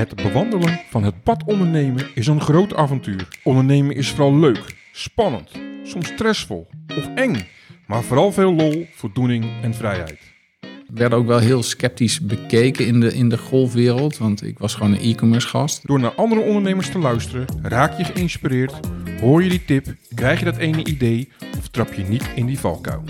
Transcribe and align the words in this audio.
Het 0.00 0.14
bewandelen 0.14 0.80
van 0.90 1.02
het 1.02 1.22
pad 1.22 1.44
ondernemen 1.44 2.06
is 2.14 2.26
een 2.26 2.40
groot 2.40 2.74
avontuur. 2.74 3.28
Ondernemen 3.42 3.96
is 3.96 4.10
vooral 4.10 4.36
leuk, 4.36 4.64
spannend, 4.92 5.50
soms 5.84 6.06
stressvol 6.06 6.68
of 6.98 7.14
eng, 7.14 7.46
maar 7.86 8.02
vooral 8.02 8.32
veel 8.32 8.54
lol, 8.54 8.86
voldoening 8.94 9.44
en 9.62 9.74
vrijheid. 9.74 10.18
werd 10.94 11.14
ook 11.14 11.26
wel 11.26 11.38
heel 11.38 11.62
sceptisch 11.62 12.20
bekeken 12.20 12.86
in 12.86 13.00
de, 13.00 13.14
in 13.14 13.28
de 13.28 13.38
golfwereld. 13.38 14.18
Want 14.18 14.42
ik 14.42 14.58
was 14.58 14.74
gewoon 14.74 14.92
een 14.92 15.00
e-commerce 15.00 15.48
gast. 15.48 15.86
Door 15.86 16.00
naar 16.00 16.14
andere 16.14 16.40
ondernemers 16.40 16.90
te 16.90 16.98
luisteren, 16.98 17.46
raak 17.62 17.98
je 17.98 18.04
geïnspireerd, 18.04 18.74
hoor 19.20 19.42
je 19.42 19.48
die 19.48 19.64
tip, 19.64 19.94
krijg 20.14 20.38
je 20.38 20.44
dat 20.44 20.56
ene 20.56 20.84
idee 20.84 21.28
of 21.58 21.68
trap 21.68 21.92
je 21.92 22.02
niet 22.02 22.30
in 22.34 22.46
die 22.46 22.58
valkuil. 22.58 23.02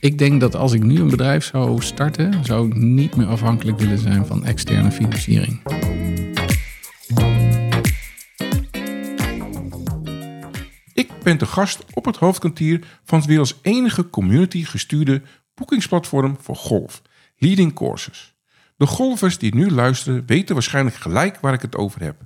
Ik 0.00 0.18
denk 0.18 0.40
dat 0.40 0.56
als 0.56 0.72
ik 0.72 0.82
nu 0.82 1.00
een 1.00 1.10
bedrijf 1.10 1.44
zou 1.44 1.82
starten, 1.82 2.44
zou 2.44 2.66
ik 2.66 2.74
niet 2.74 3.16
meer 3.16 3.26
afhankelijk 3.26 3.78
willen 3.78 3.98
zijn 3.98 4.26
van 4.26 4.44
externe 4.44 4.90
financiering. 4.90 5.60
Ik 11.20 11.26
ben 11.26 11.38
te 11.38 11.46
gast 11.46 11.84
op 11.94 12.04
het 12.04 12.16
hoofdkwartier 12.16 12.84
van 13.04 13.18
het 13.18 13.28
werelds 13.28 13.58
enige 13.62 14.10
community 14.10 14.64
gestuurde 14.64 15.22
boekingsplatform 15.54 16.36
voor 16.40 16.56
golf, 16.56 17.02
Leading 17.36 17.74
Courses. 17.74 18.34
De 18.76 18.86
golfers 18.86 19.38
die 19.38 19.54
nu 19.54 19.70
luisteren 19.70 20.26
weten 20.26 20.54
waarschijnlijk 20.54 20.96
gelijk 20.96 21.40
waar 21.40 21.52
ik 21.52 21.62
het 21.62 21.76
over 21.76 22.02
heb. 22.02 22.20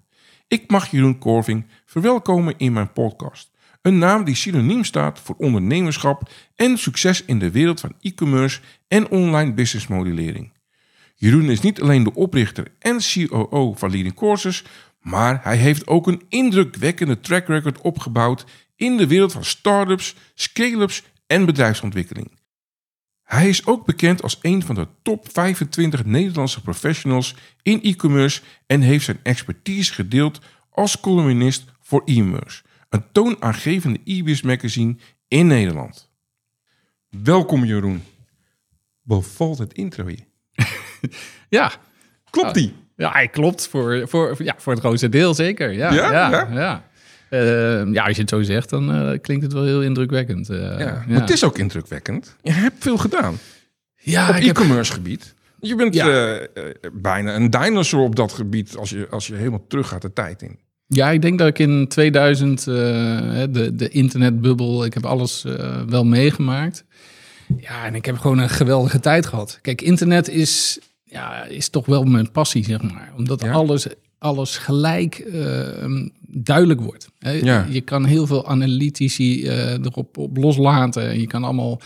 Ik 0.48 0.70
mag 0.70 0.90
Jeroen 0.90 1.18
Korving 1.18 1.66
verwelkomen 1.86 2.54
in 2.56 2.72
mijn 2.72 2.92
podcast. 2.92 3.50
Een 3.82 3.98
naam 3.98 4.24
die 4.24 4.34
synoniem 4.34 4.84
staat 4.84 5.20
voor 5.20 5.34
ondernemerschap 5.38 6.30
en 6.56 6.78
succes 6.78 7.24
in 7.24 7.38
de 7.38 7.50
wereld 7.50 7.80
van 7.80 7.94
e-commerce 8.00 8.60
en 8.88 9.10
online 9.10 9.52
business 9.52 9.86
modellering. 9.86 10.52
Jeroen 11.14 11.50
is 11.50 11.60
niet 11.60 11.80
alleen 11.80 12.04
de 12.04 12.14
oprichter 12.14 12.72
en 12.78 12.98
COO 12.98 13.74
van 13.74 13.90
Leading 13.90 14.14
Courses, 14.14 14.64
maar 15.00 15.40
hij 15.42 15.56
heeft 15.56 15.86
ook 15.86 16.06
een 16.06 16.22
indrukwekkende 16.28 17.20
track 17.20 17.46
record 17.46 17.80
opgebouwd 17.80 18.44
in 18.76 18.96
de 18.96 19.06
wereld 19.06 19.32
van 19.32 19.44
start-ups, 19.44 20.14
scale-ups 20.34 21.02
en 21.26 21.44
bedrijfsontwikkeling. 21.44 22.38
Hij 23.22 23.48
is 23.48 23.66
ook 23.66 23.86
bekend 23.86 24.22
als 24.22 24.38
een 24.42 24.62
van 24.62 24.74
de 24.74 24.86
top 25.02 25.28
25 25.32 26.04
Nederlandse 26.04 26.62
professionals 26.62 27.34
in 27.62 27.82
e-commerce 27.82 28.42
en 28.66 28.80
heeft 28.80 29.04
zijn 29.04 29.20
expertise 29.22 29.92
gedeeld 29.92 30.40
als 30.70 31.00
columnist 31.00 31.64
voor 31.80 32.02
e-commerce, 32.04 32.62
een 32.88 33.04
toonaangevende 33.12 34.00
e-biz 34.04 34.40
magazine 34.42 34.96
in 35.28 35.46
Nederland. 35.46 36.10
Welkom 37.08 37.64
Jeroen. 37.64 38.02
Bevalt 39.02 39.58
het 39.58 39.72
intro 39.72 40.08
je? 40.08 40.18
Ja, 41.48 41.72
Klopt 42.30 42.54
die? 42.54 42.74
ja 42.96 43.10
hij 43.12 43.28
klopt 43.28 43.68
voor, 43.68 44.08
voor, 44.08 44.44
ja, 44.44 44.54
voor 44.58 44.72
het 44.72 44.82
grootste 44.82 45.08
deel 45.08 45.34
zeker. 45.34 45.72
Ja, 45.72 45.92
Ja? 45.92 46.10
ja, 46.12 46.48
Ja? 46.52 46.88
Ja. 47.30 47.36
Eh, 47.80 47.92
ja, 47.92 48.04
als 48.04 48.14
je 48.16 48.20
het 48.20 48.30
zo 48.30 48.42
zegt, 48.42 48.70
dan 48.70 48.92
eh, 48.94 49.18
klinkt 49.20 49.42
het 49.44 49.52
wel 49.52 49.64
heel 49.64 49.82
indrukwekkend. 49.82 50.48
eh, 50.50 50.58
Ja, 50.78 51.04
maar 51.08 51.20
het 51.20 51.30
is 51.30 51.44
ook 51.44 51.58
indrukwekkend. 51.58 52.36
Je 52.42 52.52
hebt 52.52 52.76
veel 52.78 52.96
gedaan 52.96 53.38
ja, 53.96 54.28
op 54.28 54.34
heb- 54.34 54.42
e-commerce 54.44 54.92
gebied. 54.92 55.34
Je 55.60 55.74
bent 55.74 55.94
Ja. 55.94 56.36
eh, 56.36 56.64
bijna 56.92 57.34
een 57.34 57.50
dinosaur 57.50 58.02
op 58.02 58.16
dat 58.16 58.32
gebied 58.32 58.76
als 58.76 58.90
je, 58.90 59.06
als 59.10 59.26
je 59.26 59.34
helemaal 59.34 59.64
terug 59.68 59.88
gaat 59.88 60.02
de 60.02 60.12
tijd 60.12 60.42
in. 60.42 60.58
Ja, 60.86 61.10
ik 61.10 61.22
denk 61.22 61.38
dat 61.38 61.48
ik 61.48 61.58
in 61.58 61.88
2000, 61.88 62.66
eh, 62.66 62.74
hè, 63.20 63.50
de, 63.50 63.74
de 63.74 63.88
internetbubbel, 63.88 64.84
ik 64.84 64.94
heb 64.94 65.06
alles 65.06 65.44
wel 65.88 66.04
meegemaakt. 66.04 66.84
Ja, 67.60 67.84
en 67.86 67.94
ik 67.94 68.04
heb 68.04 68.18
gewoon 68.18 68.38
een 68.38 68.48
geweldige 68.48 69.00
tijd 69.00 69.26
gehad. 69.26 69.58
Kijk, 69.62 69.82
internet 69.82 70.28
is, 70.28 70.78
ja, 71.04 71.44
is 71.44 71.68
toch 71.68 71.86
wel 71.86 72.04
mijn 72.04 72.30
passie, 72.30 72.64
zeg 72.64 72.82
maar. 72.82 73.12
Omdat 73.16 73.42
Ja. 73.42 73.52
alles, 73.52 73.86
alles 74.24 74.56
gelijk 74.58 75.14
eh, 75.14 75.60
duidelijk 76.26 76.80
wordt. 76.80 77.08
Hè. 77.18 77.30
Ja. 77.30 77.66
Je 77.70 77.80
kan 77.80 78.04
heel 78.04 78.26
veel 78.26 78.46
analytici 78.48 79.46
eh, 79.46 79.72
erop 79.72 80.16
op 80.18 80.36
loslaten. 80.36 81.08
En 81.10 81.20
je 81.20 81.26
kan 81.26 81.44
allemaal 81.44 81.80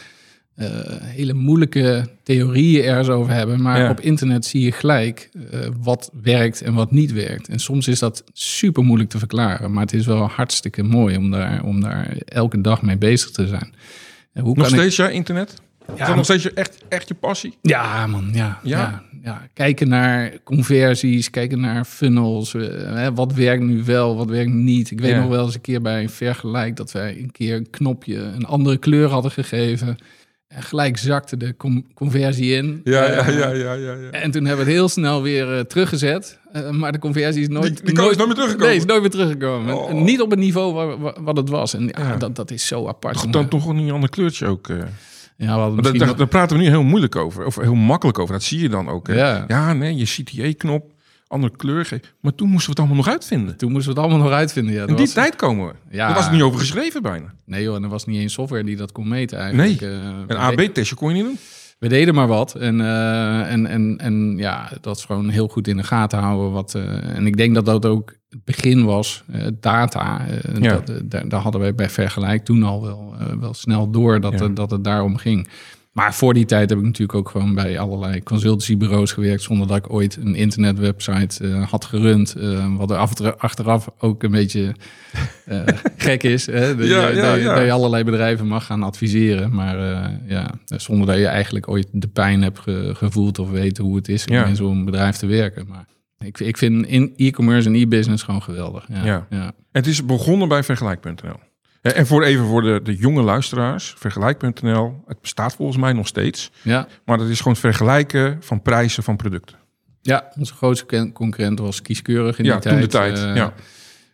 eh, 0.54 0.66
hele 1.02 1.32
moeilijke 1.34 2.08
theorieën 2.22 2.84
ergens 2.84 3.08
over 3.08 3.32
hebben. 3.32 3.62
Maar 3.62 3.78
Ja. 3.80 3.90
op 3.90 4.00
internet 4.00 4.44
zie 4.44 4.60
je 4.64 4.72
gelijk 4.72 5.30
eh, 5.50 5.58
wat 5.82 6.10
werkt 6.22 6.62
en 6.62 6.74
wat 6.74 6.90
niet 6.90 7.12
werkt. 7.12 7.48
En 7.48 7.58
soms 7.58 7.88
is 7.88 7.98
dat 7.98 8.24
super 8.32 8.84
moeilijk 8.84 9.10
te 9.10 9.18
verklaren. 9.18 9.72
Maar 9.72 9.82
het 9.82 9.92
is 9.92 10.06
wel 10.06 10.28
hartstikke 10.28 10.82
mooi 10.82 11.16
om 11.16 11.30
daar, 11.30 11.62
om 11.64 11.80
daar 11.80 12.16
elke 12.24 12.60
dag 12.60 12.82
mee 12.82 12.96
bezig 12.98 13.30
te 13.30 13.46
zijn. 13.46 13.74
En 14.32 14.42
hoe 14.44 14.54
Nog 14.56 14.64
kan 14.66 14.74
ik- 14.74 14.80
steeds 14.80 14.96
ja, 14.96 15.08
internet? 15.08 15.54
is 15.96 16.06
dat 16.06 16.16
nog 16.16 16.24
steeds 16.24 16.42
je, 16.42 16.52
echt, 16.52 16.78
echt 16.88 17.08
je 17.08 17.14
passie? 17.14 17.56
ja, 17.62 18.06
man, 18.06 18.28
ja. 18.32 18.58
Ja? 18.62 18.78
ja? 18.78 19.02
Ja, 19.22 19.48
Kijken 19.54 19.88
naar 19.88 20.32
conversies, 20.44 21.30
kijken 21.30 21.60
naar 21.60 21.84
funnels. 21.84 22.54
eh, 22.54 22.62
hè, 22.94 23.14
wat 23.14 23.32
werkt 23.32 23.62
nu 23.62 23.84
wel, 23.84 24.16
wat 24.16 24.28
werkt 24.28 24.52
niet. 24.52 24.90
Ik 24.90 25.00
weet 25.00 25.10
Ja. 25.10 25.20
nog 25.20 25.28
wel 25.28 25.44
eens 25.44 25.54
een 25.54 25.60
keer 25.60 25.82
bij 25.82 26.02
een 26.02 26.10
vergelijk 26.10 26.76
dat 26.76 26.92
wij 26.92 27.18
een 27.18 27.30
keer 27.32 27.56
een 27.56 27.70
knopje 27.70 28.16
een 28.16 28.44
andere 28.44 28.76
kleur 28.76 29.08
hadden 29.08 29.30
gegeven. 29.30 29.96
En 30.48 30.62
gelijk 30.62 30.96
zakte 30.98 31.36
de 31.36 31.56
com- 31.56 31.86
conversie 31.94 32.54
in. 32.56 32.80
Eh, 32.84 32.92
ja, 32.92 33.28
ja, 33.30 33.50
ja. 33.52 33.72
ja. 33.74 34.10
En 34.10 34.30
toen 34.30 34.44
hebben 34.44 34.64
we 34.64 34.70
het 34.70 34.80
heel 34.80 34.88
snel 34.88 35.22
weer 35.22 35.54
eh, 35.54 35.60
teruggezet. 35.60 36.38
Maar 36.70 36.92
de 36.92 36.98
conversie 36.98 37.42
is 37.42 37.48
nooit... 37.48 37.84
Die- 37.84 37.94
die 37.94 38.10
is 38.10 38.16
nooit 38.16 38.16
meer 38.26 38.34
teruggekomen? 38.34 38.66
Nee, 38.68 38.76
is 38.76 38.84
nooit 38.84 39.00
meer 39.00 39.10
teruggekomen. 39.10 39.74
Oh. 39.76 39.90
En 39.90 40.04
Niet 40.04 40.20
op 40.20 40.30
het 40.30 40.38
niveau 40.38 40.74
waar, 40.74 40.98
waar- 40.98 41.22
wat 41.22 41.36
het 41.36 41.48
was. 41.48 41.74
En 41.74 41.82
ja, 41.86 41.92
Ja. 41.98 42.16
Dat, 42.16 42.36
dat 42.36 42.50
is 42.50 42.66
zo 42.66 42.86
apart. 42.88 43.32
Dan 43.32 43.48
toch 43.48 43.72
niet 43.74 43.86
een 43.88 43.94
ander 43.94 44.10
kleurtje 44.10 44.46
ook. 44.46 44.68
Ja, 45.38 45.44
we 45.54 45.60
hadden 45.60 45.82
Maar 45.82 45.92
misschien 45.92 46.16
daar, 46.16 46.26
praten 46.26 46.56
we 46.56 46.62
nu 46.62 46.68
heel 46.68 46.82
moeilijk 46.82 47.16
over. 47.16 47.44
Of 47.44 47.56
heel 47.56 47.74
makkelijk 47.74 48.18
over. 48.18 48.32
Dat 48.32 48.42
zie 48.42 48.60
je 48.60 48.68
dan 48.68 48.88
ook. 48.88 49.06
Hè? 49.06 49.14
Ja. 49.14 49.44
ja, 49.48 49.72
nee, 49.72 49.96
je 49.96 50.04
CTA-knop, 50.04 50.92
andere 51.28 51.56
kleur. 51.56 52.00
Maar 52.20 52.34
toen 52.34 52.48
moesten 52.48 52.64
we 52.64 52.70
het 52.70 52.78
allemaal 52.78 52.96
nog 53.04 53.08
uitvinden. 53.14 53.56
Toen 53.56 53.72
moesten 53.72 53.94
we 53.94 54.00
het 54.00 54.08
allemaal 54.08 54.26
nog 54.28 54.36
uitvinden. 54.38 54.74
Ja, 54.74 54.80
In 54.80 54.86
die 54.86 54.96
was- 54.96 55.12
tijd 55.12 55.36
komen 55.36 55.66
we. 55.66 55.72
Ja. 55.96 56.06
Daar 56.06 56.14
was 56.14 56.24
het 56.24 56.32
niet 56.32 56.42
over 56.42 56.58
geschreven 56.60 57.02
bijna. 57.02 57.34
Nee 57.44 57.62
joh, 57.62 57.76
en 57.76 57.82
er 57.82 57.88
was 57.88 58.06
niet 58.06 58.20
eens 58.20 58.32
software 58.32 58.64
die 58.64 58.76
dat 58.76 58.92
kon 58.92 59.08
meten 59.08 59.38
eigenlijk. 59.38 59.80
Nee. 59.80 59.90
Eh, 59.90 60.08
Een 60.26 60.36
AB-testje 60.36 60.94
kon 60.96 61.08
je 61.08 61.14
niet 61.14 61.24
doen. 61.24 61.38
We 61.78 61.88
deden 61.88 62.14
maar 62.14 62.26
wat. 62.26 62.54
En, 62.54 62.80
eh, 62.80 63.52
en, 63.52 63.66
en, 63.66 63.98
en 63.98 64.36
ja, 64.36 64.68
dat 64.80 64.96
is 64.96 65.04
gewoon 65.04 65.28
heel 65.28 65.48
goed 65.48 65.68
in 65.68 65.76
de 65.76 65.82
gaten 65.82 66.18
houden. 66.18 66.52
Wat, 66.52 66.74
eh, 66.74 67.16
en 67.16 67.26
ik 67.26 67.36
denk 67.36 67.54
dat 67.54 67.64
dat 67.66 67.86
ook 67.86 68.16
het 68.28 68.44
begin 68.44 68.84
was. 68.84 69.24
eh, 69.32 69.46
data, 69.60 70.20
Ja. 70.60 70.80
dat, 70.84 70.92
daar, 71.04 71.28
daar 71.28 71.40
hadden 71.40 71.60
wij 71.60 71.74
bij 71.74 71.90
Vergelijk 71.90 72.44
toen 72.44 72.62
al 72.62 72.82
wel, 72.82 73.14
wel 73.40 73.54
snel 73.54 73.90
door 73.90 74.20
dat, 74.20 74.38
Ja. 74.38 74.48
dat 74.48 74.70
het 74.70 74.84
daarom 74.84 75.16
ging. 75.16 75.48
Maar 75.98 76.14
voor 76.14 76.34
die 76.34 76.44
tijd 76.44 76.70
heb 76.70 76.78
ik 76.78 76.84
natuurlijk 76.84 77.18
ook 77.18 77.28
gewoon 77.28 77.54
bij 77.54 77.78
allerlei 77.78 78.22
consultancybureaus 78.22 79.12
gewerkt... 79.12 79.42
zonder 79.42 79.66
dat 79.66 79.76
ik 79.76 79.92
ooit 79.92 80.16
een 80.16 80.34
internetwebsite 80.34 81.46
eh, 81.48 81.68
had 81.70 81.84
gerund. 81.84 82.34
eh, 82.34 82.76
wat 82.76 82.90
er 82.90 82.96
af- 82.96 83.20
achteraf 83.20 83.88
ook 83.98 84.22
een 84.22 84.30
beetje 84.30 84.74
eh, 85.44 85.60
gek 85.96 86.22
is. 86.22 86.46
Hè? 86.46 86.76
Dat, 86.76 86.86
Ja, 86.86 87.08
je, 87.08 87.16
ja, 87.16 87.22
dat, 87.22 87.34
je, 87.36 87.42
ja. 87.42 87.54
dat 87.54 87.64
je 87.64 87.72
allerlei 87.72 88.04
bedrijven 88.04 88.46
mag 88.46 88.64
gaan 88.66 88.82
adviseren. 88.82 89.54
Maar 89.54 89.78
ja, 90.26 90.50
zonder 90.66 91.06
dat 91.06 91.16
je 91.16 91.26
eigenlijk 91.26 91.68
ooit 91.68 91.88
de 91.92 92.08
pijn 92.08 92.42
hebt 92.42 92.58
ge- 92.58 92.92
gevoeld... 92.94 93.38
of 93.38 93.50
weet 93.50 93.78
hoe 93.78 93.96
het 93.96 94.08
is 94.08 94.26
om 94.26 94.34
Ja. 94.34 94.44
in 94.44 94.56
zo'n 94.56 94.84
bedrijf 94.84 95.16
te 95.16 95.26
werken. 95.26 95.66
Maar 95.68 95.86
ik, 96.18 96.40
ik 96.40 96.56
vind 96.56 96.86
in 96.86 97.12
e-commerce 97.16 97.68
en 97.68 97.74
e-business 97.74 98.22
gewoon 98.22 98.42
geweldig. 98.42 98.86
Ja, 98.88 99.04
Ja. 99.04 99.26
ja. 99.30 99.52
Het 99.72 99.86
is 99.86 100.04
begonnen 100.04 100.48
bij 100.48 100.62
vergelijk.nl. 100.62 101.36
Eh, 101.92 101.98
En 102.00 102.06
voor 102.06 102.22
even 102.22 102.44
voor 102.46 102.62
de, 102.62 102.80
de 102.82 102.96
jonge 102.96 103.22
luisteraars. 103.22 103.94
Vergelijk.nl, 103.98 105.02
het 105.06 105.20
bestaat 105.20 105.54
volgens 105.54 105.78
mij 105.78 105.92
nog 105.92 106.06
steeds. 106.06 106.50
ja. 106.62 106.86
Maar 107.04 107.18
dat 107.18 107.28
is 107.28 107.38
gewoon 107.38 107.52
het 107.52 107.62
vergelijken 107.62 108.36
van 108.40 108.62
prijzen 108.62 109.02
van 109.02 109.16
producten. 109.16 109.56
Ja, 110.02 110.32
onze 110.38 110.54
grootste 110.54 111.10
concurrent 111.12 111.58
was 111.58 111.82
kieskeurig 111.82 112.38
in 112.38 112.44
Ja, 112.44 112.52
die 112.58 112.60
toen 112.60 112.70
tijd. 112.70 112.82
de 112.82 112.98
tijd, 112.98 113.18
Eh, 113.30 113.36
ja. 113.36 113.52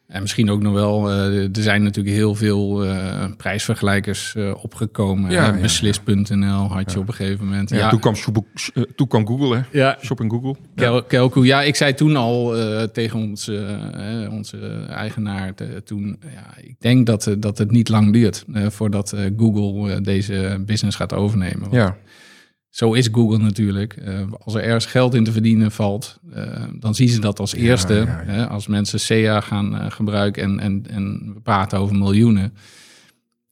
En 0.06 0.20
misschien 0.20 0.50
ook 0.50 0.62
nog 0.62 0.72
wel, 0.72 1.10
eh, 1.10 1.56
er 1.56 1.62
zijn 1.62 1.82
natuurlijk 1.82 2.16
heel 2.16 2.34
veel 2.34 2.84
eh, 2.84 3.24
prijsvergelijkers 3.36 4.34
eh, 4.34 4.54
opgekomen. 4.62 5.30
Ja, 5.30 5.58
Beslis.nl 5.60 6.68
had 6.68 6.92
je 6.92 6.98
op 6.98 7.08
een 7.08 7.14
gegeven 7.14 7.44
moment. 7.44 7.70
Ja, 7.70 7.88
Toen, 7.88 8.00
kwam, 8.00 8.14
Shop- 8.14 8.46
toen 8.96 9.08
kwam 9.08 9.26
Google, 9.26 9.56
hè? 9.56 9.62
ja, 9.78 9.98
Shopping 10.02 10.30
Google. 10.30 10.56
Kel. 11.06 11.42
Ja, 11.42 11.62
ik 11.62 11.76
zei 11.76 11.94
toen 11.94 12.16
al 12.16 12.54
tegen 12.92 13.18
onze, 13.18 13.78
onze 14.30 14.86
eigenaar 14.88 15.54
toen... 15.84 16.18
Ja, 16.34 16.56
ik 16.62 16.76
denk 16.78 17.06
dat, 17.06 17.34
dat 17.38 17.58
het 17.58 17.70
niet 17.70 17.88
lang 17.88 18.12
duurt 18.12 18.44
voordat 18.68 19.14
Google 19.36 20.00
deze 20.00 20.62
business 20.66 20.96
gaat 20.96 21.12
overnemen. 21.14 21.60
Want 21.60 21.72
Ja, 21.72 21.96
Zo 22.74 22.92
is 22.92 23.08
Google 23.12 23.38
natuurlijk. 23.38 23.92
Eh, 23.92 24.20
als 24.44 24.54
er 24.54 24.62
ergens 24.62 24.86
geld 24.86 25.14
in 25.14 25.24
te 25.24 25.32
verdienen 25.32 25.72
valt, 25.72 26.18
eh, 26.34 26.62
dan 26.80 26.94
zien 26.94 27.08
ze 27.08 27.20
dat 27.20 27.38
als 27.40 27.54
eerste. 27.54 27.94
ja, 27.94 28.00
ja. 28.00 28.32
Hè, 28.32 28.48
als 28.48 28.66
mensen 28.66 29.00
SEA 29.00 29.40
gaan 29.40 29.78
eh, 29.78 29.90
gebruiken 29.90 30.42
en, 30.42 30.60
en, 30.60 30.84
en 30.90 31.32
we 31.34 31.40
praten 31.40 31.78
over 31.78 31.96
miljoenen. 31.96 32.54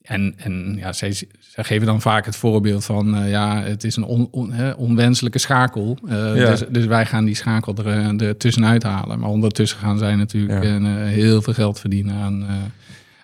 En, 0.03 0.35
en 0.37 0.75
ja, 0.79 0.93
zij, 0.93 1.13
zij 1.39 1.65
geven 1.65 1.87
dan 1.87 2.01
vaak 2.01 2.25
het 2.25 2.37
voorbeeld 2.37 2.85
van, 2.85 3.29
ja, 3.29 3.63
het 3.63 3.85
is 3.85 3.97
een 3.97 4.05
on, 4.05 4.29
on- 4.31 4.53
hè, 4.53 4.71
onwenselijke 4.71 5.39
schakel. 5.39 5.99
Dus, 6.51 6.63
dus 6.71 6.85
wij 6.87 7.07
gaan 7.07 7.25
die 7.25 7.35
schakel 7.35 7.75
er, 7.77 8.21
er 8.23 8.37
tussenuit 8.37 8.83
halen. 8.83 9.19
Maar 9.19 9.31
ondertussen 9.31 9.79
gaan 9.79 9.99
zij 9.99 10.17
natuurlijk 10.17 10.65
heel 11.09 11.43
veel 11.43 11.55
geld 11.55 11.81
verdienen 11.81 12.15
aan, 12.15 12.47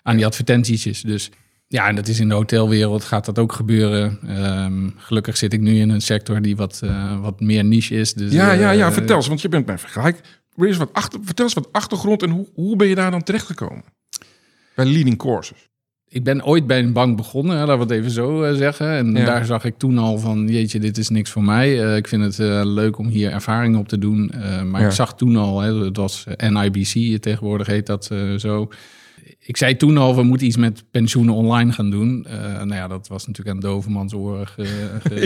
aan 0.03 0.15
die 0.15 0.25
advertentietjes. 0.25 1.01
Dus 1.01 1.29
ja, 1.71 1.87
en 1.87 1.95
dat 1.95 2.07
is 2.07 2.19
in 2.19 2.27
de 2.29 2.33
hotelwereld 2.35 3.03
gaat 3.03 3.25
dat 3.25 3.39
ook 3.39 3.51
gebeuren. 3.53 4.19
Ehm, 4.27 4.89
gelukkig 4.97 5.37
zit 5.37 5.53
ik 5.53 5.61
nu 5.61 5.79
in 5.79 5.89
een 5.89 6.01
sector 6.01 6.41
die 6.41 6.55
wat, 6.55 6.79
eh, 6.83 7.21
wat 7.21 7.39
meer 7.39 7.63
niche 7.65 7.95
is. 7.95 8.13
Dus, 8.13 8.33
ja, 8.33 8.51
ja, 8.51 8.71
ja. 8.71 8.87
eh, 8.87 8.93
vertel 8.93 9.15
eens, 9.15 9.27
want 9.27 9.41
je 9.41 9.49
bent 9.49 9.65
bij 9.65 9.77
vergelijk. 9.77 10.21
wat 10.55 10.93
achter, 10.93 11.19
vertel 11.23 11.45
eens 11.45 11.53
wat 11.53 11.69
achtergrond 11.71 12.23
en 12.23 12.29
hoe, 12.29 12.47
hoe 12.53 12.75
ben 12.75 12.87
je 12.87 12.95
daar 12.95 13.11
dan 13.11 13.23
terechtgekomen? 13.23 13.83
Bij 14.75 14.85
Leading 14.85 15.17
Courses. 15.17 15.67
Ik 16.07 16.23
ben 16.23 16.45
ooit 16.45 16.67
bij 16.67 16.79
een 16.79 16.93
bank 16.93 17.17
begonnen, 17.17 17.57
hè, 17.57 17.65
laten 17.65 17.87
we 17.87 17.93
het 17.93 18.01
even 18.01 18.11
zo 18.11 18.43
eh, 18.43 18.55
zeggen. 18.57 18.91
En 18.91 19.15
Ja. 19.15 19.25
daar 19.25 19.45
zag 19.45 19.63
ik 19.63 19.77
toen 19.77 19.97
al 19.97 20.17
van, 20.17 20.47
jeetje, 20.47 20.79
dit 20.79 20.97
is 20.97 21.09
niks 21.09 21.31
voor 21.31 21.43
mij. 21.43 21.97
Ik 21.97 22.07
vind 22.07 22.23
het 22.23 22.37
leuk 22.67 22.97
om 22.97 23.07
hier 23.07 23.31
ervaring 23.31 23.77
op 23.77 23.87
te 23.87 23.97
doen. 23.97 24.31
Maar 24.65 24.81
Ja. 24.81 24.87
ik 24.87 24.93
zag 24.93 25.15
toen 25.15 25.35
al, 25.35 25.59
hè, 25.59 25.83
het 25.83 25.97
was 25.97 26.25
NIBC, 26.37 27.21
tegenwoordig 27.21 27.67
heet 27.67 27.85
dat 27.85 28.09
zo. 28.37 28.69
Ik 29.39 29.57
zei 29.57 29.75
toen 29.75 29.97
al, 29.97 30.15
we 30.15 30.23
moeten 30.23 30.47
iets 30.47 30.57
met 30.57 30.83
pensioenen 30.91 31.33
online 31.33 31.71
gaan 31.71 31.89
doen. 31.89 32.25
Eh, 32.29 32.53
nou 32.53 32.73
ja, 32.73 32.87
dat 32.87 33.07
was 33.07 33.27
natuurlijk 33.27 33.55
aan 33.55 33.61
dovermans 33.61 34.13
oren. 34.13 34.47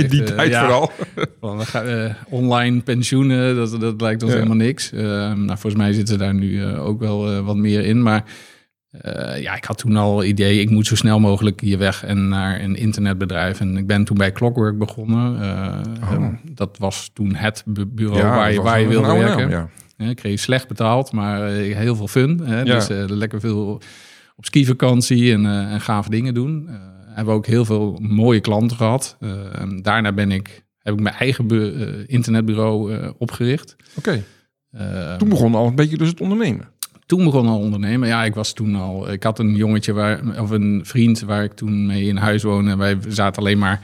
In 0.01 0.07
die 0.07 0.24
tijd 0.24 0.50
ja, 0.50 0.62
vooral. 0.62 0.92
van, 1.42 1.57
we 1.57 1.66
gaan, 1.66 1.86
eh, 1.86 2.13
online 2.30 2.81
pensioenen, 2.81 3.56
dat, 3.56 3.80
dat 3.80 4.01
lijkt 4.01 4.22
ons 4.24 4.31
Ja. 4.31 4.38
helemaal 4.38 4.66
niks. 4.66 4.92
Eh, 4.92 5.01
nou, 5.34 5.45
volgens 5.48 5.75
mij 5.75 5.94
zitten 5.94 6.18
daar 6.18 6.34
nu 6.34 6.66
ook 6.66 7.00
wel 7.00 7.42
wat 7.44 7.56
meer 7.56 7.86
in. 7.86 8.01
Maar 8.04 8.24
ja, 9.40 9.56
ik 9.56 9.63
had 9.63 9.78
toen 9.78 9.95
al 9.95 10.18
het 10.18 10.28
idee, 10.28 10.60
ik 10.60 10.69
moet 10.69 10.88
zo 10.88 10.95
snel 10.95 11.19
mogelijk 11.19 11.62
hier 11.62 11.78
weg 11.78 12.04
en 12.06 12.28
naar 12.28 12.62
een 12.62 12.75
internetbedrijf. 12.75 13.60
En 13.60 13.78
ik 13.78 13.88
ben 13.88 14.04
toen 14.04 14.18
bij 14.18 14.31
Clockwork 14.31 14.78
begonnen. 14.78 15.36
Oh. 16.01 16.28
dat 16.54 16.78
was 16.78 17.10
toen 17.13 17.36
het 17.36 17.63
bu- 17.66 17.86
bureau 17.86 18.19
Ja, 18.19 18.36
waar 18.36 18.54
je, 18.54 18.62
waar 18.62 18.80
je 18.80 18.88
wilde 18.88 19.13
werken. 19.13 19.69
Ik 20.09 20.15
kreeg 20.15 20.39
slecht 20.39 20.67
betaald, 20.67 21.11
maar 21.11 21.47
eh, 21.47 21.75
heel 21.75 21.95
veel 21.95 22.07
fun. 22.07 22.39
Hè? 22.44 22.57
Ja. 22.61 22.63
Dus 22.75 22.89
eh, 22.89 23.03
lekker 23.07 23.39
veel 23.39 23.81
op 24.35 24.45
skivakantie 24.45 25.33
en, 25.33 25.45
eh 25.45 25.71
en 25.73 25.81
gave 25.81 26.09
dingen 26.09 26.33
doen. 26.33 26.69
Hebben 27.05 27.33
we 27.33 27.39
ook 27.39 27.45
heel 27.45 27.65
veel 27.65 27.97
mooie 28.01 28.39
klanten 28.39 28.77
gehad. 28.77 29.17
Eh, 29.19 29.29
daarna 29.81 30.11
ben 30.13 30.31
ik, 30.31 30.63
heb 30.79 30.94
ik 30.94 31.00
mijn 31.00 31.15
eigen 31.15 31.47
bu- 31.47 32.03
internetbureau 32.07 32.97
opgericht. 33.17 33.75
Oké, 33.95 34.23
toen 35.17 35.29
begon 35.29 35.55
al 35.55 35.67
een 35.67 35.75
beetje 35.75 35.97
dus 35.97 36.07
het 36.09 36.21
ondernemen. 36.21 36.67
toen 37.06 37.23
begon 37.23 37.47
al 37.47 37.59
ondernemen. 37.59 38.07
Ja, 38.07 38.23
ik 38.23 38.33
was 38.35 38.53
toen 38.53 38.75
al. 38.75 39.11
Ik 39.11 39.23
had 39.23 39.39
een 39.39 39.56
jongetje 39.56 39.94
waar, 39.94 40.41
of 40.41 40.49
een 40.49 40.81
vriend 40.83 41.19
waar 41.21 41.44
ik 41.44 41.53
toen 41.53 41.85
mee 41.85 42.03
in 42.03 42.15
huis 42.17 42.44
woonde. 42.44 42.71
En 42.71 42.77
wij 42.77 42.97
zaten 43.07 43.41
alleen 43.41 43.57
maar 43.57 43.81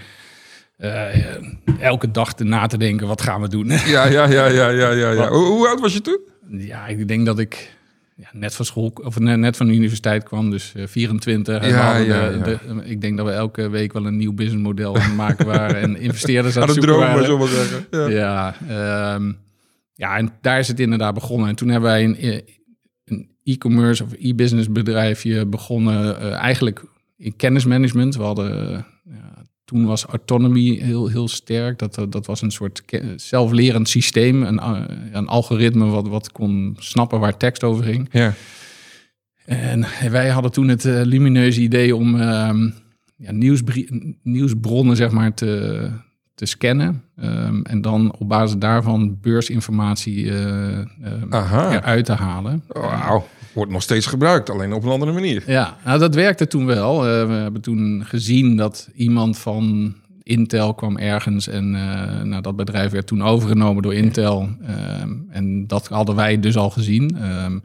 eh, 0.79 1.35
elke 1.79 2.11
dag 2.11 2.33
te 2.33 2.43
na 2.43 2.67
te 2.67 2.77
denken: 2.77 3.07
wat 3.07 3.21
gaan 3.21 3.41
we 3.41 3.47
doen? 3.47 3.67
Ja, 3.95 4.05
ja, 4.05 4.25
ja, 4.27 4.45
ja, 4.45 4.69
ja, 4.69 4.89
ja. 4.91 5.11
ja. 5.11 5.29
Hoe, 5.29 5.45
hoe 5.45 5.67
oud 5.67 5.79
was 5.79 5.93
je 5.93 6.01
toen? 6.01 6.19
Ja, 6.49 6.87
ik 6.87 7.07
denk 7.07 7.25
dat 7.25 7.39
ik 7.39 7.77
ja, 8.15 8.27
net 8.31 8.55
van 8.55 8.65
school 8.65 8.91
of 9.03 9.19
net 9.19 9.57
van 9.57 9.67
de 9.67 9.73
universiteit 9.73 10.23
kwam, 10.23 10.49
dus 10.49 10.73
eh, 10.75 10.83
24. 10.87 11.61
En 11.61 11.69
Ja, 11.69 11.75
hadden 11.85 12.05
ja, 12.05 12.29
de- 12.29 12.37
ja. 12.67 12.73
de- 12.73 12.85
ik 12.85 13.01
denk 13.01 13.17
dat 13.17 13.25
we 13.25 13.31
elke 13.31 13.69
week 13.69 13.93
wel 13.93 14.05
een 14.05 14.17
nieuw 14.17 14.33
businessmodel 14.33 14.95
aan 14.95 15.01
het 15.01 15.15
maken 15.15 15.45
waren 15.45 15.75
en 15.81 15.97
investeerders 16.07 16.55
aan 16.55 16.61
het 16.61 16.71
zoeken 16.71 16.91
dromen, 16.91 17.07
waren. 17.13 17.39
we 17.39 17.47
zeggen. 17.47 17.85
Ja. 17.91 18.07
Ja, 18.07 18.55
ehm, 19.15 19.31
ja, 19.93 20.17
en 20.17 20.29
daar 20.41 20.59
is 20.59 20.67
het 20.67 20.79
inderdaad 20.79 21.13
begonnen. 21.13 21.47
En 21.49 21.55
toen 21.55 21.69
hebben 21.69 21.89
wij 21.89 22.03
een, 22.03 22.17
eh, 22.17 22.39
een 23.05 23.29
e-commerce 23.43 24.03
of 24.03 24.09
e-business 24.19 24.71
bedrijfje 24.71 25.45
begonnen, 25.45 26.19
eh, 26.19 26.31
eigenlijk 26.33 26.83
in 27.17 27.35
kennismanagement. 27.35 28.15
We 28.15 28.23
hadden, 28.23 28.75
eh, 28.75 28.79
toen 29.69 29.85
was 29.85 30.03
autonomy 30.05 30.79
heel, 30.81 31.07
heel 31.07 31.27
sterk. 31.27 31.79
Dat, 31.79 32.05
dat 32.09 32.25
was 32.25 32.41
een 32.41 32.51
soort 32.51 32.81
zelflerend 33.15 33.89
systeem, 33.89 34.43
een, 34.43 34.59
eh, 34.59 34.81
een 35.11 35.27
algoritme 35.27 35.85
wat, 35.85 36.07
wat 36.07 36.31
kon 36.31 36.75
snappen 36.79 37.19
waar 37.19 37.37
tekst 37.37 37.63
over 37.63 37.83
ging. 37.83 38.07
Ja. 38.11 38.33
En 39.45 39.85
wij 40.11 40.29
hadden 40.29 40.51
toen 40.51 40.67
het 40.67 40.85
eh, 40.85 41.01
lumineuze 41.03 41.61
idee 41.61 41.95
om 41.95 42.19
ehm, 42.19 42.69
ja, 43.15 43.31
nieuwsbronnen 44.23 44.95
zeg 44.95 45.11
maar, 45.11 45.33
te, 45.33 45.89
te 46.35 46.45
scannen. 46.45 47.03
Ehm, 47.15 47.61
en 47.61 47.81
dan 47.81 48.15
op 48.17 48.29
basis 48.29 48.57
daarvan 48.57 49.17
beursinformatie 49.21 50.31
eh, 50.31 50.79
Aha. 51.29 51.71
eruit 51.71 52.05
te 52.05 52.13
halen. 52.13 52.63
Wordt 53.53 53.71
nog 53.71 53.81
steeds 53.81 54.05
gebruikt, 54.05 54.49
alleen 54.49 54.73
op 54.73 54.83
een 54.83 54.89
andere 54.89 55.11
manier. 55.11 55.43
Ja, 55.45 55.77
nou, 55.85 55.99
dat 55.99 56.15
werkte 56.15 56.47
toen 56.47 56.65
wel. 56.65 57.07
Eh, 57.07 57.27
we 57.27 57.33
hebben 57.33 57.61
toen 57.61 58.03
gezien 58.05 58.55
dat 58.55 58.89
iemand 58.95 59.37
van 59.37 59.93
Intel 60.23 60.73
kwam 60.73 60.97
ergens 60.97 61.47
en 61.47 61.75
eh, 61.75 62.21
nou, 62.21 62.41
dat 62.41 62.55
bedrijf 62.55 62.91
werd 62.91 63.07
toen 63.07 63.23
overgenomen 63.23 63.83
door 63.83 63.93
Intel. 63.93 64.49
Ehm, 64.65 65.09
en 65.29 65.67
dat 65.67 65.87
hadden 65.87 66.15
wij 66.15 66.39
dus 66.39 66.57
al 66.57 66.69
gezien. 66.69 67.17
Ehm, 67.21 67.59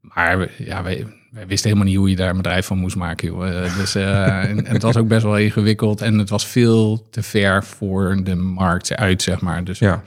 maar 0.00 0.50
ja, 0.58 0.82
wij, 0.82 1.06
wij 1.30 1.46
wisten 1.46 1.68
helemaal 1.68 1.90
niet 1.90 1.98
hoe 1.98 2.10
je 2.10 2.16
daar 2.16 2.30
een 2.30 2.36
bedrijf 2.36 2.66
van 2.66 2.78
moest 2.78 2.96
maken. 2.96 3.28
Joh. 3.28 3.48
Eh, 3.48 3.76
dus, 3.76 3.94
en, 3.94 4.64
en 4.66 4.72
het 4.72 4.82
was 4.82 4.96
ook 4.96 5.08
best 5.08 5.22
wel 5.22 5.38
ingewikkeld 5.38 6.00
en 6.00 6.18
het 6.18 6.30
was 6.30 6.46
veel 6.46 7.06
te 7.10 7.22
ver 7.22 7.64
voor 7.64 8.20
de 8.24 8.34
markt 8.34 8.96
uit, 8.96 9.22
zeg 9.22 9.40
maar. 9.40 9.64
Dus 9.64 9.78
Ja. 9.78 10.02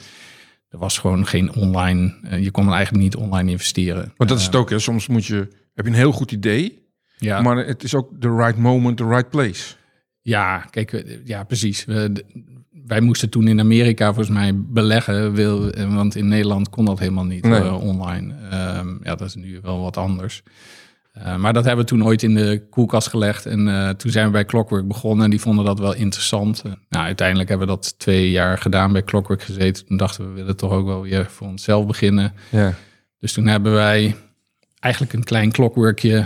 Er 0.71 0.77
was 0.77 0.97
gewoon 0.97 1.27
geen 1.27 1.55
online, 1.55 2.13
eh, 2.23 2.43
je 2.43 2.51
kon 2.51 2.73
eigenlijk 2.73 3.03
niet 3.03 3.15
online 3.15 3.51
investeren. 3.51 4.13
Want 4.17 4.29
dat 4.29 4.39
is 4.39 4.45
het 4.45 4.55
ook, 4.55 4.69
hè. 4.69 4.79
Soms 4.79 5.07
moet 5.07 5.25
je, 5.25 5.35
heb 5.73 5.85
je 5.85 5.91
een 5.91 5.97
heel 5.97 6.11
goed 6.11 6.31
idee, 6.31 6.87
Ja. 7.17 7.41
maar 7.41 7.57
het 7.65 7.83
is 7.83 7.95
ook 7.95 8.09
the 8.19 8.35
right 8.35 8.57
moment, 8.57 8.97
the 8.97 9.07
right 9.07 9.29
place. 9.29 9.75
Ja, 10.21 10.57
kijk, 10.57 10.93
eh, 10.93 11.17
ja, 11.25 11.43
precies. 11.43 11.85
We, 11.85 12.23
wij 12.85 13.01
moesten 13.01 13.29
toen 13.29 13.47
in 13.47 13.59
Amerika 13.59 14.05
volgens 14.13 14.35
mij 14.37 14.51
beleggen, 14.55 15.33
wil, 15.33 15.71
eh, 15.71 15.95
want 15.95 16.15
in 16.15 16.27
Nederland 16.27 16.69
kon 16.69 16.85
dat 16.85 16.99
helemaal 16.99 17.25
niet 17.25 17.43
Nee. 17.43 17.61
eh, 17.61 17.83
online. 17.83 18.33
Ehm, 18.49 18.87
ja, 19.03 19.15
dat 19.15 19.21
is 19.27 19.35
nu 19.35 19.59
wel 19.61 19.81
wat 19.81 19.97
anders. 19.97 20.43
Eh, 21.11 21.35
maar 21.35 21.53
dat 21.53 21.65
hebben 21.65 21.85
we 21.85 21.91
toen 21.91 22.05
ooit 22.05 22.23
in 22.23 22.35
de 22.35 22.63
koelkast 22.69 23.07
gelegd. 23.07 23.45
En 23.45 23.67
eh, 23.67 23.89
toen 23.89 24.11
zijn 24.11 24.25
we 24.25 24.31
bij 24.31 24.45
Clockwork 24.45 24.87
begonnen 24.87 25.23
en 25.25 25.29
die 25.29 25.41
vonden 25.41 25.65
dat 25.65 25.79
wel 25.79 25.93
interessant. 25.93 26.61
Eh, 26.65 26.71
nou, 26.89 27.05
uiteindelijk 27.05 27.49
hebben 27.49 27.67
we 27.67 27.73
dat 27.73 27.99
twee 27.99 28.31
jaar 28.31 28.57
gedaan 28.57 28.91
bij 28.91 29.03
Clockwork 29.03 29.43
gezeten. 29.43 29.85
Toen 29.85 29.97
dachten 29.97 30.23
we, 30.23 30.29
we 30.29 30.35
willen 30.35 30.55
toch 30.55 30.71
ook 30.71 30.85
wel 30.85 31.01
weer 31.01 31.25
voor 31.29 31.47
onszelf 31.47 31.85
beginnen. 31.85 32.33
Ja. 32.49 32.73
Dus 33.19 33.33
toen 33.33 33.47
hebben 33.47 33.73
wij 33.73 34.15
eigenlijk 34.79 35.13
een 35.13 35.23
klein 35.23 35.51
clockworkje 35.51 36.25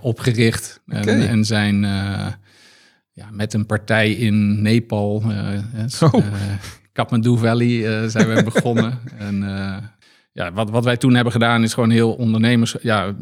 opgericht. 0.00 0.80
En, 0.86 1.28
en 1.28 1.44
zijn 1.44 1.80
ja, 3.12 3.28
met 3.30 3.54
een 3.54 3.66
partij 3.66 4.12
in 4.12 4.62
Nepal, 4.62 5.22
Oh. 6.00 6.14
Kathmandu 6.92 7.38
Valley, 7.38 8.08
zijn 8.08 8.34
we 8.34 8.42
begonnen. 8.52 8.98
En 9.18 9.44
ja, 10.32 10.52
wat, 10.52 10.70
wat 10.70 10.84
wij 10.84 10.96
toen 10.96 11.14
hebben 11.14 11.32
gedaan 11.32 11.62
is 11.62 11.74
gewoon 11.74 11.90
heel 11.90 12.12
ondernemers. 12.12 12.76
Ja, 12.82 13.06
eh, 13.06 13.14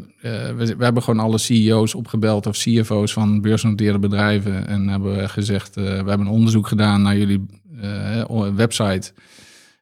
we, 0.56 0.76
we 0.76 0.84
hebben 0.84 1.02
gewoon 1.02 1.20
alle 1.20 1.38
CEO's 1.38 1.94
opgebeld 1.94 2.46
of 2.46 2.56
CFO's 2.56 3.12
van 3.12 3.40
beursgenoteerde 3.40 3.98
bedrijven. 3.98 4.66
En 4.66 4.88
hebben 4.88 5.30
gezegd, 5.30 5.76
eh, 5.76 5.84
we 5.84 5.90
hebben 5.90 6.20
een 6.20 6.28
onderzoek 6.28 6.66
gedaan 6.66 7.02
naar 7.02 7.16
jullie 7.16 7.46
eh, 7.80 8.48
website. 8.54 9.12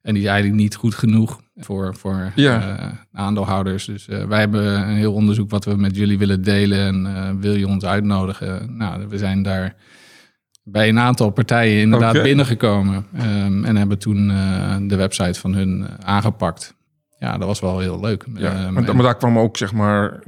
En 0.02 0.14
die 0.14 0.22
is 0.22 0.28
eigenlijk 0.28 0.60
niet 0.60 0.74
goed 0.74 0.94
genoeg 0.94 1.40
voor, 1.56 1.96
voor 1.96 2.32
Ja. 2.34 2.76
aandeelhouders. 3.12 3.84
Dus 3.84 4.06
wij 4.06 4.38
hebben 4.38 4.88
een 4.88 4.96
heel 4.96 5.12
onderzoek 5.12 5.50
wat 5.50 5.64
we 5.64 5.76
met 5.76 5.96
jullie 5.96 6.18
willen 6.18 6.42
delen. 6.42 6.78
En 6.78 7.40
wil 7.40 7.54
je 7.54 7.68
ons 7.68 7.84
uitnodigen? 7.84 8.76
Nou, 8.76 9.06
we 9.08 9.18
zijn 9.18 9.42
daar 9.42 9.76
bij 10.62 10.88
een 10.88 10.98
aantal 10.98 11.30
partijen 11.30 11.80
inderdaad 11.80 12.22
binnengekomen. 12.22 13.06
Ehm, 13.14 13.64
en 13.64 13.76
hebben 13.76 13.98
toen 13.98 14.28
de 14.88 14.96
website 14.96 15.40
van 15.40 15.54
hun 15.54 15.86
aangepakt. 16.04 16.77
Ja, 17.18 17.38
dat 17.38 17.46
was 17.46 17.60
wel 17.60 17.78
heel 17.78 18.00
leuk. 18.00 18.24
Ja. 18.34 18.52
Ehm, 18.64 18.72
maar, 18.72 18.84
en- 18.88 18.94
maar 18.94 19.04
daar 19.04 19.16
kwam 19.16 19.38
ook, 19.38 19.56
zeg 19.56 19.72
maar, 19.72 20.22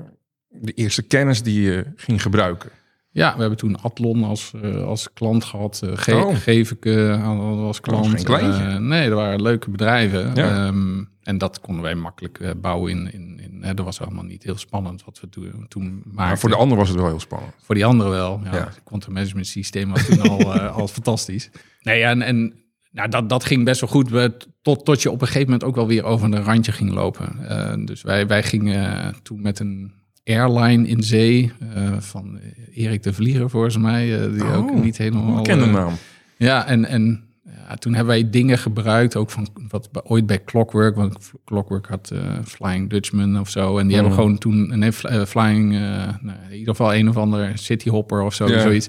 de 0.49 0.73
eerste 0.73 1.03
kennis 1.03 1.43
die 1.43 1.63
je 1.63 1.87
ging 1.97 2.23
gebruiken. 2.23 2.71
Ja, 3.13 3.35
we 3.35 3.41
hebben 3.41 3.59
toen 3.59 3.81
Atlon 3.83 4.25
als, 4.25 4.53
eh, 4.63 4.85
als 4.85 5.13
klant 5.13 5.45
gehad. 5.45 5.81
eh 5.85 5.91
Ge 5.95 6.17
Oh. 6.17 6.29
Geveke 6.35 7.21
als 7.25 7.81
klant. 7.81 8.25
Eh, 8.29 8.77
nee, 8.77 9.09
er 9.09 9.15
waren 9.15 9.43
leuke 9.43 9.71
bedrijven. 9.71 10.35
Ja. 10.35 10.67
Ehm, 10.67 11.05
en 11.23 11.39
dat 11.39 11.61
konden 11.61 11.83
wij 11.83 11.95
makkelijk 11.95 12.39
eh, 12.41 12.51
bouwen 12.61 12.91
in. 12.91 13.13
in, 13.13 13.41
in 13.41 13.63
hè, 13.63 13.75
dat 13.75 13.85
was 13.85 14.01
allemaal 14.01 14.25
niet 14.25 14.43
heel 14.43 14.57
spannend 14.59 15.05
wat 15.05 15.21
we 15.21 15.29
toen, 15.29 15.65
toen 15.69 15.85
maakten. 15.95 16.13
Maar 16.15 16.39
voor 16.39 16.49
de 16.49 16.57
ander 16.57 16.77
was 16.77 16.89
het 16.89 16.97
wel 16.99 17.07
heel 17.07 17.21
spannend. 17.21 17.53
Voor 17.63 17.75
die 17.75 17.85
anderen 17.87 18.13
wel. 18.13 18.41
Ja, 18.45 18.53
Ja. 18.55 18.65
Het 18.65 18.81
content 18.85 19.13
management 19.15 19.47
systeem 19.47 19.91
was 19.91 20.07
toen 20.07 20.21
al, 20.23 20.39
eh, 20.55 20.77
al 20.77 20.89
fantastisch. 20.89 21.51
Nee, 21.83 22.03
en, 22.03 22.23
en 22.23 22.55
nou, 22.91 23.09
dat, 23.09 23.29
dat 23.29 23.45
ging 23.45 23.65
best 23.65 23.81
wel 23.81 23.91
goed. 23.91 24.11
We, 24.11 24.37
tot, 24.63 24.85
tot 24.85 25.03
je 25.03 25.11
op 25.11 25.21
een 25.21 25.27
gegeven 25.27 25.51
moment 25.51 25.65
ook 25.69 25.75
wel 25.75 25.87
weer 25.87 26.05
over 26.05 26.27
een 26.33 26.43
randje 26.45 26.73
ging 26.73 26.91
lopen. 26.93 27.49
Eh, 27.49 27.73
dus 27.85 28.03
wij, 28.03 28.27
wij 28.27 28.43
gingen 28.43 29.15
toen 29.23 29.43
met 29.43 29.59
een 29.59 29.93
airline 30.25 30.87
in 30.89 31.03
zee 31.03 31.53
eh, 31.75 31.93
van 31.99 32.41
Erik 32.75 33.03
de 33.03 33.13
Vlieger 33.13 33.51
volgens 33.51 33.77
mij. 33.77 34.21
eh, 34.23 34.33
die 34.33 34.43
Oh, 34.45 34.57
ook 34.57 34.83
niet 34.83 34.97
helemaal... 34.99 35.37
Bekende 35.37 35.65
eh, 35.65 35.73
naam. 35.73 35.93
ja, 36.37 36.67
en, 36.67 36.85
en 36.85 37.25
ja, 37.69 37.75
toen 37.77 37.95
hebben 37.95 38.15
wij 38.15 38.31
dingen 38.31 38.59
gebruikt, 38.59 39.17
ook 39.17 39.31
van 39.31 39.49
wat 39.69 39.89
ooit 40.05 40.27
bij 40.27 40.45
Clockwork, 40.45 40.97
want 40.97 41.31
Clockwork 41.45 41.87
had 41.87 42.11
eh, 42.11 42.21
Flying 42.45 42.91
Dutchman 42.91 43.41
of 43.41 43.49
zo. 43.51 43.79
En 43.79 43.87
die 43.87 43.95
hebben 43.95 44.13
Mhm. 44.13 44.21
gewoon 44.23 44.39
toen 44.39 44.83
een 44.83 44.93
Flying, 45.27 45.75
eh, 45.75 45.81
nou, 46.21 46.39
in 46.51 46.59
ieder 46.59 46.75
geval 46.75 46.95
een 46.95 47.09
of 47.09 47.17
ander 47.17 47.59
City 47.59 47.89
Hopper 47.89 48.21
of 48.23 48.35
zo, 48.35 48.47
zoiets. 48.47 48.89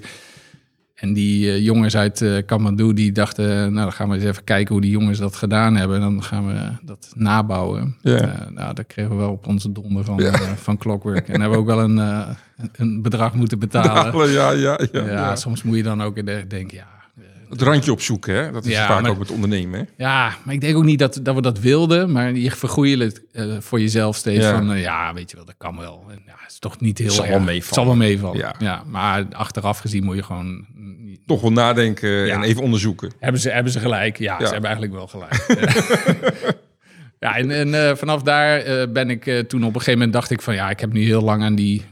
En 1.02 1.12
die 1.12 1.50
eh, 1.50 1.64
jongens 1.64 1.96
uit 1.96 2.20
eh 2.22 2.36
Kathmandu, 2.46 2.92
die 2.92 3.12
dachten, 3.12 3.46
nou 3.48 3.74
dan 3.74 3.92
gaan 3.92 4.08
we 4.08 4.14
eens 4.14 4.24
even 4.24 4.44
kijken 4.44 4.72
hoe 4.72 4.82
die 4.82 4.90
jongens 4.90 5.18
dat 5.18 5.36
gedaan 5.36 5.76
hebben. 5.76 5.96
En 5.96 6.02
dan 6.02 6.22
gaan 6.22 6.46
we 6.46 6.54
dat 6.82 7.12
nabouwen. 7.14 7.96
Eh, 8.02 8.30
nou, 8.54 8.74
daar 8.74 8.84
kregen 8.84 9.10
we 9.10 9.16
wel 9.16 9.30
op 9.30 9.46
onze 9.46 9.72
donder 9.72 10.04
van, 10.04 10.20
eh, 10.20 10.32
van 10.42 10.76
Clockwork. 10.78 11.28
En 11.28 11.40
hebben 11.40 11.50
we 11.50 11.56
ook 11.64 11.66
wel 11.76 11.80
een, 11.80 11.98
eh, 11.98 12.28
een 12.76 13.02
bedrag 13.02 13.34
moeten 13.34 13.58
betalen. 13.58 14.30
Ja, 14.30 14.50
ja, 14.50 14.50
ja, 14.50 14.78
ja. 14.92 15.06
Ja, 15.10 15.36
soms 15.36 15.62
moet 15.62 15.76
je 15.76 15.82
dan 15.82 16.02
ook 16.02 16.16
in 16.16 16.24
de- 16.24 16.44
denken, 16.48 16.76
ja, 16.76 16.82
eh, 16.82 17.01
Het 17.52 17.62
randje 17.62 17.92
opzoeken, 17.92 18.34
hè? 18.34 18.50
Dat 18.50 18.64
is 18.64 18.72
Ja, 18.72 18.86
vaak 18.86 19.02
maar- 19.02 19.10
ook 19.10 19.18
met 19.18 19.30
ondernemen, 19.30 19.80
hè? 19.80 20.04
Ja, 20.04 20.32
maar 20.44 20.54
ik 20.54 20.60
denk 20.60 20.76
ook 20.76 20.84
niet 20.84 20.98
dat, 20.98 21.20
dat 21.22 21.34
we 21.34 21.42
dat 21.42 21.58
wilden. 21.58 22.12
Maar 22.12 22.32
je 22.32 22.50
vergoeien 22.50 23.00
het 23.00 23.22
eh, 23.32 23.44
voor 23.60 23.80
jezelf 23.80 24.16
steeds 24.16 24.44
Ja. 24.44 24.52
van... 24.56 24.72
eh, 24.72 24.80
ja, 24.80 25.14
weet 25.14 25.30
je 25.30 25.36
wel, 25.36 25.44
dat 25.44 25.54
kan 25.58 25.76
wel. 25.78 26.04
En, 26.10 26.22
ja, 26.26 26.32
het 26.36 26.50
is 26.52 26.58
toch 26.58 26.80
niet 26.80 26.98
heel 26.98 27.10
Zal 27.10 27.18
erg. 27.24 27.28
wel 27.28 27.38
Het 27.40 27.48
meevallen. 27.48 27.74
zal 27.74 27.84
wel 27.86 27.96
meevallen. 28.08 28.38
Ja. 28.38 28.54
Ja. 28.58 28.82
maar 28.86 29.24
achteraf 29.32 29.78
gezien 29.78 30.04
moet 30.04 30.16
je 30.16 30.22
gewoon... 30.22 30.66
Toch 31.26 31.40
wel 31.40 31.52
nadenken 31.52 32.30
en 32.32 32.42
even 32.42 32.62
onderzoeken. 32.62 33.12
Hebben 33.20 33.40
ze, 33.40 33.50
hebben 33.50 33.72
ze 33.72 33.80
gelijk? 33.80 34.18
Ja, 34.18 34.36
ze 34.46 34.52
hebben 34.52 34.70
eigenlijk 34.70 34.92
wel 34.94 35.06
gelijk. 35.06 35.46
ja, 37.20 37.36
en, 37.36 37.50
en 37.50 37.88
eh, 37.88 37.96
vanaf 37.96 38.22
daar 38.22 38.62
ben 38.90 39.10
ik 39.10 39.24
toen 39.48 39.60
op 39.60 39.66
een 39.68 39.72
gegeven 39.80 39.92
moment 39.92 40.12
dacht 40.12 40.30
ik 40.30 40.42
van... 40.42 40.54
ja, 40.54 40.70
ik 40.70 40.80
heb 40.80 40.92
nu 40.92 41.04
heel 41.04 41.22
lang 41.22 41.42
aan 41.42 41.54
die 41.54 41.82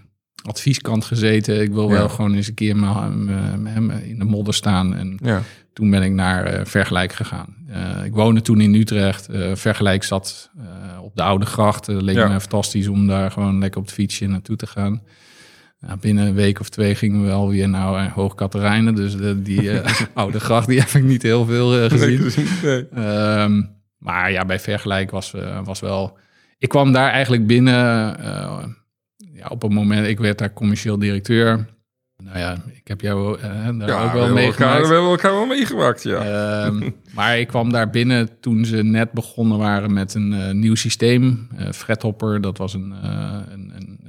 advieskant 0.43 1.05
gezeten. 1.05 1.61
Ik 1.63 1.73
wil 1.73 1.89
Ja. 1.89 1.95
wel 1.95 2.09
gewoon 2.09 2.35
eens 2.35 2.49
een 2.49 2.55
keer 2.55 2.77
mijn- 2.77 3.25
mijn 3.63 3.91
in 4.05 4.19
de 4.19 4.25
modder 4.25 4.55
staan. 4.55 4.95
En 4.95 5.19
Ja. 5.23 5.43
toen 5.73 5.91
ben 5.91 6.03
ik 6.03 6.13
naar 6.13 6.45
eh, 6.45 6.65
Vergelijk 6.65 7.13
gegaan. 7.13 7.55
Eh, 7.69 8.05
ik 8.05 8.13
woonde 8.13 8.41
toen 8.41 8.61
in 8.61 8.75
Utrecht. 8.75 9.29
Eh, 9.29 9.55
Vergelijk 9.55 10.05
zat 10.05 10.51
op 11.03 11.17
de 11.17 11.23
Oude 11.23 11.47
Gracht. 11.47 11.87
Het 11.87 12.03
leek 12.03 12.17
Ja. 12.17 12.29
me 12.29 12.41
fantastisch 12.41 12.89
om 12.89 13.07
daar 13.07 13.31
gewoon 13.31 13.59
lekker 13.59 13.81
op 13.81 13.87
het 13.87 13.95
fietsje 13.95 14.27
naartoe 14.27 14.57
te 14.57 14.67
gaan. 14.67 15.03
Nou, 15.81 15.99
binnen 15.99 16.27
een 16.27 16.35
week 16.35 16.61
of 16.61 16.69
twee 16.69 16.95
gingen 16.95 17.25
we 17.25 17.31
alweer 17.33 17.69
naar 17.69 18.05
uh, 18.07 18.13
Hoog 18.13 18.35
Katerijnen. 18.35 18.95
Dus 18.95 19.17
de, 19.17 19.43
die 19.43 19.71
Oude 20.15 20.41
Gracht 20.41 20.67
die 20.69 20.79
heb 20.81 20.89
ik 20.89 21.03
niet 21.03 21.23
heel 21.23 21.45
veel 21.45 21.89
gezien. 21.89 22.33
Nee. 22.63 22.87
Ehm, 22.95 23.63
maar 23.99 24.33
ja, 24.33 24.45
bij 24.45 24.61
Vergelijk 24.61 25.11
was, 25.11 25.35
was 25.65 25.81
wel... 25.81 26.19
Ik 26.59 26.69
kwam 26.69 26.93
daar 26.93 27.11
eigenlijk 27.11 27.47
binnen 27.47 28.17
ja, 29.33 29.47
op 29.49 29.63
een 29.63 29.73
moment... 29.73 30.07
Ik 30.07 30.19
werd 30.19 30.39
daar 30.39 30.53
commercieel 30.53 30.99
directeur. 30.99 31.67
Nou 32.23 32.39
ja, 32.39 32.63
ik 32.73 32.89
heb 32.89 33.01
jou 33.01 33.39
eh, 33.39 33.43
daar 33.79 33.89
Ja, 33.89 34.03
ook 34.05 34.13
we 34.13 34.19
wel 34.19 34.27
elkaar, 34.27 34.33
meegemaakt. 34.33 34.87
we 34.89 34.93
hebben 34.93 35.11
elkaar 35.11 35.33
wel 35.33 35.47
meegemaakt, 35.47 36.03
ja. 36.03 36.19
Ehm, 36.65 36.91
maar 37.17 37.39
ik 37.39 37.47
kwam 37.49 37.73
daar 37.73 37.91
binnen 37.91 38.29
toen 38.41 38.65
ze 38.65 38.77
net 38.83 39.13
begonnen 39.13 39.59
waren 39.59 39.93
met 39.93 40.15
een 40.15 40.33
eh, 40.33 40.51
nieuw 40.55 40.75
systeem. 40.75 41.49
eh 41.57 41.71
Fredhopper, 41.71 42.41
dat 42.41 42.59
was 42.59 42.75
een, 42.75 42.95
een, 43.53 43.73
een, 43.77 44.01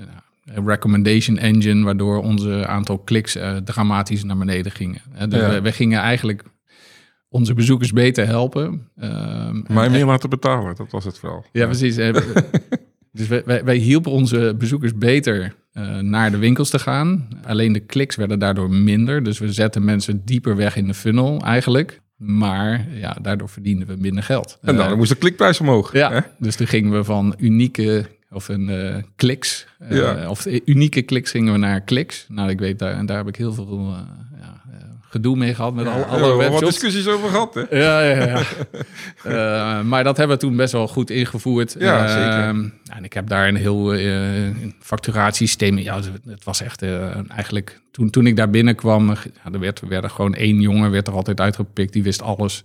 een 0.46 0.66
recommendation 0.68 1.38
engine... 1.38 1.84
waardoor 1.84 2.22
onze 2.24 2.68
aantal 2.68 2.98
kliks 3.00 3.38
dramatisch 3.64 4.24
naar 4.24 4.38
beneden 4.38 4.72
gingen. 4.72 5.02
Dus 5.30 5.40
Ja. 5.40 5.50
we, 5.50 5.62
we 5.62 5.72
gingen 5.72 6.00
eigenlijk 6.00 6.44
onze 7.30 7.54
bezoekers 7.54 7.92
beter 7.94 8.26
helpen. 8.28 8.88
Ehm, 8.98 9.62
Mij 9.68 9.86
en- 9.86 9.92
meer 9.92 10.06
laten 10.06 10.30
betalen, 10.30 10.76
dat 10.76 10.92
was 10.92 11.04
het 11.06 11.22
wel. 11.22 11.46
ja, 11.52 11.66
precies. 11.66 11.96
Dus 13.12 13.28
wij, 13.28 13.42
wij, 13.46 13.64
wij 13.64 13.76
hielpen 13.76 14.12
onze 14.12 14.56
bezoekers 14.58 14.96
beter 14.96 15.56
eh, 15.74 15.98
naar 16.00 16.32
de 16.32 16.38
winkels 16.38 16.70
te 16.70 16.80
gaan. 16.80 17.28
Alleen 17.46 17.74
de 17.74 17.80
kliks 17.80 18.16
werden 18.16 18.40
daardoor 18.40 18.70
minder. 18.70 19.24
Dus 19.24 19.40
we 19.40 19.52
zetten 19.54 19.84
mensen 19.86 20.22
dieper 20.26 20.56
weg 20.56 20.76
in 20.76 20.88
de 20.88 20.94
funnel 20.94 21.42
eigenlijk. 21.42 22.02
Maar 22.18 22.88
ja, 22.94 23.18
daardoor 23.22 23.50
verdienden 23.50 23.88
we 23.88 23.96
minder 24.00 24.24
geld. 24.24 24.58
En 24.62 24.76
dan 24.76 24.90
Eh, 24.90 24.96
moest 24.96 25.10
de 25.10 25.16
klikprijs 25.18 25.60
omhoog. 25.60 25.92
hè? 25.92 26.00
ja, 26.00 26.28
dus 26.40 26.56
toen 26.56 26.68
gingen 26.68 26.92
we 26.92 27.04
van 27.04 27.36
unieke 27.38 28.06
of 28.30 28.48
een 28.50 28.70
eh, 28.70 28.96
kliks. 29.16 29.68
Ja. 29.90 30.30
Of 30.30 30.48
unieke 30.66 31.02
kliks 31.02 31.32
gingen 31.32 31.54
we 31.54 31.60
naar 31.60 31.82
kliks. 31.82 32.26
Nou, 32.30 32.50
ik 32.50 32.60
weet 32.60 32.80
daar, 32.80 32.94
en 32.94 33.06
daar 33.06 33.18
heb 33.18 33.28
ik 33.28 33.36
heel 33.36 33.54
veel 33.54 33.96
ja, 34.40 34.62
gedoe 35.12 35.36
mee 35.38 35.54
gehad 35.56 35.74
met 35.74 35.86
al, 35.88 35.98
Ja, 35.98 36.04
alle 36.06 36.38
wel 36.38 36.52
wat 36.52 36.60
discussies 36.60 37.08
over 37.08 37.30
gehad, 37.30 37.54
hè? 37.54 37.62
Ja, 37.78 38.02
ja, 38.04 38.26
ja. 38.26 38.42
Eh, 39.24 39.82
maar 39.82 40.04
dat 40.04 40.18
hebben 40.18 40.36
we 40.38 40.42
toen 40.44 40.56
best 40.56 40.72
wel 40.74 40.88
goed 40.88 41.10
ingevoerd. 41.10 41.76
Ja, 41.80 42.04
Eh, 42.06 42.10
zeker. 42.14 42.72
En 42.96 43.04
ik 43.04 43.14
heb 43.14 43.28
daar 43.28 43.48
een 43.48 43.56
heel 43.56 43.94
eh, 43.94 44.14
facturatiesysteem. 44.80 45.78
Ja, 45.78 45.96
het- 45.96 46.44
was 46.44 46.62
echt 46.62 46.84
eigenlijk... 47.28 47.82
Toen, 47.92 48.10
toen 48.10 48.28
ik 48.28 48.36
daar 48.36 48.50
binnenkwam, 48.50 49.08
ja, 49.10 49.52
er 49.52 49.60
werd, 49.60 49.82
werd 49.88 50.04
er 50.04 50.10
gewoon 50.10 50.34
één 50.34 50.60
jongen 50.62 50.92
werd 50.92 51.08
er 51.08 51.14
altijd 51.14 51.40
uitgepikt. 51.40 51.94
Die 51.94 52.04
wist 52.04 52.22
alles. 52.22 52.64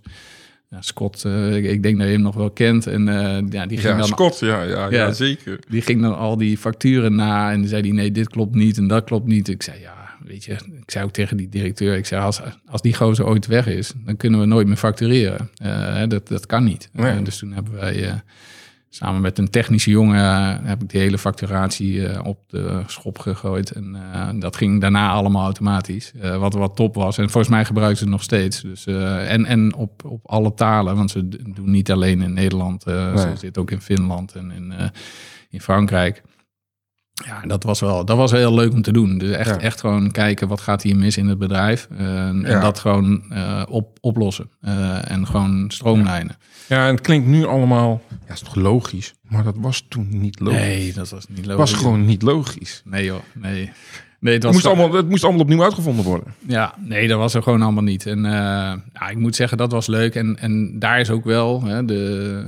Ja, 0.69 0.81
Scott, 0.81 1.25
ik, 1.51 1.65
ik 1.65 1.83
denk 1.83 1.97
dat 1.97 2.05
je 2.07 2.13
hem 2.13 2.21
nog 2.21 2.35
wel 2.35 2.51
kent. 2.51 2.87
En 2.87 3.05
ja, 3.49 3.65
die 3.65 3.77
ging 3.77 3.81
Ja, 3.93 3.97
dan 3.97 4.07
Scott, 4.07 4.39
ja, 4.39 4.63
ja, 4.63 4.87
ja. 4.89 5.11
Zeker. 5.11 5.59
die 5.69 5.81
ging 5.81 6.01
dan 6.01 6.17
al 6.17 6.37
die 6.37 6.57
facturen 6.57 7.15
na 7.15 7.51
en 7.51 7.67
zei 7.67 7.81
hij, 7.81 7.91
nee, 7.91 8.11
dit 8.11 8.29
klopt 8.29 8.55
niet 8.55 8.77
en 8.77 8.87
dat 8.87 9.03
klopt 9.03 9.27
niet. 9.27 9.47
Ik 9.47 9.63
zei, 9.63 9.79
ja, 9.81 10.06
weet 10.23 10.43
je, 10.43 10.51
ik 10.53 10.91
zei 10.91 11.05
ook 11.05 11.11
tegen 11.11 11.37
die 11.37 11.49
directeur, 11.49 11.95
ik 11.97 12.05
zei, 12.05 12.21
als, 12.23 12.41
als 12.65 12.81
die 12.81 12.95
gozer 12.95 13.25
ooit 13.25 13.45
weg 13.45 13.67
is, 13.67 13.93
dan 14.05 14.17
kunnen 14.17 14.39
we 14.39 14.45
nooit 14.45 14.67
meer 14.67 14.77
factureren. 14.77 15.49
Eh, 15.55 16.03
dat, 16.07 16.27
dat 16.27 16.45
kan 16.45 16.63
niet. 16.63 16.89
Nee. 16.93 17.17
Eh, 17.17 17.23
dus 17.23 17.37
toen 17.37 17.51
hebben 17.51 17.73
wij 17.73 18.07
eh, 18.09 18.13
samen 18.89 19.21
met 19.21 19.37
een 19.37 19.49
technische 19.49 19.89
jongen, 19.89 20.65
heb 20.65 20.81
ik 20.81 20.89
die 20.89 21.01
hele 21.01 21.17
facturatie 21.17 22.23
op 22.23 22.39
de 22.47 22.81
schop 22.87 23.19
gegooid. 23.19 23.71
En 23.71 23.95
dat 24.39 24.55
ging 24.55 24.81
daarna 24.81 25.09
allemaal 25.09 25.43
automatisch, 25.43 26.11
wat, 26.37 26.53
wat 26.53 26.75
top 26.75 26.95
was. 26.95 27.17
En 27.17 27.29
volgens 27.29 27.53
mij 27.53 27.65
gebruiken 27.65 27.97
ze 27.97 28.03
het 28.03 28.13
nog 28.13 28.23
steeds. 28.23 28.61
Dus, 28.61 28.85
en 28.85 29.45
en 29.45 29.75
op, 29.75 30.05
op 30.05 30.21
alle 30.25 30.53
talen, 30.53 30.95
want 30.95 31.11
ze 31.11 31.27
doen 31.27 31.71
niet 31.71 31.91
alleen 31.91 32.21
in 32.21 32.33
Nederland, 32.33 32.85
Nee. 32.85 33.17
ze 33.17 33.33
zitten 33.37 33.61
ook 33.61 33.71
in 33.71 33.81
Finland 33.81 34.35
en 34.35 34.51
in, 34.51 34.73
in 35.49 35.61
Frankrijk. 35.61 36.23
Ja, 37.25 37.41
dat 37.41 37.63
was 37.63 37.79
wel 37.79 38.05
dat 38.05 38.17
was 38.17 38.31
heel 38.31 38.53
leuk 38.53 38.73
om 38.73 38.81
te 38.81 38.91
doen. 38.91 39.17
Dus 39.17 39.35
echt, 39.35 39.49
Ja. 39.49 39.59
echt 39.59 39.79
gewoon 39.79 40.11
kijken 40.11 40.47
wat 40.47 40.61
gaat 40.61 40.81
hier 40.81 40.95
mis 40.95 41.17
in 41.17 41.27
het 41.27 41.37
bedrijf. 41.37 41.87
eh, 41.97 42.27
en 42.27 42.41
Ja. 42.41 42.59
dat 42.59 42.79
gewoon 42.79 43.23
eh, 43.29 43.63
op, 43.69 43.97
oplossen. 44.01 44.49
eh, 44.61 45.11
en 45.11 45.27
gewoon 45.27 45.65
stroomlijnen. 45.71 46.35
Ja, 46.67 46.85
en 46.87 46.91
het 46.91 47.01
klinkt 47.01 47.27
nu 47.27 47.45
allemaal... 47.45 48.01
Ja, 48.27 48.33
is 48.33 48.39
toch 48.39 48.55
logisch? 48.55 49.13
Maar 49.21 49.43
dat 49.43 49.55
was 49.59 49.85
toen 49.89 50.07
niet 50.09 50.39
logisch. 50.39 50.59
Nee, 50.59 50.93
dat 50.93 51.09
was 51.09 51.27
niet 51.27 51.37
het 51.37 51.45
logisch. 51.47 51.71
was 51.71 51.81
gewoon 51.81 52.05
niet 52.05 52.21
logisch. 52.21 52.81
Nee 52.85 53.05
joh, 53.05 53.19
nee. 53.33 53.71
Nee, 54.19 54.33
het 54.33 54.43
Het 54.43 54.43
was 54.43 54.51
moest, 54.53 54.65
gewoon- 54.65 54.79
allemaal, 54.81 54.97
het 55.01 55.09
moest 55.09 55.23
allemaal 55.23 55.41
opnieuw 55.41 55.63
uitgevonden 55.63 56.05
worden. 56.05 56.33
Ja, 56.47 56.73
nee, 56.79 57.07
dat 57.07 57.17
was 57.17 57.33
er 57.33 57.43
gewoon 57.43 57.61
allemaal 57.61 57.83
niet. 57.83 58.05
En 58.05 58.21
ja, 58.23 59.09
ik 59.09 59.17
moet 59.17 59.35
zeggen, 59.35 59.57
dat 59.57 59.71
was 59.71 59.87
leuk. 59.87 60.15
En, 60.15 60.39
en 60.39 60.79
daar 60.79 60.99
is 60.99 61.09
ook 61.09 61.23
wel, 61.25 61.63
hè, 61.63 61.85
de, 61.85 62.43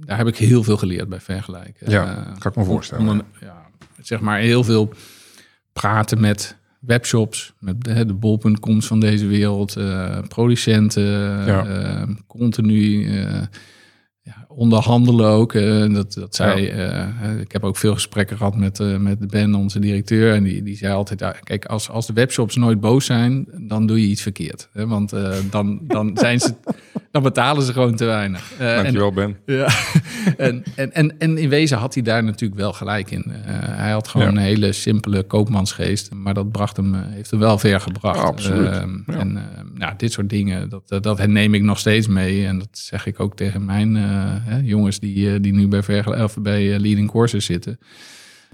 daar 0.00 0.16
heb 0.18 0.26
ik 0.26 0.36
heel 0.36 0.62
veel 0.62 0.76
geleerd 0.76 1.08
bij 1.08 1.20
Vergelijk. 1.20 1.76
Ja, 1.86 2.32
kan 2.38 2.50
ik 2.52 2.56
me 2.58 2.64
voorstellen. 2.64 3.22
ja, 3.40 3.62
zeg 4.06 4.20
maar 4.20 4.38
heel 4.38 4.64
veel 4.64 4.92
praten 5.72 6.20
met 6.20 6.56
webshops, 6.80 7.52
met 7.58 7.84
de, 7.84 8.06
de 8.06 8.14
bol.coms 8.14 8.86
van 8.86 9.00
deze 9.00 9.26
wereld, 9.26 9.76
eh, 9.76 10.18
producenten, 10.28 11.02
Ja. 11.46 11.66
eh, 11.66 12.02
continu 12.26 13.06
eh, 13.18 13.42
ja, 14.26 14.44
onderhandelen 14.48 15.26
ook. 15.30 15.54
eh, 15.54 15.94
dat, 15.94 16.12
dat 16.12 16.34
zij, 16.34 16.72
eh, 16.72 17.40
ik 17.40 17.52
heb 17.52 17.64
ook 17.64 17.76
veel 17.76 17.94
gesprekken 17.94 18.36
gehad 18.36 18.56
met, 18.56 18.80
eh, 18.80 18.96
met 18.96 19.28
Ben, 19.30 19.54
onze 19.54 19.78
directeur, 19.78 20.34
en 20.34 20.42
die, 20.42 20.62
die 20.62 20.76
zei 20.76 20.92
altijd, 20.94 21.40
kijk, 21.42 21.64
als, 21.64 21.88
als 21.90 22.06
de 22.06 22.12
webshops 22.12 22.56
nooit 22.56 22.80
boos 22.80 23.04
zijn, 23.04 23.46
dan 23.58 23.86
doe 23.86 24.00
je 24.00 24.06
iets 24.06 24.22
verkeerd. 24.22 24.68
Hè? 24.72 24.86
Want 24.86 25.12
dan, 25.50 25.80
dan, 25.82 26.10
zijn 26.18 26.40
ze, 26.40 26.54
dan 27.10 27.22
betalen 27.22 27.62
ze 27.62 27.72
gewoon 27.72 27.96
te 27.96 28.04
weinig. 28.04 28.52
En- 28.58 28.74
Dankjewel, 28.82 29.12
Ben. 29.12 29.36
ja, 29.46 29.68
en, 30.36 30.62
en, 30.76 30.92
en, 30.92 31.18
en 31.18 31.38
in 31.38 31.48
wezen 31.48 31.78
had 31.78 31.94
hij 31.94 32.02
daar 32.02 32.24
natuurlijk 32.24 32.60
wel 32.60 32.72
gelijk 32.72 33.10
in. 33.10 33.24
Hij 33.30 33.90
had 33.92 34.08
gewoon 34.08 34.26
Ja. 34.26 34.32
een 34.32 34.38
hele 34.38 34.72
simpele 34.72 35.22
koopmansgeest, 35.22 36.12
maar 36.12 36.34
dat 36.34 36.52
bracht 36.52 36.76
hem, 36.76 36.94
heeft 36.94 37.30
hem 37.30 37.40
wel 37.40 37.58
ver 37.58 37.80
gebracht. 37.80 38.18
Ja, 38.18 38.24
absoluut. 38.24 38.66
Ehm. 38.70 38.98
En 39.06 39.36
eh, 39.36 39.42
nou, 39.74 39.92
dit 39.96 40.12
soort 40.12 40.28
dingen, 40.28 40.68
dat, 40.68 41.02
dat, 41.02 41.26
neem 41.26 41.54
ik 41.54 41.62
nog 41.62 41.78
steeds 41.78 42.06
mee. 42.06 42.46
En 42.46 42.58
dat 42.58 42.68
zeg 42.72 43.06
ik 43.06 43.20
ook 43.20 43.36
tegen 43.36 43.64
mijn 43.64 43.96
hè, 44.42 44.58
jongens 44.62 44.98
die, 45.00 45.30
eh, 45.34 45.40
die 45.40 45.52
nu 45.52 45.68
bij, 45.68 45.82
vergel- 45.82 46.22
of 46.24 46.38
bij 46.40 46.74
eh, 46.74 46.80
Leading 46.80 47.10
Courses 47.10 47.44
zitten. 47.44 47.78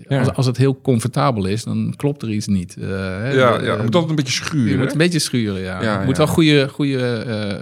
Ja. 0.09 0.19
Als, 0.19 0.33
als 0.33 0.47
het 0.47 0.57
heel 0.57 0.81
comfortabel 0.81 1.47
is, 1.47 1.65
dan 1.65 1.95
klopt 1.97 2.23
er 2.23 2.31
iets 2.31 2.47
niet. 2.47 2.77
Eh, 2.77 2.89
hè, 2.89 3.31
Ja, 3.31 3.59
de- 3.59 3.65
ja, 3.65 3.73
het 3.73 3.83
moet 3.83 3.95
altijd 3.95 4.11
een 4.11 4.17
beetje 4.17 4.33
schuren. 4.33 4.71
je 4.71 4.79
moet 4.79 4.93
een 4.93 4.99
beetje 4.99 5.19
schuren, 5.19 5.61
ja. 5.61 5.83
Ja, 5.83 6.01
je 6.01 6.07
moet 6.07 6.17
wel 6.17 6.27
goede, 6.27 6.69
goede 6.69 6.99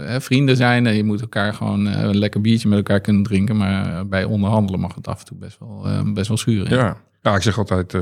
eh, 0.07 0.21
vrienden 0.21 0.57
zijn. 0.57 0.87
En 0.87 0.95
je 0.95 1.05
moet 1.05 1.21
elkaar 1.21 1.55
gewoon 1.55 1.89
eh, 1.89 2.03
een 2.03 2.19
lekker 2.19 2.41
biertje 2.41 2.69
met 2.69 2.79
elkaar 2.79 3.01
kunnen 3.01 3.23
drinken. 3.23 3.57
Maar 3.57 4.07
bij 4.09 4.25
onderhandelen 4.25 4.81
mag 4.81 4.95
het 4.95 5.09
af 5.09 5.19
en 5.21 5.25
toe 5.27 5.37
best 5.39 5.59
wel, 5.59 5.83
eh, 5.87 6.13
best 6.13 6.29
wel 6.29 6.37
schuren. 6.37 6.77
Ja. 6.77 6.97
ja, 7.23 7.35
ik 7.35 7.43
zeg 7.43 7.59
altijd, 7.59 7.95
eh, 7.95 8.01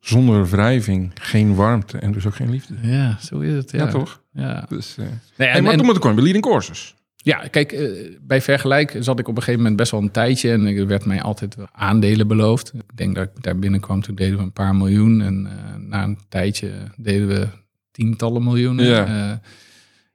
zonder 0.00 0.48
wrijving 0.48 1.10
geen 1.14 1.54
warmte 1.54 1.98
en 1.98 2.12
dus 2.12 2.26
ook 2.26 2.34
geen 2.34 2.50
liefde. 2.50 2.74
Ja, 2.82 3.18
zo 3.20 3.38
is 3.38 3.52
het. 3.54 3.70
Ja, 3.70 3.78
Ja, 3.78 3.86
toch? 3.90 4.20
Ja, 4.32 4.64
Dus, 4.68 4.94
eh 4.98 5.04
nee, 5.04 5.08
hey, 5.36 5.56
en, 5.56 5.62
maar 5.62 5.70
en- 5.72 5.76
toen 5.78 5.86
moet 5.86 5.96
ik 5.96 6.00
gewoon 6.00 6.16
bij 6.16 6.24
Leading 6.24 6.46
Courses. 6.46 6.94
Ja 7.26 7.48
kijk, 7.50 7.72
eh, 7.72 7.90
bij 8.20 8.40
Vergelijk 8.40 8.96
zat 9.00 9.18
ik 9.18 9.28
op 9.28 9.36
een 9.36 9.42
gegeven 9.42 9.60
moment 9.60 9.76
best 9.76 9.90
wel 9.90 10.00
een 10.00 10.10
tijdje. 10.10 10.50
En 10.50 10.66
er 10.66 10.86
werd 10.86 11.04
mij 11.04 11.22
altijd 11.22 11.56
aandelen 11.72 12.28
beloofd. 12.28 12.72
Ik 12.74 12.96
denk 12.96 13.14
dat 13.14 13.24
ik 13.24 13.42
daar 13.42 13.58
binnenkwam, 13.58 14.02
toen 14.02 14.14
deden 14.14 14.36
we 14.36 14.42
een 14.42 14.52
paar 14.52 14.76
miljoen. 14.76 15.20
En 15.20 15.46
eh, 15.46 15.74
na 15.78 16.04
een 16.04 16.18
tijdje 16.28 16.72
deden 16.96 17.28
we 17.28 17.48
tientallen 17.90 18.44
miljoenen. 18.44 18.86
Ja. 18.86 19.06
Eh, 19.06 19.36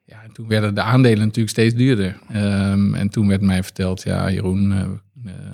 ja, 0.03 0.21
toen 0.33 0.47
werden 0.47 0.75
de 0.75 0.81
aandelen 0.81 1.19
natuurlijk 1.19 1.49
steeds 1.49 1.75
duurder. 1.75 2.17
Ehm, 2.29 2.93
en 2.93 3.09
toen 3.09 3.27
werd 3.27 3.41
mij 3.41 3.63
verteld, 3.63 4.03
ja 4.03 4.31
Jeroen, 4.31 4.99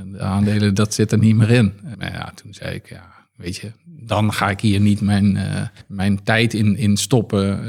de 0.06 0.20
aandelen, 0.20 0.74
dat 0.74 0.94
zit 0.94 1.12
er 1.12 1.18
niet 1.18 1.36
meer 1.36 1.50
in. 1.50 1.74
Maar 1.98 2.12
ja, 2.12 2.32
toen 2.36 2.54
zei 2.54 2.76
ik, 2.76 2.90
ja, 2.90 3.28
weet 3.36 3.56
je, 3.56 3.72
dan 3.86 4.34
ga 4.34 4.50
ik 4.50 4.60
hier 4.60 4.80
niet 4.80 5.02
mijn, 5.02 5.38
mijn 5.88 6.24
tijd 6.24 6.54
in, 6.54 6.76
in 6.76 6.98
stoppen. 6.98 7.60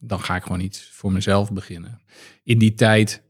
Ehm, 0.00 0.08
dan 0.08 0.20
ga 0.20 0.36
ik 0.36 0.42
gewoon 0.42 0.60
iets 0.60 0.88
voor 0.92 1.12
mezelf 1.12 1.52
beginnen. 1.52 2.00
In 2.44 2.58
die 2.58 2.74
tijd 2.74 3.22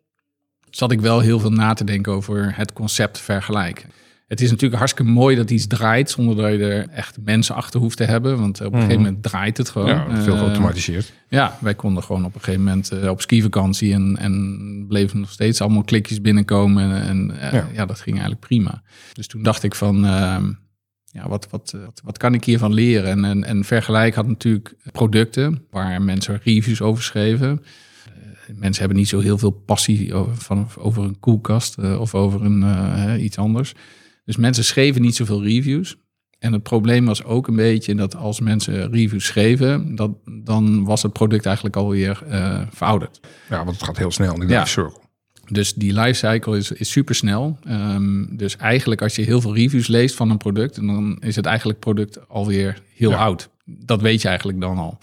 zat 0.71 0.93
ik 0.93 1.00
wel 1.00 1.21
heel 1.21 1.41
veel 1.41 1.53
na 1.53 1.73
te 1.73 1.85
denken 1.85 2.12
over 2.12 2.57
het 2.57 2.73
concept 2.73 3.19
vergelijk. 3.19 3.87
het 4.27 4.41
is 4.41 4.50
natuurlijk 4.50 4.79
hartstikke 4.79 5.11
mooi 5.12 5.37
dat 5.37 5.50
iets 5.50 5.67
draait 5.67 6.11
zonder 6.11 6.37
dat 6.37 6.50
je 6.53 6.59
er 6.65 6.89
echt 6.89 7.17
mensen 7.25 7.55
achter 7.55 7.81
hoeft 7.81 7.97
te 7.97 8.05
hebben. 8.05 8.39
Want 8.39 8.61
op 8.61 8.73
een 8.73 8.81
gegeven 8.81 9.03
moment 9.03 9.23
draait 9.23 9.57
het 9.57 9.69
gewoon. 9.69 9.97
Mhm. 9.97 10.11
Ja, 10.17 10.23
veel 10.23 10.33
Eh, 10.35 10.39
geautomatiseerd. 10.41 11.12
ja, 11.29 11.59
wij 11.61 11.75
konden 11.75 12.03
gewoon 12.03 12.25
op 12.25 12.35
een 12.35 12.41
gegeven 12.41 12.65
moment 12.65 12.91
eh, 12.91 13.09
op 13.11 13.21
skivakantie 13.21 13.93
en, 13.93 14.17
en 14.17 14.85
bleven 14.89 15.21
nog 15.21 15.31
steeds 15.31 15.61
allemaal 15.61 15.83
klikjes 15.85 16.21
binnenkomen. 16.21 16.93
En, 16.93 17.03
en 17.31 17.41
eh, 17.41 17.53
Ja. 17.53 17.69
ja. 17.73 17.87
dat 17.87 18.00
ging 18.00 18.17
eigenlijk 18.17 18.47
prima. 18.47 18.83
Dus 19.12 19.27
toen 19.27 19.43
dacht 19.43 19.62
ik 19.62 19.75
van, 19.75 20.05
ehm, 20.07 20.53
ja, 21.12 21.29
wat, 21.29 21.47
wat, 21.50 21.73
eh, 21.75 21.85
wat, 21.85 22.00
wat 22.05 22.19
kan 22.19 22.35
ik 22.35 22.45
hiervan 22.45 22.73
leren? 22.73 23.11
En, 23.11 23.25
en, 23.25 23.45
en 23.45 23.64
Vergelijk 23.64 24.14
had 24.14 24.26
natuurlijk 24.26 24.75
producten 24.93 25.64
waar 25.71 26.02
mensen 26.02 26.40
reviews 26.43 26.81
over 26.83 27.02
schreven. 27.02 27.62
Eh, 28.07 28.12
mensen 28.55 28.81
hebben 28.81 28.99
niet 28.99 29.09
zo 29.09 29.19
heel 29.21 29.38
veel 29.38 29.50
passie 29.50 30.14
over, 30.14 30.37
van, 30.37 30.69
over 30.79 31.02
een 31.05 31.21
koelkast 31.21 31.79
eh, 31.79 32.00
of 32.00 32.14
over 32.14 32.45
een, 32.45 33.21
iets 33.25 33.38
anders. 33.38 33.75
Dus 34.25 34.37
mensen 34.37 34.64
schreven 34.64 35.02
niet 35.02 35.17
zoveel 35.17 35.43
reviews. 35.43 35.97
En 36.38 36.52
het 36.52 36.62
probleem 36.62 37.05
was 37.07 37.25
ook 37.25 37.49
een 37.49 37.57
beetje 37.57 37.95
dat 37.95 38.17
als 38.17 38.40
mensen 38.40 38.90
reviews 38.93 39.25
schreven, 39.26 39.95
dat, 39.95 40.11
dan 40.43 40.85
was 40.85 41.02
het 41.02 41.12
product 41.12 41.47
eigenlijk 41.47 41.76
alweer 41.76 42.23
verouderd. 42.71 43.21
Ja, 43.49 43.64
want 43.64 43.76
het 43.76 43.85
gaat 43.85 43.97
heel 43.99 44.11
snel 44.11 44.35
in 44.35 44.47
de 44.47 44.52
Ja. 44.52 44.64
circle. 44.64 45.00
Dus 45.50 45.75
die 45.75 45.92
lifecycle 45.92 46.57
is, 46.57 46.73
is 46.73 46.90
super 46.90 47.14
snel. 47.14 47.59
dus 48.30 48.57
eigenlijk 48.57 49.02
als 49.02 49.16
je 49.16 49.23
heel 49.23 49.40
veel 49.40 49.54
reviews 49.54 49.87
leest 49.87 50.14
van 50.14 50.30
een 50.30 50.37
product, 50.37 50.75
dan 50.75 51.16
is 51.21 51.37
het 51.37 51.47
eigenlijk 51.47 51.78
product 51.78 52.28
alweer 52.28 52.83
heel 52.95 53.11
Ja. 53.11 53.16
oud. 53.16 53.49
Dat 53.64 54.00
weet 54.00 54.23
je 54.23 54.28
eigenlijk 54.28 54.61
dan 54.61 54.78
al. 54.78 54.99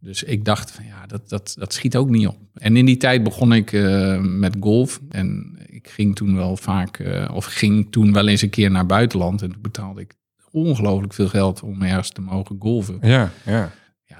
Dus 0.00 0.22
ik 0.22 0.44
dacht, 0.44 0.70
van, 0.70 0.84
ja, 0.84 1.06
dat, 1.06 1.28
dat, 1.28 1.54
dat 1.58 1.72
schiet 1.72 1.96
ook 1.96 2.08
niet 2.08 2.26
op. 2.26 2.36
En 2.54 2.76
in 2.76 2.84
die 2.84 2.96
tijd 2.96 3.22
begon 3.22 3.52
ik 3.52 3.72
eh, 3.72 4.20
met 4.20 4.56
golf. 4.60 5.00
En 5.10 5.58
ik 5.66 5.88
ging 5.88 6.16
toen 6.16 6.36
wel 6.36 6.56
vaak, 6.56 6.98
eh, 6.98 7.30
of 7.34 7.44
ging 7.44 7.86
toen 7.90 8.12
wel 8.12 8.28
eens 8.28 8.42
een 8.42 8.50
keer 8.50 8.70
naar 8.70 8.86
buitenland. 8.86 9.42
En 9.42 9.52
toen 9.52 9.62
betaalde 9.62 10.00
ik 10.00 10.14
ongelooflijk 10.50 11.12
veel 11.12 11.28
geld 11.28 11.62
om 11.62 11.82
ergens 11.82 12.10
te 12.10 12.20
mogen 12.20 12.56
golven. 12.58 12.98
Ja, 13.02 13.30
ja. 13.44 13.72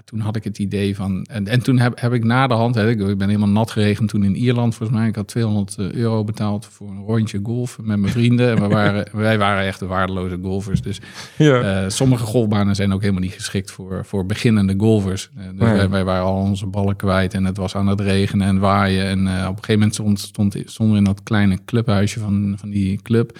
Ja, 0.02 0.08
toen 0.10 0.20
had 0.20 0.36
ik 0.36 0.44
het 0.44 0.58
idee 0.58 0.96
van. 0.96 1.24
En, 1.30 1.48
en 1.48 1.62
toen 1.62 1.78
heb, 1.78 2.00
heb 2.00 2.12
ik 2.12 2.24
na 2.24 2.46
de 2.46 2.54
hand. 2.54 2.74
Hè, 2.74 2.88
ik, 2.88 3.00
ik 3.00 3.18
ben 3.18 3.28
helemaal 3.28 3.48
nat 3.48 3.70
geregend 3.70 4.08
toen 4.08 4.24
in 4.24 4.36
Ierland, 4.36 4.74
volgens 4.74 4.98
mij. 4.98 5.08
Ik 5.08 5.14
had 5.14 5.28
200 5.28 5.78
euro 5.78 6.24
betaald 6.24 6.66
voor 6.66 6.90
een 6.90 7.04
rondje 7.04 7.40
golf 7.42 7.78
met 7.82 7.98
mijn 7.98 8.12
vrienden. 8.12 8.50
En 8.50 8.62
we 8.62 8.68
waren, 8.74 9.06
wij 9.12 9.38
waren 9.38 9.66
echt 9.66 9.78
de 9.78 9.86
waardeloze 9.86 10.38
golfers. 10.42 10.82
Dus 10.82 11.00
ja. 11.36 11.82
eh, 11.82 11.88
sommige 11.88 12.24
golfbanen 12.24 12.74
zijn 12.74 12.92
ook 12.92 13.00
helemaal 13.00 13.22
niet 13.22 13.32
geschikt 13.32 13.70
voor, 13.70 14.04
voor 14.04 14.26
beginnende 14.26 14.74
golfers. 14.76 15.30
Eh, 15.36 15.44
dus 15.44 15.58
wij, 15.58 15.88
wij 15.88 16.04
waren 16.04 16.24
al 16.24 16.42
onze 16.42 16.66
ballen 16.66 16.96
kwijt 16.96 17.34
en 17.34 17.44
het 17.44 17.56
was 17.56 17.74
aan 17.74 17.86
het 17.86 18.00
regenen 18.00 18.46
en 18.46 18.58
waaien. 18.58 19.06
En 19.06 19.26
eh, 19.26 19.42
op 19.42 19.56
een 19.56 19.64
gegeven 19.64 19.74
moment 19.74 19.94
stond, 19.94 20.20
stond, 20.20 20.56
stonden 20.64 20.94
we 20.94 21.00
in 21.00 21.06
dat 21.06 21.22
kleine 21.22 21.58
clubhuisje 21.64 22.20
van, 22.20 22.54
van 22.58 22.70
die 22.70 23.02
club. 23.02 23.38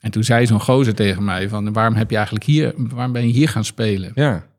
En 0.00 0.10
toen 0.10 0.24
zei 0.24 0.46
zo'n 0.46 0.60
gozer 0.60 0.94
tegen 0.94 1.24
mij 1.24 1.48
van, 1.48 1.72
waarom 1.72 1.94
heb 1.94 2.10
je 2.10 2.16
eigenlijk 2.16 2.44
hier, 2.46 2.74
waarom 2.76 3.12
ben 3.12 3.26
je 3.26 3.32
hier 3.32 3.48
gaan 3.48 3.64
spelen? 3.64 4.12
ja. 4.14 4.50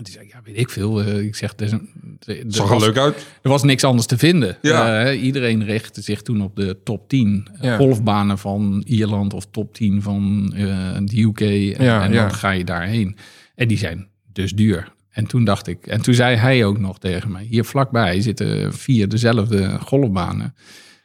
En 0.00 0.06
toen 0.06 0.14
zei 0.14 0.28
ja, 0.28 0.40
weet 0.44 0.58
ik 0.58 0.70
veel. 0.70 1.02
Eh, 1.02 1.18
ik 1.24 1.34
zeg, 1.34 1.52
er, 1.56 1.62
is 1.64 1.72
een- 1.72 1.88
er, 2.26 2.44
Zag 2.48 2.66
er 2.68 2.74
was, 2.74 2.84
leuk 2.84 2.96
uit. 2.96 3.26
er 3.42 3.50
was 3.50 3.62
niks 3.62 3.84
anders 3.84 4.06
te 4.06 4.18
vinden. 4.18 4.56
Ja. 4.62 5.04
Eh, 5.04 5.22
iedereen 5.22 5.64
richtte 5.64 6.00
zich 6.02 6.22
toen 6.22 6.42
op 6.42 6.56
de 6.56 6.78
top 6.84 7.08
10 7.08 7.46
Ja. 7.60 7.76
golfbanen 7.76 8.38
van 8.38 8.82
Ierland 8.86 9.34
of 9.34 9.46
top 9.50 9.74
10 9.74 10.02
van 10.02 10.52
eh, 10.56 10.96
de 11.04 11.20
UK. 11.22 11.40
En, 11.40 11.84
Ja, 11.84 12.02
en 12.04 12.12
dan 12.12 12.34
ga 12.34 12.50
je 12.50 12.64
daarheen. 12.64 13.16
En 13.54 13.68
die 13.68 13.78
zijn 13.78 14.08
dus 14.32 14.52
duur. 14.52 14.92
En 15.10 15.26
toen 15.26 15.44
dacht 15.44 15.66
ik, 15.66 15.86
en 15.86 16.00
toen 16.02 16.14
zei 16.14 16.36
hij 16.36 16.64
ook 16.64 16.78
nog 16.78 16.98
tegen 16.98 17.30
mij, 17.30 17.44
hier 17.44 17.64
vlakbij 17.64 18.20
zitten 18.20 18.72
vier 18.74 19.08
dezelfde 19.08 19.78
golfbanen. 19.80 20.54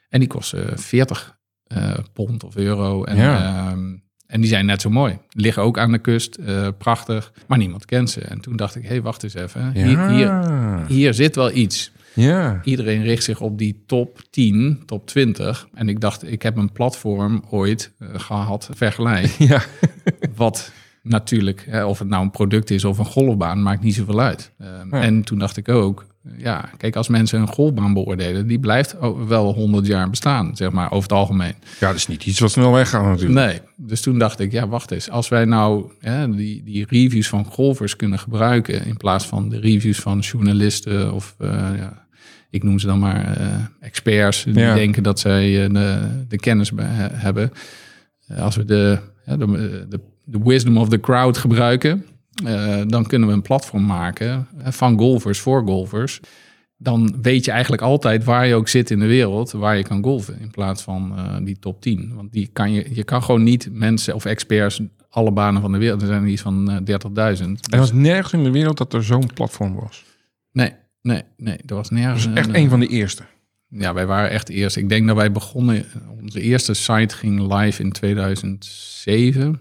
En 0.10 0.20
die 0.20 0.30
kosten 0.30 0.80
40 0.80 1.38
eh, 1.66 1.94
pond 2.14 2.44
of 2.44 2.56
euro. 2.56 3.04
En, 3.04 3.18
Ja. 3.18 3.68
ehm, 3.72 3.96
en 4.36 4.42
die 4.42 4.50
zijn 4.50 4.66
net 4.66 4.82
zo 4.82 4.90
mooi. 4.90 5.18
Liggen 5.30 5.64
ook 5.64 5.78
aan 5.80 5.92
de 5.92 5.98
kust, 5.98 6.36
eh, 6.36 6.68
prachtig. 6.78 7.32
Maar 7.48 7.58
niemand 7.58 7.86
kent 7.86 8.10
ze. 8.10 8.22
En 8.22 8.40
toen 8.42 8.56
dacht 8.56 8.76
ik, 8.76 8.82
hé, 8.82 8.88
hey, 8.88 9.02
wacht 9.02 9.24
eens 9.24 9.34
even. 9.34 9.72
Hier, 9.74 9.90
Ja. 9.90 10.12
hier, 10.12 10.86
hier 10.88 11.14
zit 11.14 11.36
wel 11.36 11.52
iets. 11.52 11.92
Ja. 12.14 12.62
Iedereen 12.64 13.04
richt 13.04 13.24
zich 13.24 13.42
op 13.42 13.58
die 13.58 13.84
top 13.88 14.22
10, 14.30 14.84
top 14.86 15.08
20. 15.08 15.68
En 15.74 15.90
ik 15.90 16.00
dacht, 16.02 16.32
ik 16.32 16.42
heb 16.42 16.58
een 16.58 16.72
platform 16.72 17.44
ooit 17.50 17.92
eh, 18.00 18.08
gehad, 18.14 18.70
vergelijk. 18.74 19.26
Ja. 19.52 19.62
Wat 20.36 20.72
natuurlijk, 21.02 21.66
hè, 21.70 21.86
of 21.86 22.00
het 22.00 22.08
nou 22.08 22.24
een 22.24 22.32
product 22.32 22.70
is 22.72 22.86
of 22.86 22.98
een 22.98 23.06
golfbaan, 23.06 23.64
maakt 23.64 23.84
niet 23.84 23.96
zoveel 23.96 24.20
uit. 24.20 24.52
Ehm, 24.60 24.96
Ja. 24.96 25.02
En 25.02 25.22
toen 25.24 25.40
dacht 25.40 25.58
ik 25.58 25.70
ook, 25.70 26.06
ja, 26.38 26.70
kijk, 26.78 26.96
als 26.96 27.08
mensen 27.08 27.40
een 27.42 27.48
golfbaan 27.48 27.94
beoordelen, 27.94 28.48
die 28.48 28.60
blijft 28.60 28.96
wel 29.28 29.54
100 29.54 29.88
jaar 29.88 30.10
bestaan, 30.10 30.56
zeg 30.56 30.72
maar, 30.72 30.86
over 30.92 31.02
het 31.10 31.12
algemeen. 31.18 31.54
Ja, 31.80 31.88
dat 31.88 31.96
is 31.96 32.08
niet 32.08 32.26
iets 32.26 32.40
wat 32.40 32.52
snel 32.52 32.72
weggaat 32.72 33.04
natuurlijk. 33.06 33.46
Nee, 33.46 33.60
dus 33.76 34.02
toen 34.02 34.20
dacht 34.20 34.40
ik, 34.40 34.52
ja, 34.52 34.68
wacht 34.68 34.92
eens. 34.92 35.10
Als 35.10 35.30
wij 35.30 35.46
nou 35.46 35.92
die, 36.36 36.64
die 36.64 36.86
reviews 36.90 37.28
van 37.28 37.46
golfers 37.46 37.96
kunnen 37.96 38.20
gebruiken... 38.20 38.86
in 38.86 38.98
plaats 38.98 39.26
van 39.26 39.50
de 39.50 39.60
reviews 39.60 40.00
van 40.00 40.20
journalisten 40.20 41.14
of... 41.14 41.36
eh, 41.38 41.50
ja, 41.78 42.06
ik 42.50 42.64
noem 42.64 42.80
ze 42.80 42.88
dan 42.88 43.00
maar 43.00 43.38
eh, 43.38 43.48
experts... 43.80 44.44
die 44.44 44.60
Ja. 44.60 44.74
denken 44.74 45.04
dat 45.04 45.20
zij 45.20 45.64
eh, 45.64 45.74
de, 45.74 46.00
de 46.28 46.38
kennis 46.38 46.72
be- 46.72 46.82
he- 46.82 47.16
hebben. 47.16 47.52
Als 48.38 48.56
we 48.56 48.66
de, 48.66 49.00
de, 49.26 50.00
de 50.24 50.40
wisdom 50.44 50.78
of 50.78 50.90
the 50.90 51.00
crowd 51.00 51.38
gebruiken... 51.38 52.06
eh, 52.46 52.82
dan 52.88 53.06
kunnen 53.06 53.28
we 53.28 53.34
een 53.34 53.42
platform 53.42 53.86
maken 53.86 54.48
eh, 54.58 54.72
van 54.72 54.98
golfers 54.98 55.40
voor 55.40 55.64
golfers 55.66 56.20
dan 56.78 57.16
weet 57.22 57.46
je 57.46 57.52
eigenlijk 57.52 57.82
altijd 57.82 58.24
waar 58.24 58.48
je 58.48 58.56
ook 58.56 58.68
zit 58.68 58.92
in 58.92 59.00
de 59.00 59.06
wereld, 59.06 59.52
waar 59.52 59.78
je 59.78 59.84
kan 59.84 60.04
golven. 60.04 60.40
In 60.40 60.52
plaats 60.52 60.82
van 60.84 61.14
eh, 61.18 61.36
die 61.42 61.60
top 61.60 61.82
10. 61.82 62.12
Want 62.16 62.32
die 62.34 62.50
kan 62.54 62.72
je, 62.72 62.88
je 62.94 63.04
kan 63.04 63.24
gewoon 63.24 63.44
niet 63.44 63.70
mensen 63.72 64.16
of 64.16 64.26
experts 64.26 64.82
alle 65.10 65.32
banen 65.32 65.62
van 65.62 65.72
de 65.72 65.78
wereld. 65.78 66.02
Er 66.02 66.08
zijn 66.08 66.22
er 66.24 66.28
iets 66.30 66.42
van 66.42 66.72
eh, 66.72 66.78
30.000. 67.38 67.50
Er 67.72 67.80
was 67.80 67.92
nergens 67.94 68.34
in 68.34 68.44
de 68.44 68.52
wereld 68.52 68.78
dat 68.78 68.94
er 68.94 69.04
zo'n 69.04 69.30
platform 69.34 69.76
was. 69.76 70.04
Nee, 70.52 70.72
nee, 71.02 71.22
nee. 71.38 71.58
Er 71.66 71.76
was 71.76 71.90
nergens. 71.90 72.24
Dat 72.24 72.32
is 72.34 72.38
echt 72.40 72.48
een- 72.50 72.56
een 72.56 72.70
van 72.70 72.80
de 72.80 72.88
eerste. 72.88 73.24
Ja, 73.70 73.94
wij 73.94 74.06
waren 74.06 74.30
echt 74.30 74.50
eerst. 74.50 74.76
Ik 74.76 74.90
denk 74.90 75.08
dat 75.08 75.16
wij 75.16 75.32
begonnen. 75.32 75.86
Onze 76.22 76.42
eerste 76.42 76.74
site 76.74 77.16
ging 77.16 77.54
live 77.54 77.82
in 77.84 77.92
2007. 77.92 79.60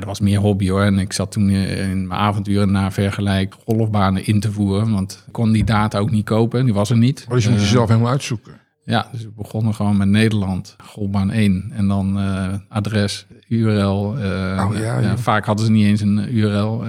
Dat 0.00 0.08
was 0.08 0.20
meer 0.20 0.38
hobby 0.38 0.68
hoor. 0.68 0.82
En 0.82 0.98
ik 0.98 1.12
zat 1.12 1.32
toen 1.32 1.48
eh, 1.48 1.90
in 1.90 2.06
mijn 2.06 2.20
avonturen 2.20 2.70
naar 2.70 2.92
vergelijk 2.92 3.54
golfbanen 3.66 4.26
in 4.26 4.40
te 4.40 4.52
voeren. 4.52 4.92
Want 4.92 5.22
ik 5.26 5.32
kon 5.32 5.52
die 5.52 5.64
data 5.64 5.98
ook 5.98 6.10
niet 6.10 6.24
kopen. 6.24 6.64
Die 6.64 6.74
was 6.74 6.90
er 6.90 6.96
niet. 6.96 7.24
Maar 7.26 7.34
dus 7.36 7.44
je 7.44 7.50
moet 7.50 7.58
Eh, 7.58 7.64
jezelf 7.64 7.88
helemaal 7.88 8.10
uitzoeken. 8.10 8.52
Ja, 8.84 9.08
dus 9.12 9.22
we 9.22 9.30
begonnen 9.36 9.74
gewoon 9.74 9.96
met 9.96 10.08
Nederland, 10.08 10.76
golfbaan 10.84 11.30
1. 11.30 11.70
En 11.74 11.88
dan 11.88 12.18
eh, 12.18 12.52
adres, 12.68 13.26
URL. 13.48 14.00
Oh, 14.00 14.70
ja, 14.74 15.16
vaak 15.16 15.44
hadden 15.44 15.66
ze 15.66 15.72
niet 15.72 15.86
eens 15.86 16.00
een 16.00 16.36
URL. 16.36 16.86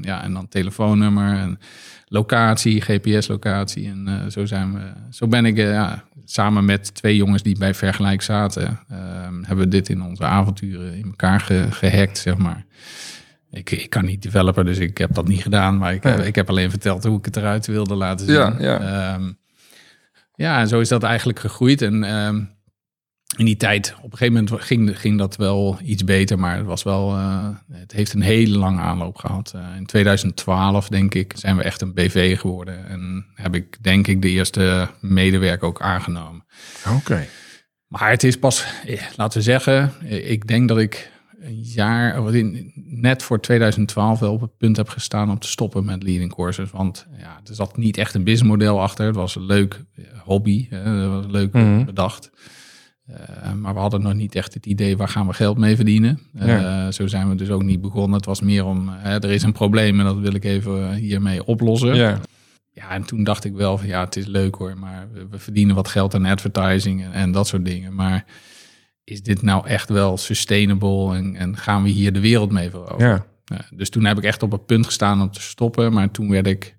ja, 0.00 0.22
en 0.22 0.32
dan 0.32 0.48
telefoonnummer 0.48 1.36
en 1.36 1.58
locatie, 2.08 2.80
GPS-locatie. 2.80 3.86
En 3.88 4.32
zo, 4.32 4.46
zijn 4.46 4.72
we, 4.74 4.80
zo 5.10 5.26
ben 5.28 5.44
ik 5.44 5.56
ja, 5.56 6.04
samen 6.32 6.64
met 6.64 6.94
twee 6.94 7.16
jongens 7.16 7.42
die 7.42 7.58
bij 7.58 7.74
Vergelijk 7.74 8.22
zaten... 8.22 8.80
eh, 8.88 8.96
hebben 9.30 9.56
we 9.64 9.68
dit 9.68 9.88
in 9.88 10.02
onze 10.02 10.24
avonturen 10.24 10.94
in 10.94 11.04
elkaar 11.04 11.40
ge- 11.40 11.66
gehackt, 11.70 12.18
zeg 12.18 12.36
maar. 12.36 12.64
Ik, 13.50 13.70
ik 13.70 13.90
kan 13.90 14.04
niet 14.04 14.22
developer, 14.22 14.64
dus 14.64 14.78
ik 14.78 14.98
heb 14.98 15.14
dat 15.14 15.28
niet 15.28 15.42
gedaan. 15.42 15.78
Maar 15.78 15.94
ik, 15.94 16.02
heb, 16.02 16.16
Nee. 16.16 16.26
ik 16.26 16.34
heb 16.34 16.48
alleen 16.48 16.70
verteld 16.70 17.04
hoe 17.04 17.18
ik 17.18 17.24
het 17.24 17.36
eruit 17.36 17.66
wilde 17.66 17.94
laten 17.94 18.26
zien. 18.26 18.34
Ja, 18.34 18.54
ja. 18.58 18.80
Ehm, 19.14 19.32
ja, 20.34 20.60
en 20.60 20.68
zo 20.68 20.80
is 20.80 20.88
dat 20.88 21.02
eigenlijk 21.02 21.38
gegroeid. 21.38 21.82
En 21.82 22.04
ehm, 22.04 22.40
in 23.36 23.44
die 23.44 23.56
tijd, 23.56 23.94
op 24.02 24.12
een 24.12 24.18
gegeven 24.18 24.44
moment 24.44 24.62
ging, 24.64 24.98
ging 25.00 25.18
dat 25.18 25.36
wel 25.36 25.78
iets 25.84 26.04
beter, 26.04 26.38
maar 26.38 26.56
het 26.56 26.66
was 26.66 26.82
wel, 26.82 27.10
eh, 27.16 27.48
het 27.72 27.92
heeft 27.92 28.12
een 28.12 28.22
hele 28.22 28.58
lange 28.58 28.80
aanloop 28.80 29.16
gehad. 29.16 29.52
Eh, 29.54 29.76
in 29.76 29.86
2012, 29.86 30.88
denk 30.88 31.14
ik, 31.14 31.32
zijn 31.36 31.56
we 31.56 31.62
echt 31.62 31.80
een 31.80 31.94
BV 31.94 32.38
geworden. 32.38 32.86
En 32.88 33.26
heb 33.34 33.54
ik, 33.54 33.76
denk 33.82 34.06
ik, 34.06 34.22
de 34.22 34.28
eerste 34.28 34.88
medewerker 35.00 35.66
ook 35.68 35.80
aangenomen. 35.80 36.44
Oké. 36.96 37.26
Maar 37.86 38.10
het 38.10 38.22
is 38.22 38.38
pas, 38.38 38.64
eh, 38.86 39.00
laten 39.16 39.38
we 39.38 39.44
zeggen, 39.44 39.92
ik 40.28 40.46
denk 40.46 40.68
dat 40.68 40.78
ik 40.78 41.10
een 41.40 41.60
jaar, 41.60 42.22
net 42.74 43.22
voor 43.22 43.40
2012 43.40 44.18
wel 44.18 44.32
op 44.32 44.40
het 44.40 44.56
punt 44.56 44.76
heb 44.76 44.88
gestaan 44.88 45.30
om 45.30 45.38
te 45.38 45.48
stoppen 45.48 45.84
met 45.84 46.02
leading 46.02 46.34
courses. 46.34 46.70
Want 46.70 47.06
ja, 47.18 47.40
er 47.48 47.54
zat 47.54 47.76
niet 47.76 47.96
echt 47.96 48.14
een 48.14 48.24
businessmodel 48.24 48.80
achter. 48.80 49.06
Het 49.06 49.14
was 49.14 49.36
een 49.36 49.46
leuk 49.46 49.80
hobby, 50.24 50.66
hè, 50.70 51.08
was 51.08 51.24
leuk 51.28 51.52
Mhm. 51.52 51.84
bedacht. 51.84 52.30
Eh, 53.06 53.52
maar 53.52 53.74
we 53.74 53.80
hadden 53.80 54.02
nog 54.02 54.14
niet 54.14 54.34
echt 54.34 54.54
het 54.54 54.66
idee 54.66 54.96
waar 54.96 55.08
gaan 55.08 55.26
we 55.26 55.32
geld 55.32 55.58
mee 55.58 55.76
verdienen. 55.76 56.18
Eh, 56.34 56.46
Ja. 56.46 56.90
Zo 56.90 57.06
zijn 57.06 57.28
we 57.28 57.34
dus 57.34 57.50
ook 57.50 57.62
niet 57.62 57.80
begonnen. 57.80 58.16
Het 58.16 58.26
was 58.26 58.40
meer 58.40 58.64
om, 58.64 58.88
eh, 58.88 59.12
er 59.14 59.30
is 59.30 59.42
een 59.42 59.52
probleem 59.52 59.98
en 59.98 60.04
dat 60.04 60.18
wil 60.18 60.34
ik 60.34 60.44
even 60.44 60.94
hiermee 60.94 61.44
oplossen. 61.44 61.94
Ja. 61.94 62.20
Ja, 62.74 62.90
en 62.90 63.04
toen 63.04 63.24
dacht 63.24 63.44
ik 63.44 63.52
wel 63.54 63.78
van 63.78 63.86
ja, 63.86 64.04
het 64.04 64.16
is 64.16 64.26
leuk 64.26 64.54
hoor, 64.54 64.78
maar 64.78 65.08
we, 65.12 65.26
we 65.30 65.38
verdienen 65.38 65.74
wat 65.74 65.88
geld 65.88 66.14
aan 66.14 66.24
advertising 66.24 67.04
en, 67.04 67.12
en 67.12 67.32
dat 67.32 67.46
soort 67.46 67.64
dingen. 67.64 67.94
Maar 67.94 68.24
is 69.04 69.22
dit 69.22 69.42
nou 69.42 69.66
echt 69.66 69.88
wel 69.88 70.16
sustainable 70.16 71.16
en, 71.16 71.36
en 71.36 71.56
gaan 71.56 71.82
we 71.82 71.88
hier 71.88 72.12
de 72.12 72.20
wereld 72.20 72.50
mee 72.50 72.70
veroveren? 72.70 73.06
Ja. 73.08 73.26
Ja, 73.44 73.64
dus 73.76 73.90
toen 73.90 74.04
heb 74.04 74.18
ik 74.18 74.24
echt 74.24 74.42
op 74.42 74.50
het 74.52 74.66
punt 74.66 74.86
gestaan 74.86 75.20
om 75.20 75.30
te 75.30 75.40
stoppen, 75.40 75.92
maar 75.92 76.10
toen 76.10 76.30
werd 76.30 76.46
ik, 76.46 76.76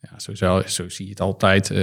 ja, 0.00 0.18
zo, 0.18 0.34
zou, 0.34 0.68
zo 0.68 0.88
zie 0.88 1.04
je 1.04 1.10
het 1.10 1.20
altijd, 1.20 1.70
eh, 1.70 1.76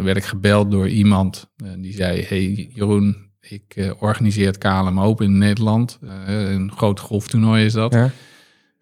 werd 0.00 0.16
ik 0.16 0.24
gebeld 0.24 0.70
door 0.70 0.88
iemand 0.88 1.50
eh, 1.56 1.68
die 1.78 1.92
zei, 1.92 2.24
hey 2.28 2.70
Jeroen, 2.74 3.30
ik 3.40 3.76
eh, 3.76 4.02
organiseer 4.02 4.46
het 4.46 4.58
KLM 4.58 5.00
Open 5.00 5.26
in 5.26 5.38
Nederland. 5.38 5.98
Een 6.26 6.72
groot 6.72 7.00
golftoernooi 7.00 7.64
is 7.64 7.72
dat. 7.72 7.92
Ja. 7.92 8.10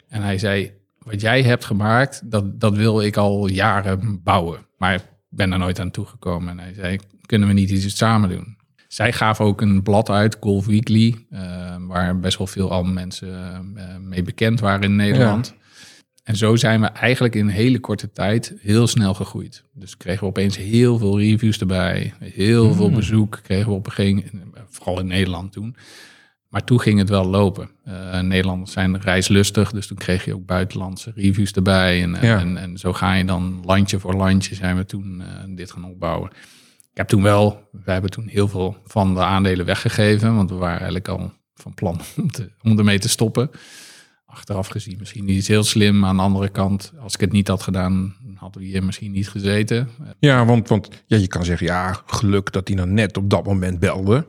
En 0.09 0.23
hij 0.23 0.39
zei, 0.39 0.73
wat 0.99 1.21
jij 1.21 1.43
hebt 1.43 1.65
gemaakt, 1.65 2.31
dat, 2.31 2.61
dat 2.61 2.77
wil 2.77 3.01
ik 3.01 3.17
al 3.17 3.49
jaren 3.49 4.23
bouwen. 4.23 4.67
Maar 4.77 4.95
ik 4.95 5.05
ben 5.29 5.53
er 5.53 5.59
nooit 5.59 5.81
aan 5.81 5.91
toegekomen. 5.91 6.49
En 6.49 6.59
hij 6.59 6.75
zei, 6.75 6.99
kunnen 7.27 7.49
we 7.49 7.55
niet 7.55 7.71
iets 7.71 7.97
samen 7.97 8.29
doen? 8.29 8.57
Zij 8.89 9.13
gaven 9.13 9.45
ook 9.45 9.61
een 9.61 9.83
blad 9.83 10.11
uit, 10.11 10.37
Golf 10.41 10.67
Weekly, 10.67 11.27
waar 11.81 12.21
best 12.21 12.39
wel 12.39 12.47
veel 12.47 12.71
al 12.71 12.85
mensen 12.85 13.73
mee 14.09 14.23
bekend 14.23 14.61
waren 14.61 14.83
in 14.83 14.97
Nederland. 14.97 15.55
En 16.25 16.37
zo 16.37 16.57
zijn 16.57 16.81
we 16.81 16.87
eigenlijk 16.87 17.35
in 17.35 17.47
een 17.47 17.53
hele 17.53 17.81
korte 17.81 18.13
tijd 18.13 18.55
heel 18.61 18.87
snel 18.87 19.15
gegroeid. 19.15 19.65
Dus 19.73 19.97
kregen 19.97 20.21
we 20.21 20.27
opeens 20.27 20.57
heel 20.57 20.99
veel 20.99 21.19
reviews 21.19 21.59
erbij, 21.59 22.15
heel 22.19 22.75
veel 22.75 22.91
bezoek 22.91 23.41
kregen 23.43 23.69
we 23.69 23.75
op 23.75 23.87
een 23.87 23.93
gegeven 23.93 24.53
vooral 24.69 25.01
in 25.01 25.07
Nederland 25.07 25.53
toen. 25.53 25.77
Maar 26.49 26.65
toen 26.65 26.81
ging 26.81 26.99
het 26.99 27.09
wel 27.09 27.25
lopen. 27.25 27.71
Eh 27.85 28.21
Nederlanders 28.21 28.73
zijn 28.73 29.01
reislustig, 29.01 29.71
dus 29.73 29.87
toen 29.87 29.97
kreeg 29.97 30.25
je 30.25 30.35
ook 30.35 30.47
buitenlandse 30.47 31.13
reviews 31.15 31.53
erbij. 31.53 32.03
En, 32.03 32.11
Ja. 32.23 32.39
en, 32.39 32.57
en 32.57 32.79
zo 32.79 32.93
ga 32.93 33.15
je 33.15 33.25
dan 33.25 33.61
landje 33.65 33.99
voor 33.99 34.15
landje 34.15 34.55
zijn 34.55 34.77
we 34.77 34.85
toen 34.85 35.21
eh, 35.23 35.27
dit 35.49 35.71
gaan 35.71 35.85
opbouwen. 35.85 36.31
Ik 36.91 37.01
heb 37.01 37.09
toen 37.09 37.23
wel, 37.23 37.69
we 37.85 37.93
hebben 37.93 38.11
toen 38.11 38.29
heel 38.29 38.49
veel 38.49 38.77
van 38.85 39.15
de 39.15 39.21
aandelen 39.21 39.67
weggegeven, 39.67 40.37
want 40.37 40.51
we 40.51 40.57
waren 40.57 40.77
eigenlijk 40.77 41.09
al 41.09 41.33
van 41.55 41.75
plan 41.75 42.01
om, 42.17 42.31
te, 42.31 42.51
om 42.63 42.79
ermee 42.79 42.99
te 42.99 43.09
stoppen. 43.09 43.51
Achteraf 44.35 44.69
gezien 44.69 44.97
misschien 44.99 45.25
niet 45.25 45.47
heel 45.47 45.65
slim. 45.65 46.05
Aan 46.05 46.17
de 46.17 46.23
andere 46.23 46.49
kant, 46.49 46.93
als 46.99 47.15
ik 47.15 47.21
het 47.21 47.33
niet 47.33 47.49
had 47.49 47.63
gedaan, 47.63 48.15
hadden 48.35 48.63
we 48.63 48.69
hier 48.69 48.85
misschien 48.85 49.13
niet 49.13 49.29
gezeten. 49.29 49.89
Ja, 50.19 50.45
want, 50.45 50.69
want 50.69 50.89
ja, 51.07 51.17
je 51.17 51.27
kan 51.27 51.45
zeggen, 51.45 51.67
ja, 51.67 52.03
geluk 52.07 52.53
dat 52.53 52.69
hij 52.69 52.77
nou 52.77 52.89
net 52.89 53.17
op 53.17 53.31
dat 53.31 53.45
moment 53.45 53.79
belde. 53.79 54.27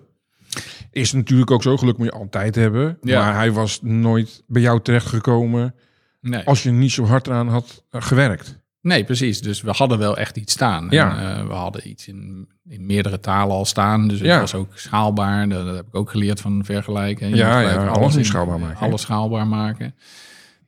Is 0.92 1.12
natuurlijk 1.12 1.52
ook 1.52 1.64
zo, 1.64 1.78
geluk 1.78 1.98
moet 1.98 2.06
je 2.08 2.12
altijd 2.14 2.56
hebben. 2.56 2.98
Ja. 3.02 3.20
Maar 3.24 3.34
hij 3.36 3.52
was 3.52 3.82
nooit 3.82 4.44
bij 4.48 4.62
jou 4.62 4.82
terechtgekomen 4.82 5.76
Nee. 6.22 6.44
als 6.44 6.64
je 6.64 6.72
niet 6.72 6.92
zo 6.92 7.06
hard 7.06 7.28
eraan 7.28 7.48
had 7.48 7.84
gewerkt. 7.90 8.60
Nee, 8.86 9.04
precies. 9.04 9.42
Dus 9.42 9.62
we 9.62 9.72
hadden 9.72 9.98
wel 9.98 10.18
echt 10.18 10.38
iets 10.38 10.54
staan. 10.54 10.88
Ja. 10.90 11.18
En, 11.20 11.38
eh, 11.40 11.48
we 11.48 11.54
hadden 11.54 11.90
iets 11.90 12.08
in, 12.08 12.48
in 12.70 12.86
meerdere 12.86 13.20
talen 13.20 13.56
al 13.56 13.66
staan. 13.66 14.08
Dus 14.08 14.18
het 14.18 14.28
Ja. 14.28 14.40
was 14.40 14.54
ook 14.56 14.72
schaalbaar. 14.78 15.50
Dat, 15.50 15.66
dat 15.66 15.76
heb 15.76 15.86
ik 15.88 15.96
ook 15.96 16.10
geleerd 16.10 16.42
van 16.42 16.62
vergelijken. 16.66 17.30
Je 17.30 17.36
Ja, 17.36 17.60
ja, 17.60 17.86
alles 17.88 18.28
schaalbaar 18.28 18.60
maken? 18.60 18.78
Alles 18.80 19.02
schaalbaar 19.02 19.48
maken. 19.48 19.96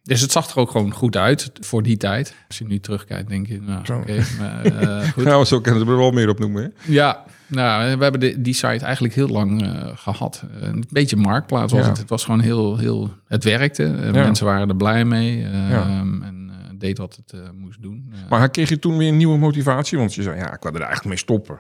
Dus 0.04 0.22
het 0.22 0.32
zag 0.32 0.50
er 0.50 0.58
ook 0.58 0.72
gewoon 0.72 0.92
goed 0.94 1.16
uit 1.18 1.52
voor 1.60 1.84
die 1.84 1.98
tijd. 1.98 2.36
Als 2.48 2.58
je 2.58 2.66
nu 2.66 2.80
terugkijkt, 2.80 3.30
denk 3.30 3.48
je, 3.48 3.62
nou, 3.62 3.86
Zo. 3.86 3.98
oké. 3.98 4.24
maar, 4.40 4.66
eh, 4.66 5.10
goed. 5.14 5.24
Nou, 5.24 5.46
zo 5.46 5.62
kunnen 5.62 5.86
we 5.86 5.92
er 5.92 5.98
wel 5.98 6.12
meer 6.12 6.30
op 6.30 6.40
noemen. 6.40 6.64
Hè? 6.64 6.94
Ja, 6.94 7.24
nou, 7.48 7.98
we 7.98 8.04
hebben 8.04 8.20
de, 8.22 8.42
die 8.42 8.54
site 8.54 8.86
eigenlijk 8.86 9.14
heel 9.14 9.28
lang 9.28 9.62
eh, 9.64 9.70
gehad. 9.96 10.44
Eh, 10.62 10.68
Een 10.68 10.84
beetje 10.90 11.16
marktplaats 11.16 11.74
was 11.74 11.82
Ja. 11.82 11.88
het. 11.90 11.98
Het 11.98 12.10
was 12.10 12.24
gewoon 12.24 12.40
heel, 12.40 12.78
heel 12.78 13.10
het 13.28 13.44
werkte. 13.44 13.84
Ja. 13.84 14.12
Mensen 14.12 14.46
waren 14.46 14.70
er 14.70 14.76
blij 14.76 15.06
mee. 15.06 15.38
Ja. 15.40 15.48
En 15.88 16.20
eh, 16.24 16.30
deed 16.80 16.98
wat 16.98 17.16
het 17.16 17.40
eh, 17.42 17.50
moest 17.58 17.82
doen. 17.82 18.10
Eh, 18.14 18.30
Maar 18.30 18.50
kreeg 18.50 18.70
je 18.70 18.80
toen 18.80 18.98
weer 18.98 19.08
een 19.08 19.18
nieuwe 19.18 19.38
motivatie? 19.38 19.98
Want 19.98 20.14
je 20.14 20.22
zei, 20.22 20.38
ja, 20.38 20.54
ik 20.54 20.62
wil 20.64 20.72
er 20.74 20.78
eigenlijk 20.82 21.06
mee 21.08 21.18
stoppen. 21.18 21.60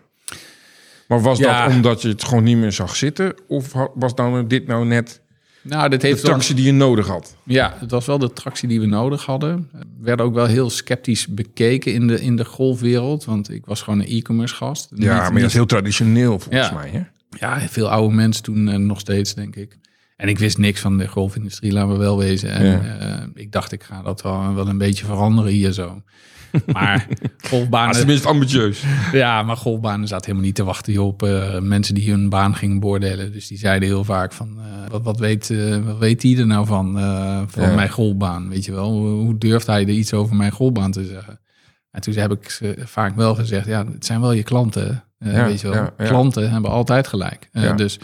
Maar 1.07 1.21
was 1.21 1.37
Ja. 1.39 1.65
dat 1.67 1.75
omdat 1.75 2.01
je 2.01 2.07
het 2.07 2.23
gewoon 2.23 2.43
niet 2.43 2.57
meer 2.57 2.71
zag 2.71 2.95
zitten? 2.95 3.33
Of 3.47 3.73
was 3.95 4.13
nou 4.13 4.47
dit 4.47 4.67
nou 4.67 4.85
net 4.85 5.21
nou, 5.61 5.89
dit 5.89 6.01
de 6.01 6.07
heeft 6.07 6.21
wel- 6.21 6.31
tractie 6.31 6.55
die 6.55 6.65
je 6.65 6.71
nodig 6.71 7.07
had? 7.07 7.35
Ja, 7.43 7.75
het 7.79 7.91
was 7.91 8.05
wel 8.05 8.17
de 8.17 8.33
tractie 8.33 8.67
die 8.67 8.79
we 8.79 8.85
nodig 8.85 9.25
hadden. 9.25 9.69
We 9.71 9.85
werden 9.99 10.25
ook 10.25 10.33
wel 10.33 10.45
heel 10.45 10.69
sceptisch 10.69 11.27
bekeken 11.27 11.93
in 11.93 12.07
de, 12.07 12.21
in 12.21 12.35
de 12.35 12.45
golfwereld. 12.45 13.25
Want 13.25 13.49
ik 13.51 13.65
was 13.65 13.81
gewoon 13.81 13.99
een 13.99 14.07
e-commerce 14.07 14.55
gast. 14.55 14.87
Ja, 14.89 14.95
Niet- 14.97 15.07
maar 15.07 15.23
dat 15.23 15.33
niet- 15.33 15.43
is 15.43 15.53
heel 15.53 15.65
traditioneel 15.65 16.39
volgens 16.39 16.67
Ja. 16.67 16.73
mij. 16.73 16.89
Hè? 16.89 17.01
Ja, 17.29 17.59
veel 17.59 17.89
oude 17.89 18.15
mensen 18.15 18.43
toen 18.43 18.67
en 18.69 18.85
nog 18.85 18.99
steeds, 18.99 19.33
denk 19.33 19.55
ik. 19.55 19.77
En 20.17 20.27
ik 20.29 20.39
wist 20.39 20.57
niks 20.57 20.81
van 20.81 20.97
de 20.97 21.07
golfindustrie, 21.07 21.71
laten 21.71 21.91
we 21.91 21.97
wel 21.97 22.17
wezen. 22.17 22.49
En 22.51 22.65
Ja. 22.65 22.97
eh, 22.97 23.23
ik 23.33 23.51
dacht, 23.51 23.71
ik 23.71 23.83
ga 23.83 24.01
dat 24.01 24.21
wel, 24.21 24.53
wel 24.53 24.67
een 24.67 24.77
beetje 24.77 25.05
veranderen 25.05 25.51
hier 25.51 25.71
zo. 25.71 26.01
Maar 26.73 27.05
Dat 27.09 27.29
is 27.41 27.49
golfbanen, 27.49 27.95
tenminste 27.95 28.27
ambitieus. 28.27 28.83
ja, 29.11 29.43
maar 29.43 29.57
golfbanen 29.57 30.07
zaten 30.07 30.25
helemaal 30.25 30.45
niet 30.45 30.55
te 30.55 30.63
wachten 30.63 30.97
op 31.03 31.23
eh, 31.23 31.59
mensen 31.59 31.95
die 31.95 32.09
hun 32.11 32.29
baan 32.29 32.55
gingen 32.55 32.79
beoordelen. 32.79 33.31
Dus 33.31 33.47
die 33.47 33.57
zeiden 33.57 33.87
heel 33.87 34.03
vaak 34.03 34.33
van, 34.33 34.57
eh, 34.59 34.89
wat, 34.91 35.03
wat, 35.03 35.19
weet, 35.19 35.53
wat 35.85 35.97
weet 35.97 36.21
die 36.21 36.39
er 36.39 36.47
nou 36.47 36.65
van, 36.65 36.91
van 37.49 37.63
Ja. 37.69 37.75
mijn 37.75 37.89
golfbaan? 37.89 38.49
Weet 38.49 38.65
je 38.65 38.71
wel, 38.71 38.91
hoe, 38.91 39.07
hoe 39.09 39.37
durft 39.37 39.67
hij 39.67 39.81
er 39.81 39.89
iets 39.89 40.13
over 40.13 40.35
mijn 40.35 40.51
golfbaan 40.51 40.91
te 40.91 41.05
zeggen? 41.05 41.39
En 41.91 42.01
toen 42.01 42.13
heb 42.13 42.31
ik 42.31 42.57
eh, 42.61 42.69
vaak 42.85 43.15
wel 43.15 43.35
gezegd, 43.35 43.65
ja, 43.67 43.85
het 43.85 44.05
zijn 44.05 44.21
wel 44.21 44.31
je 44.31 44.43
klanten. 44.43 45.03
Ja, 45.19 45.45
weet 45.45 45.61
je 45.61 45.69
wel, 45.69 45.89
klanten 46.07 46.51
hebben 46.51 46.71
altijd 46.71 47.07
gelijk. 47.07 47.49
Ja. 47.51 47.73
Dus 47.73 47.99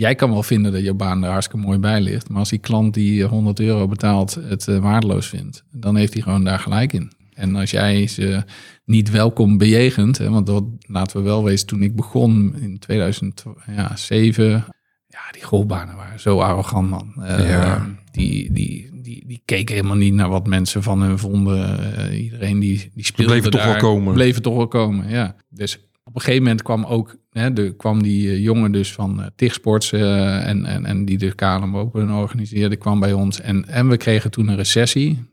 jij 0.00 0.14
kan 0.14 0.30
wel 0.30 0.42
vinden 0.42 0.72
dat 0.72 0.82
je 0.82 0.94
baan 0.94 1.24
er 1.24 1.30
hartstikke 1.30 1.66
mooi 1.66 1.78
bij 1.78 2.00
ligt. 2.00 2.28
Maar 2.28 2.38
als 2.38 2.48
die 2.50 2.58
klant 2.58 2.94
die 2.94 3.22
eh, 3.22 3.28
100 3.28 3.60
euro 3.60 3.88
betaalt 3.88 4.34
het 4.34 4.68
eh, 4.68 4.78
waardeloos 4.78 5.26
vindt, 5.28 5.64
dan 5.70 5.96
heeft 5.96 6.12
hij 6.12 6.22
gewoon 6.22 6.44
daar 6.44 6.58
gelijk 6.58 6.92
in. 6.92 7.12
En 7.34 7.56
als 7.56 7.70
jij 7.70 8.06
ze 8.06 8.42
niet 8.84 9.10
welkom 9.10 9.58
bejegent, 9.58 10.18
hè, 10.18 10.30
want 10.30 10.46
dat 10.46 10.64
laten 10.80 11.16
we 11.16 11.22
wel 11.22 11.44
wezen, 11.44 11.66
toen 11.66 11.82
ik 11.82 11.96
begon 11.96 12.54
in 12.60 12.78
2007, 12.78 14.64
ja, 15.06 15.30
die 15.30 15.42
golfbanen 15.42 15.96
waren 15.96 16.20
zo 16.20 16.38
arrogant, 16.40 16.90
man. 16.90 17.12
Eh, 17.22 17.48
Ja. 17.48 17.86
die, 18.10 18.52
die, 18.52 18.90
die, 19.02 19.24
die 19.26 19.42
keken 19.44 19.74
helemaal 19.74 19.96
niet 19.96 20.14
naar 20.14 20.28
wat 20.28 20.46
mensen 20.46 20.82
van 20.82 21.02
hun 21.02 21.18
vonden. 21.18 21.94
Eh, 21.96 22.22
iedereen 22.24 22.58
die, 22.58 22.90
die 22.94 23.04
speelde 23.04 23.32
bleven 23.32 23.50
toch 23.50 23.64
wel 23.64 23.76
komen. 23.76 24.14
Bleven 24.14 24.42
toch 24.42 24.56
wel 24.56 24.68
komen, 24.68 25.08
ja. 25.08 25.36
Dus 25.48 25.78
op 26.10 26.16
een 26.16 26.22
gegeven 26.22 26.42
moment 26.42 26.62
kwam 26.62 26.84
ook, 26.84 27.16
hè, 27.30 27.52
de, 27.52 27.74
kwam 27.76 28.02
die 28.02 28.30
eh, 28.30 28.42
jongen 28.42 28.72
dus 28.72 28.92
van 28.92 29.20
uh, 29.20 30.46
en, 30.46 30.64
en, 30.66 30.84
en 30.84 31.04
die 31.04 31.18
de 31.18 31.34
KLM 31.34 31.76
Open 31.76 32.10
organiseerde, 32.10 32.76
kwam 32.76 33.00
bij 33.00 33.12
ons. 33.12 33.40
En, 33.40 33.68
en 33.68 33.88
we 33.88 33.96
kregen 33.96 34.30
toen 34.30 34.48
een 34.48 34.56
recessie. 34.56 35.28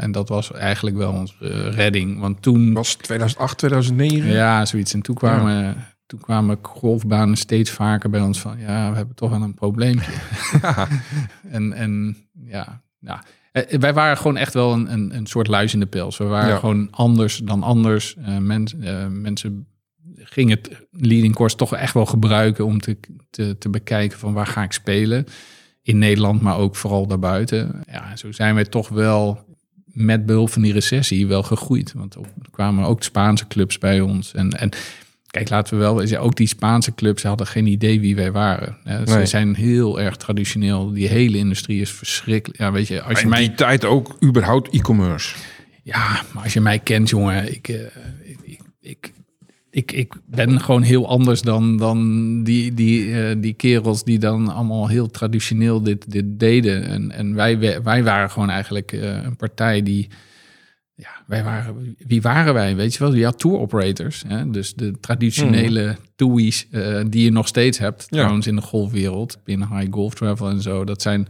En 0.00 0.12
dat 0.12 0.28
was 0.28 0.52
eigenlijk 0.52 0.96
wel 0.96 1.12
onze 1.12 1.70
redding. 1.70 2.20
Want 2.20 2.42
toen 2.42 2.72
was 2.72 2.94
2008, 2.94 3.58
2009. 3.58 4.30
ja, 4.30 4.64
zoiets. 4.64 4.94
En 4.94 5.02
toen 5.02 5.14
kwamen, 5.14 5.76
toen 6.06 6.20
kwamen 6.20 6.58
golfbanen 6.62 7.36
steeds 7.36 7.70
vaker 7.70 8.10
bij 8.10 8.20
ons 8.20 8.40
van... 8.40 8.58
ja, 8.58 8.90
we 8.90 8.96
hebben 8.96 9.14
toch 9.14 9.30
wel 9.30 9.42
een 9.42 9.54
probleempje. 9.54 10.12
en, 11.50 11.72
en 11.72 12.16
ja, 12.44 12.82
ja. 12.98 13.22
Wij 13.78 13.94
waren 13.94 14.16
gewoon 14.16 14.36
echt 14.36 14.54
wel 14.54 14.72
een, 14.72 14.92
een, 14.92 15.16
een 15.16 15.26
soort 15.26 15.46
luis 15.46 15.74
in 15.74 15.80
de 15.80 15.86
pels. 15.86 16.16
We 16.16 16.24
waren 16.24 16.48
Ja. 16.48 16.58
gewoon 16.58 16.88
anders 16.90 17.36
dan 17.36 17.62
anders. 17.62 18.16
Mens, 18.40 18.78
eh, 18.78 19.06
mensen 19.06 19.66
gingen 20.22 20.58
het 20.62 20.86
leading 20.90 21.34
course 21.34 21.56
toch 21.56 21.74
echt 21.74 21.94
wel 21.94 22.06
gebruiken... 22.06 22.64
om 22.64 22.80
te, 22.80 22.96
te, 23.30 23.58
te 23.58 23.68
bekijken 23.68 24.18
van 24.18 24.32
waar 24.32 24.46
ga 24.46 24.62
ik 24.62 24.72
spelen. 24.72 25.24
In 25.82 25.98
Nederland, 25.98 26.40
maar 26.40 26.56
ook 26.56 26.76
vooral 26.76 27.06
daarbuiten. 27.06 27.82
Ja, 27.92 28.16
zo 28.16 28.32
zijn 28.32 28.54
wij 28.54 28.64
toch 28.64 28.88
wel 28.88 29.46
met 29.84 30.26
behulp 30.26 30.50
van 30.50 30.62
die 30.62 30.72
recessie 30.72 31.26
wel 31.26 31.42
gegroeid. 31.42 31.92
Want 31.92 32.14
er 32.14 32.20
kwamen 32.50 32.84
ook 32.84 33.02
Spaanse 33.02 33.46
clubs 33.46 33.78
bij 33.78 34.00
ons. 34.00 34.34
En, 34.34 34.50
en 34.50 34.70
kijk, 35.26 35.48
laten 35.48 35.74
we 35.76 35.80
wel 35.82 35.96
wezen, 35.96 36.20
ook 36.20 36.36
die 36.36 36.46
Spaanse 36.46 36.94
clubs 36.94 37.22
hadden 37.22 37.46
geen 37.46 37.66
idee 37.66 38.00
wie 38.00 38.16
wij 38.16 38.32
waren. 38.32 38.76
Hè, 38.84 39.06
Ze 39.06 39.14
Nee. 39.16 39.26
zijn 39.26 39.54
heel 39.54 40.00
erg 40.00 40.16
traditioneel. 40.16 40.92
Die 40.92 41.08
hele 41.08 41.36
industrie 41.38 41.80
is 41.80 41.90
verschrikkelijk. 41.92 42.60
Ja, 42.60 42.72
weet 42.72 42.88
je, 42.88 43.02
als 43.02 43.18
je 43.18 43.24
In 43.24 43.30
mij... 43.30 43.38
die 43.38 43.54
tijd 43.54 43.84
ook 43.84 44.16
überhaupt 44.24 44.74
e-commerce. 44.74 45.34
Ja, 45.82 46.22
maar 46.32 46.42
als 46.42 46.52
je 46.52 46.60
mij 46.60 46.78
kent, 46.78 47.08
jongen, 47.08 47.52
ik, 47.54 47.68
eh, 47.68 47.80
ik, 48.24 48.38
ik, 48.42 48.60
ik, 48.80 49.12
ik, 49.78 49.92
ik 49.92 50.12
ben 50.26 50.60
gewoon 50.60 50.82
heel 50.82 51.08
anders 51.08 51.42
dan, 51.42 51.76
dan 51.76 51.98
die, 52.42 52.74
die, 52.74 53.22
eh, 53.22 53.36
die 53.38 53.52
kerels 53.52 54.04
die 54.04 54.18
dan 54.18 54.48
allemaal 54.48 54.88
heel 54.88 55.10
traditioneel 55.10 55.82
dit, 55.82 56.10
dit 56.10 56.24
deden. 56.40 56.84
En, 56.84 57.10
en 57.10 57.34
wij, 57.34 57.82
wij 57.82 58.02
waren 58.04 58.30
gewoon 58.30 58.50
eigenlijk 58.50 58.92
eh, 58.92 59.22
een 59.22 59.36
partij 59.36 59.82
die. 59.82 60.08
Ja, 60.94 61.10
wij 61.26 61.44
waren, 61.44 61.96
wie 62.06 62.22
waren 62.22 62.54
wij? 62.54 62.76
Weet 62.76 62.92
je 62.92 62.98
wel? 62.98 63.14
Ja, 63.14 63.30
tour 63.30 63.58
operators. 63.58 64.24
Hè? 64.26 64.50
Dus 64.50 64.74
de 64.74 65.00
traditionele 65.00 65.96
toeies 66.16 66.66
eh, 66.70 67.00
die 67.08 67.24
je 67.24 67.30
nog 67.30 67.46
steeds 67.48 67.78
hebt, 67.78 68.06
Ja. 68.10 68.18
trouwens 68.18 68.46
in 68.46 68.56
de 68.56 68.62
golfwereld, 68.62 69.38
binnen 69.44 69.68
high 69.76 69.92
golf 69.92 70.14
travel 70.14 70.48
en 70.48 70.62
zo. 70.62 70.84
Dat 70.84 71.02
zijn 71.02 71.26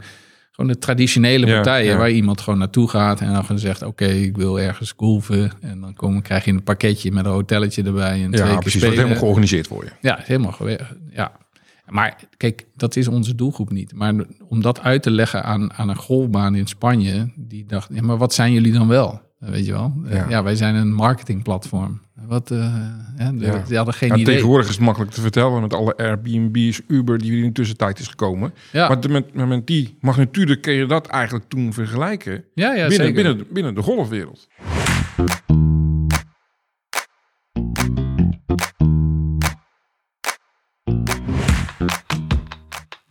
gewoon 0.59 0.73
de 0.73 0.79
traditionele 0.79 1.45
partijen 1.45 1.91
ja. 1.91 1.97
waar 1.97 2.11
iemand 2.11 2.41
gewoon 2.41 2.59
naartoe 2.59 2.89
gaat 2.89 3.21
en 3.21 3.33
dan 3.33 3.41
gewoon 3.41 3.59
zegt: 3.59 3.81
Oké, 3.81 4.05
ik 4.05 4.37
wil 4.37 4.59
ergens 4.59 4.93
golven. 4.97 5.51
En 5.61 5.81
dan 5.81 5.93
kom, 5.93 6.21
krijg 6.21 6.45
je 6.45 6.51
een 6.51 6.63
pakketje 6.63 7.11
met 7.11 7.25
een 7.25 7.31
hotelletje 7.31 7.83
erbij 7.83 8.23
en 8.23 8.31
twee 8.31 8.47
Ja, 8.47 8.57
precies. 8.57 8.65
spelen. 8.65 8.81
Wordt 8.81 8.95
helemaal 8.95 9.17
georganiseerd 9.17 9.67
voor 9.67 9.83
je. 9.83 9.91
Ja, 10.01 10.19
helemaal. 10.21 10.55
Ja. 11.11 11.31
Maar 11.89 12.15
kijk, 12.37 12.65
dat 12.75 12.95
is 12.95 13.07
onze 13.07 13.35
doelgroep 13.35 13.71
niet. 13.71 13.93
Maar 13.93 14.13
om 14.47 14.61
dat 14.61 14.81
uit 14.81 15.03
te 15.03 15.11
leggen 15.11 15.43
aan, 15.43 15.73
aan 15.73 15.89
een 15.89 15.95
golfbaan 15.95 16.55
in 16.55 16.67
Spanje, 16.67 17.31
die 17.35 17.65
dacht, 17.65 17.89
ja, 17.93 18.01
maar 18.01 18.17
wat 18.17 18.33
zijn 18.33 18.53
jullie 18.53 18.73
dan 18.73 18.87
wel? 18.87 19.21
Weet 19.37 19.65
je 19.65 19.71
wel? 19.71 19.93
Ja. 20.09 20.25
Ja, 20.29 20.43
wij 20.43 20.55
zijn 20.55 20.75
een 20.75 20.93
marketingplatform. 20.93 22.01
Wat, 22.27 22.51
eh, 22.51 22.75
Ja. 23.17 23.31
die 23.67 23.77
hadden 23.77 23.93
geen 23.93 24.09
Ja, 24.09 24.15
idee. 24.15 24.25
tegenwoordig 24.33 24.67
is 24.69 24.75
het 24.75 24.83
makkelijk 24.83 25.11
te 25.11 25.21
vertellen 25.21 25.61
met 25.61 25.73
alle 25.73 25.97
Airbnb's, 25.97 26.81
Uber 26.87 27.17
die 27.17 27.37
in 27.37 27.43
de 27.47 27.51
tussentijd 27.51 27.99
is 27.99 28.07
gekomen. 28.07 28.53
Ja, 28.71 28.87
Maar 28.87 29.09
met, 29.09 29.33
met 29.33 29.67
die 29.67 29.97
magnitude 30.01 30.59
kun 30.59 30.73
je 30.73 30.85
dat 30.85 31.07
eigenlijk 31.07 31.45
toen 31.49 31.73
vergelijken 31.73 32.43
ja, 32.53 32.67
ja 32.73 32.87
binnen, 32.87 32.91
zeker. 33.07 33.13
binnen, 33.23 33.45
binnen 33.51 33.75
de 33.75 33.81
golfwereld. 33.81 34.47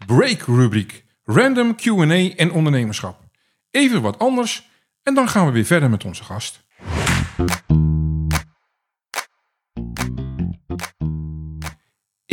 break-rubriek. 0.07 1.05
Random 1.25 1.75
Q&A 1.75 2.35
en 2.37 2.53
ondernemerschap. 2.53 3.21
Even 3.71 4.03
wat 4.03 4.18
anders 4.18 4.68
en 5.03 5.14
dan 5.14 5.29
gaan 5.29 5.47
we 5.47 5.53
weer 5.53 5.64
verder 5.64 5.90
met 5.90 6.05
onze 6.05 6.25
gast. 6.25 6.66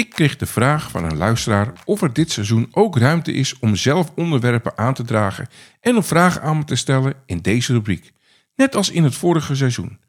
Ik 0.06 0.12
kreeg 0.12 0.36
de 0.36 0.46
vraag 0.46 0.92
van 0.92 1.04
een 1.04 1.18
luisteraar 1.18 1.74
of 1.86 2.02
er 2.02 2.14
dit 2.14 2.32
seizoen 2.32 2.68
ook 2.72 2.98
ruimte 2.98 3.32
is 3.32 3.60
om 3.60 3.76
zelf 3.76 4.12
onderwerpen 4.16 4.78
aan 4.78 4.94
te 4.94 5.04
dragen 5.04 5.48
en 5.80 5.96
om 5.96 6.04
vragen 6.04 6.42
aan 6.42 6.58
me 6.58 6.64
te 6.64 6.76
stellen 6.76 7.14
in 7.26 7.42
deze 7.42 7.74
rubriek. 7.74 8.14
Net 8.56 8.76
als 8.76 8.90
in 8.90 9.04
het 9.04 9.16
vorige 9.16 9.56
seizoen. 9.56 10.00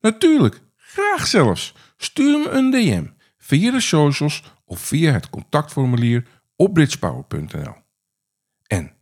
Natuurlijk, 0.00 0.62
graag 0.76 1.26
zelfs. 1.26 1.74
Stuur 1.96 2.38
me 2.38 2.48
een 2.48 2.70
DM 2.70 3.06
via 3.38 3.70
de 3.70 3.80
socials 3.80 4.42
of 4.64 4.80
via 4.80 5.12
het 5.12 5.30
contactformulier 5.30 6.26
op 6.56 6.74
bridgepower.nl. 6.74 7.74
En 8.66 8.92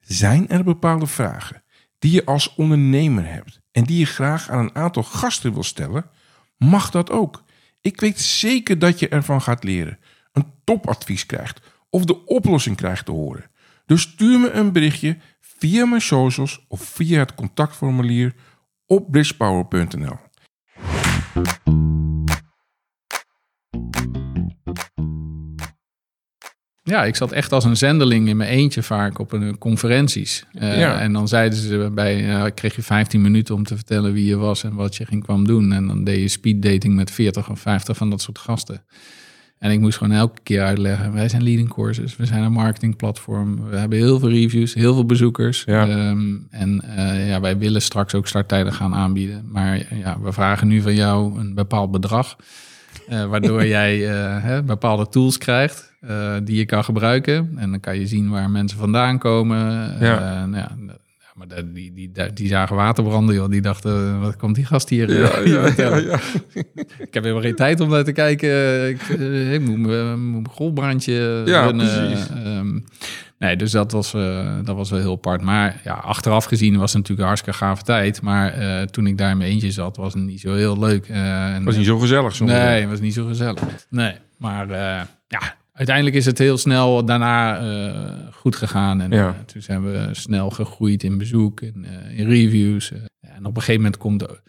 zijn 0.00 0.48
er 0.48 0.64
bepaalde 0.64 1.06
vragen 1.06 1.62
die 1.98 2.12
je 2.12 2.24
als 2.24 2.54
ondernemer 2.54 3.26
hebt 3.32 3.60
en 3.72 3.84
die 3.84 3.98
je 3.98 4.06
graag 4.06 4.50
aan 4.50 4.58
een 4.58 4.74
aantal 4.74 5.02
gasten 5.02 5.52
wil 5.52 5.64
stellen? 5.64 6.10
Mag 6.56 6.90
dat 6.90 7.10
ook. 7.10 7.44
Ik 7.86 8.00
weet 8.00 8.20
zeker 8.20 8.78
dat 8.78 8.98
je 8.98 9.08
ervan 9.08 9.42
gaat 9.42 9.64
leren, 9.64 9.98
een 10.32 10.52
topadvies 10.64 11.26
krijgt 11.26 11.60
of 11.90 12.04
de 12.04 12.24
oplossing 12.24 12.76
krijgt 12.76 13.04
te 13.04 13.12
horen. 13.12 13.50
Dus 13.84 14.02
stuur 14.02 14.40
me 14.40 14.50
een 14.50 14.72
berichtje 14.72 15.16
via 15.40 15.84
mijn 15.86 16.00
socials 16.00 16.64
of 16.68 16.80
via 16.80 17.18
het 17.18 17.34
contactformulier 17.34 18.34
op 18.86 19.10
bridgepower.nl. 19.10 20.18
Ja, 26.88 27.04
ik 27.04 27.16
zat 27.16 27.32
echt 27.32 27.52
als 27.52 27.64
een 27.64 27.76
zendeling 27.76 28.28
in 28.28 28.36
mijn 28.36 28.50
eentje 28.50 28.82
vaak 28.82 29.18
op 29.18 29.32
een 29.32 29.58
conferenties. 29.58 30.44
Uh, 30.52 30.78
Ja. 30.78 31.00
En 31.00 31.12
dan 31.12 31.28
zeiden 31.28 31.58
ze 31.58 31.90
bij, 31.94 32.28
uh, 32.28 32.44
kreeg 32.54 32.76
je 32.76 32.82
15 32.82 33.20
minuten 33.20 33.54
om 33.54 33.64
te 33.64 33.74
vertellen 33.74 34.12
wie 34.12 34.24
je 34.24 34.36
was 34.36 34.64
en 34.64 34.74
wat 34.74 34.96
je 34.96 35.06
ging 35.06 35.22
kwam 35.22 35.46
doen. 35.46 35.72
En 35.72 35.86
dan 35.86 36.04
deed 36.04 36.20
je 36.20 36.28
speed 36.28 36.62
dating 36.62 36.94
met 36.94 37.10
40 37.10 37.50
of 37.50 37.60
50 37.60 37.96
van 37.96 38.10
dat 38.10 38.20
soort 38.20 38.38
gasten. 38.38 38.82
En 39.58 39.70
ik 39.70 39.80
moest 39.80 39.98
gewoon 39.98 40.16
elke 40.16 40.40
keer 40.42 40.62
uitleggen, 40.62 41.12
wij 41.12 41.28
zijn 41.28 41.42
leading 41.42 41.68
courses, 41.68 42.16
we 42.16 42.26
zijn 42.26 42.42
een 42.42 42.52
marketingplatform, 42.52 43.68
we 43.68 43.76
hebben 43.76 43.98
heel 43.98 44.18
veel 44.18 44.28
reviews, 44.28 44.74
heel 44.74 44.94
veel 44.94 45.06
bezoekers. 45.06 45.62
Ja. 45.66 45.88
Ehm, 45.88 46.34
en 46.50 46.96
eh, 46.96 47.28
ja, 47.28 47.40
wij 47.40 47.58
willen 47.58 47.82
straks 47.82 48.14
ook 48.14 48.26
starttijden 48.26 48.72
gaan 48.72 48.94
aanbieden. 48.94 49.44
Maar 49.48 49.94
ja, 49.94 50.20
we 50.20 50.32
vragen 50.32 50.68
nu 50.68 50.80
van 50.80 50.94
jou 50.94 51.38
een 51.38 51.54
bepaald 51.54 51.90
bedrag. 51.90 52.36
Eh, 53.08 53.26
waardoor 53.26 53.66
jij 53.76 54.10
eh, 54.10 54.42
hè, 54.42 54.62
bepaalde 54.62 55.08
tools 55.08 55.38
krijgt 55.38 55.94
eh, 56.06 56.34
die 56.42 56.56
je 56.56 56.64
kan 56.64 56.84
gebruiken. 56.84 57.52
En 57.56 57.70
dan 57.70 57.80
kan 57.80 57.98
je 57.98 58.06
zien 58.06 58.30
waar 58.30 58.50
mensen 58.50 58.78
vandaan 58.78 59.18
komen. 59.18 59.58
Ja. 60.00 60.18
Eh, 60.18 60.44
nou 60.44 60.56
ja, 60.56 60.70
ja, 60.86 60.96
maar 61.34 61.46
die, 61.48 61.92
die, 61.92 62.12
die, 62.12 62.32
die 62.32 62.48
zagen 62.48 62.76
water 62.76 63.04
branden, 63.04 63.34
joh. 63.34 63.50
Die 63.50 63.60
dachten, 63.60 64.20
wat 64.20 64.36
komt 64.36 64.54
die 64.54 64.64
gast 64.64 64.88
hier, 64.88 65.22
eh, 65.22 65.36
hier 65.44 65.60
vertellen? 65.60 66.20
Ik 66.98 67.14
heb 67.14 67.22
helemaal 67.22 67.42
geen 67.42 67.54
tijd 67.54 67.80
om 67.80 67.88
naar 67.90 68.04
te 68.04 68.12
kijken. 68.12 68.88
Ik, 68.88 69.02
eh, 69.02 69.52
ik 69.52 69.60
moet 69.60 69.78
mijn 69.78 70.46
golfbrandje 70.50 71.42
Ja, 71.44 71.64
runnen. 71.64 71.86
precies. 71.86 72.28
Ehm, 72.28 72.78
nee, 73.38 73.56
dus 73.56 73.70
dat 73.70 73.92
was, 73.92 74.14
eh, 74.14 74.54
dat 74.64 74.76
was 74.76 74.90
wel 74.90 74.98
heel 74.98 75.12
apart. 75.12 75.42
Maar 75.42 75.80
ja, 75.84 75.92
achteraf 75.94 76.44
gezien 76.44 76.76
was 76.76 76.92
het 76.92 76.94
natuurlijk 76.94 77.20
een 77.20 77.26
hartstikke 77.26 77.58
gave 77.58 77.82
tijd. 77.82 78.22
Maar 78.22 78.52
eh, 78.52 78.82
toen 78.82 79.06
ik 79.06 79.18
daar 79.18 79.30
in 79.30 79.36
mijn 79.38 79.50
eentje 79.50 79.70
zat, 79.70 79.96
was 79.96 80.14
het 80.14 80.22
niet 80.22 80.40
zo 80.40 80.54
heel 80.54 80.78
leuk. 80.78 81.08
Eh, 81.08 81.54
en, 81.54 81.64
was 81.64 81.76
niet 81.76 81.86
zo 81.86 81.98
gezellig 81.98 82.34
soms. 82.34 82.50
Nee, 82.50 82.80
het 82.80 82.90
was 82.90 83.00
niet 83.00 83.14
zo 83.14 83.26
gezellig. 83.26 83.62
Nee, 83.90 84.14
maar 84.36 84.70
eh, 84.70 85.00
ja, 85.28 85.55
uiteindelijk 85.76 86.16
is 86.16 86.26
het 86.26 86.38
heel 86.38 86.58
snel 86.58 87.04
daarna 87.04 87.58
eh, 87.58 88.12
goed 88.32 88.56
gegaan. 88.56 89.00
En 89.00 89.10
Ja. 89.10 89.28
eh, 89.28 89.34
toen 89.46 89.62
zijn 89.62 89.84
we 89.84 90.08
snel 90.12 90.50
gegroeid 90.50 91.02
in 91.02 91.18
bezoek 91.18 91.60
en 91.60 91.84
eh, 91.84 92.18
in 92.18 92.28
reviews. 92.28 92.92
En 93.20 93.44
op 93.46 93.56
een 93.56 93.62
gegeven 93.62 93.74
moment 93.82 93.96
komt 93.96 94.18
de, 94.20 94.40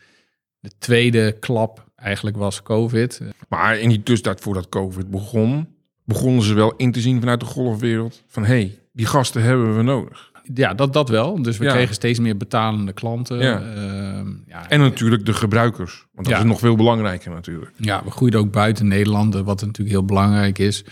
de 0.60 0.72
tweede 0.80 1.32
klap, 1.40 1.86
eigenlijk 1.96 2.38
was 2.38 2.64
COVID. 2.64 3.22
Maar 3.50 3.80
in 3.80 3.90
die 3.90 4.04
tussentijd 4.04 4.42
voordat 4.42 4.70
COVID 4.70 5.10
begon, 5.10 5.68
begonnen 6.04 6.44
ze 6.44 6.54
wel 6.54 6.74
in 6.76 6.92
te 6.92 7.00
zien 7.02 7.20
vanuit 7.20 7.40
de 7.40 7.46
golfwereld 7.46 8.24
van 8.28 8.44
hé, 8.46 8.50
hey, 8.50 8.80
die 8.94 9.06
gasten 9.06 9.42
hebben 9.44 9.78
we 9.78 9.84
nodig. 9.84 10.32
ja, 10.54 10.74
dat, 10.74 10.94
dat 10.94 11.10
wel. 11.10 11.42
Dus 11.42 11.58
we 11.58 11.64
Ja. 11.66 11.72
kregen 11.72 11.94
steeds 11.94 12.20
meer 12.20 12.38
betalende 12.38 12.94
klanten. 12.94 13.38
Ja. 13.38 13.60
Ehm, 13.62 14.28
ja, 14.48 14.70
En 14.70 14.80
natuurlijk 14.80 15.26
de 15.26 15.34
gebruikers, 15.34 16.06
want 16.14 16.28
dat 16.28 16.38
is 16.38 16.44
nog 16.44 16.60
veel 16.60 16.76
belangrijker 16.76 17.32
natuurlijk. 17.32 17.72
Ja, 17.78 18.04
we 18.04 18.12
groeiden 18.12 18.40
ook 18.40 18.52
buiten 18.52 18.88
Nederland, 18.88 19.34
wat 19.34 19.62
natuurlijk 19.62 19.90
heel 19.90 20.06
belangrijk 20.06 20.60
is. 20.60 20.84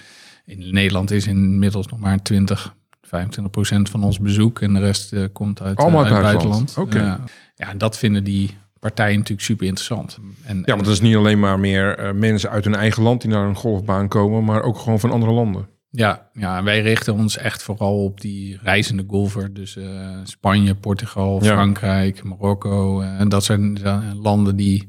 In 0.46 0.74
Nederland 0.74 1.12
is 1.12 1.28
inmiddels 1.28 1.88
nog 1.88 2.00
maar 2.00 2.22
20, 2.22 2.76
25 3.02 3.52
procent 3.54 3.90
van 3.90 4.04
ons 4.04 4.20
bezoek. 4.20 4.62
En 4.62 4.74
de 4.74 4.80
rest 4.80 5.14
eh, 5.14 5.24
komt 5.34 5.62
uit, 5.62 5.78
Allemaal 5.78 6.06
eh, 6.06 6.12
uit 6.12 6.16
het 6.16 6.24
buitenland. 6.24 6.76
Oké. 6.78 7.00
Ja. 7.00 7.20
ja, 7.56 7.70
en 7.70 7.78
dat 7.78 7.98
vinden 7.98 8.24
die 8.24 8.58
partijen 8.80 9.16
natuurlijk 9.18 9.48
super 9.48 9.66
interessant. 9.66 10.20
En, 10.44 10.58
Ja, 10.58 10.74
want 10.74 10.84
dat 10.86 10.94
is 10.94 11.02
niet 11.02 11.16
alleen 11.16 11.40
maar 11.40 11.60
meer 11.60 11.98
eh, 11.98 12.12
mensen 12.14 12.50
uit 12.50 12.64
hun 12.64 12.76
eigen 12.76 13.04
land 13.04 13.22
die 13.22 13.30
naar 13.30 13.48
een 13.48 13.56
golfbaan 13.56 14.08
komen, 14.08 14.44
maar 14.44 14.62
ook 14.62 14.78
gewoon 14.78 15.00
van 15.00 15.12
andere 15.12 15.32
landen. 15.32 15.68
Ja, 15.90 16.30
ja, 16.34 16.64
wij 16.64 16.82
richten 16.82 17.14
ons 17.14 17.38
echt 17.38 17.64
vooral 17.64 18.04
op 18.04 18.22
die 18.22 18.60
reizende 18.62 19.04
golfer. 19.08 19.54
Dus 19.54 19.78
Spanje, 20.24 20.76
Portugal, 20.76 21.44
Ja. 21.44 21.54
Frankrijk, 21.54 22.24
Marokko. 22.24 23.02
en 23.02 23.30
dat 23.30 23.44
zijn 23.44 23.80
landen 24.22 24.56
die 24.56 24.88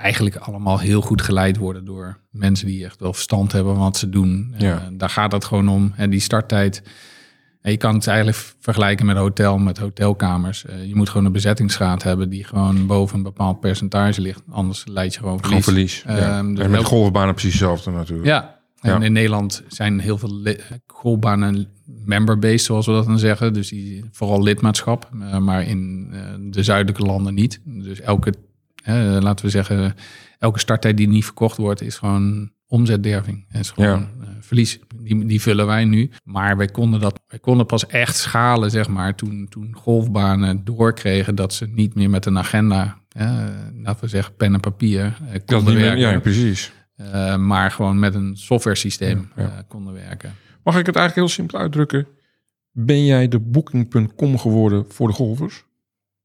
eigenlijk 0.00 0.36
allemaal 0.36 0.78
heel 0.78 1.00
goed 1.00 1.22
geleid 1.22 1.56
worden 1.56 1.84
door 1.84 2.18
mensen 2.30 2.66
die 2.66 2.84
echt 2.84 3.00
wel 3.00 3.12
verstand 3.12 3.52
hebben 3.52 3.74
van 3.74 3.82
wat 3.82 3.96
ze 3.96 4.08
doen. 4.08 4.54
Eh, 4.54 4.60
Ja. 4.60 4.88
daar 4.92 5.10
gaat 5.10 5.32
het 5.32 5.44
gewoon 5.44 5.68
om. 5.68 5.92
En 5.96 6.10
die 6.10 6.20
starttijd. 6.20 6.82
En 7.62 7.70
je 7.70 7.76
kan 7.76 7.94
het 7.94 8.06
eigenlijk 8.06 8.54
vergelijken 8.60 9.06
met 9.06 9.16
hotel, 9.16 9.58
met 9.58 9.78
hotelkamers. 9.78 10.64
Eh, 10.66 10.84
je 10.86 10.94
moet 10.96 11.08
gewoon 11.08 11.24
een 11.26 11.32
bezettingsgraad 11.32 12.02
hebben 12.02 12.28
die 12.30 12.44
gewoon 12.44 12.86
boven 12.86 13.16
een 13.16 13.22
bepaald 13.22 13.60
percentage 13.60 14.20
ligt. 14.20 14.42
Anders 14.50 14.84
leid 14.86 15.14
je 15.14 15.20
gewoon 15.20 15.44
Gewoon 15.44 15.62
verlies. 15.62 15.94
verlies. 15.98 16.20
ja. 16.22 16.38
Ehm, 16.38 16.54
dus 16.54 16.64
en 16.64 16.70
met 16.70 16.84
golfbanen 16.84 17.34
precies 17.34 17.52
hetzelfde 17.52 17.90
natuurlijk. 17.90 18.26
ja, 18.28 18.58
en 18.80 18.90
Ja. 19.00 19.06
in 19.06 19.12
Nederland 19.12 19.62
zijn 19.68 19.98
heel 19.98 20.18
veel 20.18 20.42
golfbanen 20.86 21.66
member-based, 22.04 22.60
zoals 22.60 22.86
we 22.86 22.92
dat 22.92 23.06
dan 23.06 23.18
zeggen. 23.18 23.52
Dus 23.52 23.68
die, 23.68 24.04
vooral 24.12 24.42
lidmaatschap, 24.42 25.10
eh, 25.20 25.38
maar 25.38 25.62
in 25.66 26.08
eh, 26.12 26.20
de 26.40 26.62
zuidelijke 26.62 27.02
landen 27.02 27.34
niet. 27.34 27.60
Dus 27.64 28.00
elke, 28.00 28.34
eh, 28.94 29.22
laten 29.22 29.44
we 29.44 29.50
zeggen, 29.50 29.94
elke 30.38 30.58
starttijd 30.58 30.96
die 30.96 31.08
niet 31.08 31.24
verkocht 31.24 31.56
wordt, 31.56 31.80
is 31.82 31.96
gewoon 31.98 32.50
omzetderving. 32.66 33.44
Het 33.48 33.60
is 33.60 33.70
gewoon 33.70 34.00
eh, 34.20 34.28
verlies. 34.40 34.78
Die, 34.96 35.26
die 35.26 35.40
vullen 35.40 35.66
wij 35.66 35.84
nu. 35.84 36.10
Maar 36.24 36.56
wij 36.56 36.66
konden 36.66 37.00
dat, 37.00 37.20
wij 37.28 37.38
konden 37.38 37.66
pas 37.66 37.86
echt 37.86 38.16
schalen, 38.16 38.70
zeg 38.70 38.88
maar, 38.88 39.14
toen, 39.14 39.46
toen 39.48 39.74
golfbanen 39.76 40.64
doorkregen 40.64 41.34
dat 41.34 41.52
ze 41.54 41.66
niet 41.66 41.94
meer 41.94 42.10
met 42.10 42.26
een 42.26 42.38
agenda, 42.38 42.98
laten 43.82 44.00
we 44.00 44.08
zeggen, 44.08 44.34
pen 44.36 44.54
en 44.54 44.60
papier, 44.60 45.04
eh, 45.04 45.32
Dat 45.32 45.44
konden 45.44 45.74
meer- 45.74 45.82
werken. 45.82 46.00
ja, 46.00 46.18
precies. 46.18 46.72
Uh, 47.00 47.36
maar 47.36 47.70
gewoon 47.70 47.98
met 47.98 48.14
een 48.14 48.36
software 48.36 48.76
systeem 48.76 49.30
ja. 49.36 49.42
uh, 49.42 49.48
konden 49.68 49.92
werken. 49.92 50.32
Mag 50.64 50.78
ik 50.78 50.86
het 50.86 50.96
eigenlijk 50.96 51.14
heel 51.26 51.36
simpel 51.36 51.58
uitdrukken? 51.58 52.06
Ben 52.72 53.04
jij 53.04 53.28
de 53.28 53.38
booking.com 53.40 54.38
geworden 54.38 54.84
voor 54.88 55.08
de 55.08 55.14
golfers? 55.14 55.64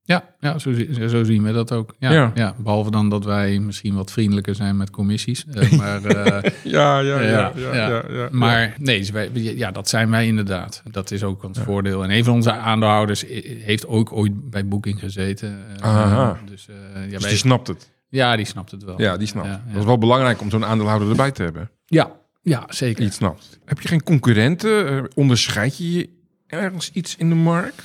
Ja, 0.07 0.23
ja 0.39 0.57
zo, 0.59 0.71
zo 1.07 1.23
zien 1.23 1.43
we 1.43 1.51
dat 1.51 1.71
ook. 1.71 1.95
Ja, 1.99 2.11
Ja. 2.11 2.31
ja. 2.35 2.55
behalve 2.57 2.91
dan 2.91 3.09
dat 3.09 3.25
wij 3.25 3.59
misschien 3.59 3.95
wat 3.95 4.11
vriendelijker 4.11 4.55
zijn 4.55 4.77
met 4.77 4.89
commissies. 4.89 5.45
Uh, 5.55 5.71
maar 5.71 6.01
uh, 6.15 6.51
Ja, 6.63 6.99
ja, 6.99 7.21
ja, 7.21 7.51
ja. 7.53 8.27
maar 8.31 8.75
nee, 8.79 8.99
dus 8.99 9.09
wij, 9.09 9.29
ja, 9.33 9.71
dat 9.71 9.89
zijn 9.89 10.09
wij 10.09 10.27
inderdaad. 10.27 10.83
Dat 10.91 11.11
is 11.11 11.23
ook 11.23 11.43
ons 11.43 11.59
voordeel. 11.59 12.03
En 12.03 12.11
een 12.11 12.23
van 12.23 12.33
onze 12.33 12.51
aandeelhouders 12.51 13.25
heeft 13.59 13.87
ook 13.87 14.11
ooit 14.11 14.49
bij 14.49 14.67
Booking 14.67 14.99
gezeten. 14.99 15.49
Uh, 15.79 15.83
Aha. 15.85 16.37
Dus, 16.49 16.67
uh, 16.69 16.75
ja, 17.03 17.09
Dus 17.09 17.19
wij- 17.21 17.29
die 17.29 17.37
snapt 17.37 17.67
het. 17.67 17.91
ja, 18.09 18.35
die 18.35 18.45
snapt 18.45 18.71
het 18.71 18.83
wel. 18.83 19.01
Ja, 19.01 19.17
die 19.17 19.27
snapt. 19.27 19.47
Ja, 19.47 19.51
het. 19.53 19.61
ja. 19.65 19.71
Dat 19.71 19.79
is 19.81 19.85
wel 19.87 19.97
belangrijk 19.97 20.41
om 20.41 20.49
zo'n 20.49 20.65
aandeelhouder 20.65 21.09
erbij 21.09 21.31
te 21.31 21.43
hebben. 21.43 21.69
Ja, 21.85 22.11
ja, 22.41 22.63
zeker. 22.69 22.95
Die 22.95 23.05
het 23.05 23.13
snapt. 23.15 23.59
Heb 23.65 23.81
je 23.81 23.87
geen 23.87 24.03
concurrenten? 24.03 24.87
Eh, 24.87 25.03
onderscheid 25.15 25.77
je 25.77 25.93
je 25.93 26.09
ergens 26.47 26.91
iets 26.93 27.15
in 27.15 27.29
de 27.29 27.35
markt? 27.35 27.81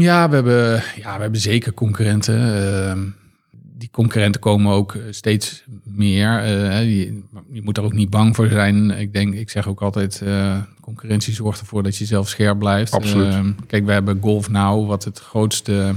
Ja, 0.00 0.28
we 0.28 0.34
hebben, 0.34 0.82
ja, 0.96 1.16
we 1.16 1.22
hebben 1.22 1.40
zeker 1.40 1.74
concurrenten. 1.74 2.38
Ehm, 2.38 3.00
die 3.50 3.90
concurrenten 3.90 4.40
komen 4.40 4.72
ook 4.72 4.94
eh, 4.94 5.02
steeds 5.10 5.64
meer. 5.84 6.38
Eh, 6.38 6.82
je, 6.82 7.22
je 7.52 7.62
moet 7.62 7.76
er 7.76 7.82
ook 7.84 7.92
niet 7.92 8.10
bang 8.10 8.36
voor 8.36 8.48
zijn. 8.48 8.90
Ik 8.90 9.12
denk, 9.12 9.34
ik 9.34 9.50
zeg 9.50 9.68
ook 9.68 9.82
altijd, 9.82 10.20
eh, 10.20 10.60
concurrentie 10.80 11.34
zorgt 11.34 11.60
ervoor 11.60 11.82
dat 11.82 11.96
je 11.96 12.04
zelf 12.04 12.28
scherp 12.28 12.58
blijft. 12.58 12.92
Absoluut. 12.92 13.32
Ehm, 13.32 13.52
kijk, 13.66 13.84
we 13.84 13.92
hebben 13.92 14.18
Golf 14.20 14.50
Now, 14.50 14.88
wat 14.88 15.04
het 15.04 15.18
grootste 15.18 15.94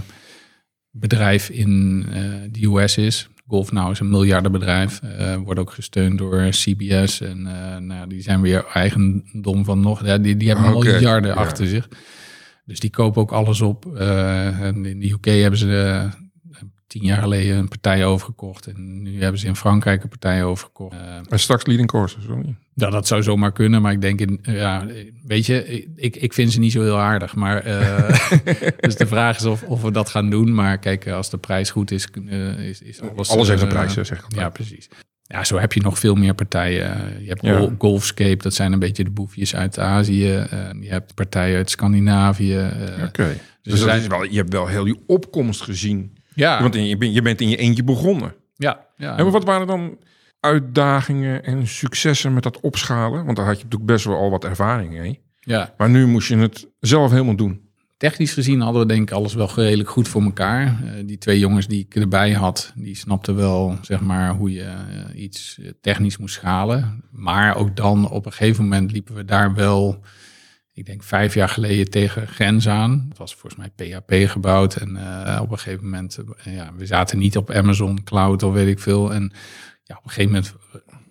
bedrijf 0.91 1.49
in 1.49 2.05
de 2.51 2.65
US 2.65 2.97
is. 2.97 3.29
Golf 3.47 3.71
Now 3.71 3.91
is 3.91 3.99
een 3.99 4.09
miljardenbedrijf. 4.09 4.99
wordt 5.43 5.59
ook 5.59 5.71
gesteund 5.71 6.17
door 6.17 6.49
CBS. 6.49 7.21
En 7.21 7.41
nou, 7.87 8.07
die 8.07 8.21
zijn 8.21 8.41
weer 8.41 8.65
eigendom 8.73 9.65
van 9.65 9.79
nog. 9.79 10.05
Ja, 10.05 10.17
die, 10.17 10.37
die 10.37 10.47
hebben 10.49 10.73
Oké, 10.73 10.91
miljarden 10.91 11.29
ja. 11.29 11.35
achter 11.35 11.67
zich. 11.67 11.87
Dus 12.65 12.79
die 12.79 12.89
kopen 12.89 13.21
ook 13.21 13.31
alles 13.31 13.61
op. 13.61 13.95
Eh, 13.95 14.59
en 14.61 14.85
in 14.85 14.99
de 14.99 15.11
UK 15.11 15.25
hebben 15.25 15.59
ze 15.59 15.77
eh, 15.77 16.11
tien 16.87 17.03
jaar 17.03 17.21
geleden 17.21 17.57
een 17.57 17.67
partij 17.67 18.05
overgekocht. 18.05 18.67
En 18.67 19.01
nu 19.01 19.21
hebben 19.21 19.39
ze 19.39 19.47
in 19.47 19.55
Frankrijk 19.55 20.03
een 20.03 20.09
partij 20.09 20.43
overgekocht. 20.43 20.95
Uh, 20.95 21.15
en 21.29 21.39
straks 21.39 21.65
leading 21.65 21.89
courses, 21.89 22.23
sorry. 22.23 22.55
Dat, 22.73 22.91
dat 22.91 23.07
zou 23.07 23.23
zomaar 23.23 23.51
kunnen, 23.51 23.81
maar 23.81 23.91
ik 23.91 24.01
denk, 24.01 24.19
in, 24.19 24.39
ja, 24.41 24.85
weet 25.23 25.45
je, 25.45 25.85
ik, 25.95 26.15
ik 26.15 26.33
vind 26.33 26.51
ze 26.51 26.59
niet 26.59 26.71
zo 26.71 26.81
heel 26.81 26.99
aardig. 26.99 27.35
Maar, 27.35 27.67
uh, 27.67 28.09
dus 28.79 28.95
de 28.95 29.07
vraag 29.07 29.37
is 29.37 29.45
of, 29.45 29.63
of 29.63 29.81
we 29.81 29.91
dat 29.91 30.09
gaan 30.09 30.29
doen. 30.29 30.53
Maar 30.53 30.77
kijk, 30.77 31.07
als 31.07 31.29
de 31.29 31.37
prijs 31.37 31.69
goed 31.69 31.91
is, 31.91 32.07
uh, 32.13 32.59
is, 32.59 32.81
is 32.81 33.01
alles... 33.01 33.29
Alles 33.29 33.47
heeft 33.47 33.61
een 33.61 33.67
prijs, 33.67 33.93
zeg 33.93 34.11
ik. 34.11 34.35
Ja, 34.35 34.49
precies. 34.49 34.89
Ja, 35.27 35.43
zo 35.43 35.57
heb 35.57 35.73
je 35.73 35.81
nog 35.81 35.99
veel 35.99 36.15
meer 36.15 36.33
partijen. 36.33 37.21
Je 37.21 37.27
hebt 37.27 37.41
ja. 37.41 37.69
Golfscape, 37.77 38.43
dat 38.43 38.53
zijn 38.53 38.73
een 38.73 38.79
beetje 38.79 39.03
de 39.03 39.09
boefjes 39.09 39.55
uit 39.55 39.79
Azië. 39.79 40.27
je 40.79 40.87
hebt 40.87 41.13
partijen 41.13 41.57
uit 41.57 41.69
Scandinavië. 41.69 42.71
Oké. 42.93 43.03
Okay. 43.05 43.41
Dus, 43.61 43.73
dus 43.73 43.81
zijn... 43.81 44.09
wel, 44.09 44.23
je 44.23 44.37
hebt 44.37 44.53
wel 44.53 44.67
heel 44.67 44.83
die 44.83 45.03
opkomst 45.07 45.61
gezien. 45.61 46.17
Ja. 46.35 46.61
Want 46.61 46.75
je 46.75 46.97
bent, 46.97 47.13
je 47.13 47.21
bent 47.21 47.41
in 47.41 47.49
je 47.49 47.57
eentje 47.57 47.83
begonnen. 47.83 48.33
Ja. 48.55 48.85
ja. 48.95 49.17
En 49.17 49.31
wat 49.31 49.43
waren 49.43 49.67
dan 49.67 49.97
uitdagingen 50.39 51.43
en 51.43 51.67
successen 51.67 52.33
met 52.33 52.43
dat 52.43 52.59
opschalen? 52.59 53.25
Want 53.25 53.37
daar 53.37 53.45
had 53.45 53.57
je 53.57 53.63
natuurlijk 53.63 53.91
best 53.91 54.05
wel 54.05 54.17
al 54.17 54.29
wat 54.29 54.43
ervaring 54.43 55.03
in. 55.03 55.17
Ja. 55.39 55.73
Maar 55.77 55.89
nu 55.89 56.07
moest 56.07 56.27
je 56.27 56.37
het 56.37 56.67
zelf 56.79 57.11
helemaal 57.11 57.35
doen. 57.35 57.64
Technisch 57.97 58.33
gezien 58.33 58.59
hadden 58.61 58.81
we 58.81 58.87
denk 58.87 59.09
ik 59.09 59.15
alles 59.15 59.33
wel 59.33 59.49
redelijk 59.55 59.89
goed 59.89 60.07
voor 60.07 60.23
elkaar. 60.23 60.79
Uh, 60.83 60.91
die 61.05 61.17
twee 61.17 61.39
jongens 61.39 61.67
die 61.67 61.79
ik 61.79 61.95
erbij 61.95 62.31
had, 62.31 62.73
die 62.75 62.95
snapten 62.95 63.35
wel 63.35 63.77
zeg 63.81 64.01
maar 64.01 64.33
hoe 64.33 64.51
je 64.51 64.63
uh, 65.13 65.21
iets 65.21 65.59
technisch 65.81 66.17
moest 66.17 66.35
schalen. 66.35 67.03
Maar 67.11 67.55
ook 67.55 67.75
dan 67.75 68.09
op 68.09 68.25
een 68.25 68.31
gegeven 68.31 68.63
moment 68.63 68.91
liepen 68.91 69.15
we 69.15 69.25
daar 69.25 69.53
wel 69.53 70.03
ik 70.75 70.85
denk 70.85 71.03
vijf 71.03 71.33
jaar 71.33 71.49
geleden 71.49 71.89
tegen 71.89 72.27
grens 72.27 72.67
aan. 72.67 73.05
Het 73.09 73.17
was 73.17 73.35
volgens 73.35 73.55
mij 73.55 73.69
PHP 73.69 74.29
gebouwd. 74.31 74.75
En 74.75 74.95
uh, 74.95 75.39
op 75.41 75.51
een 75.51 75.57
gegeven 75.57 75.83
moment, 75.83 76.19
ja, 76.43 76.71
we 76.77 76.85
zaten 76.85 77.17
niet 77.17 77.37
op 77.37 77.51
Amazon 77.51 78.03
Cloud 78.03 78.43
of 78.43 78.53
weet 78.53 78.67
ik 78.67 78.79
veel. 78.79 79.13
En 79.13 79.31
ja, 79.83 79.95
op 79.95 80.03
een 80.03 80.09
gegeven 80.09 80.31
moment 80.31 80.55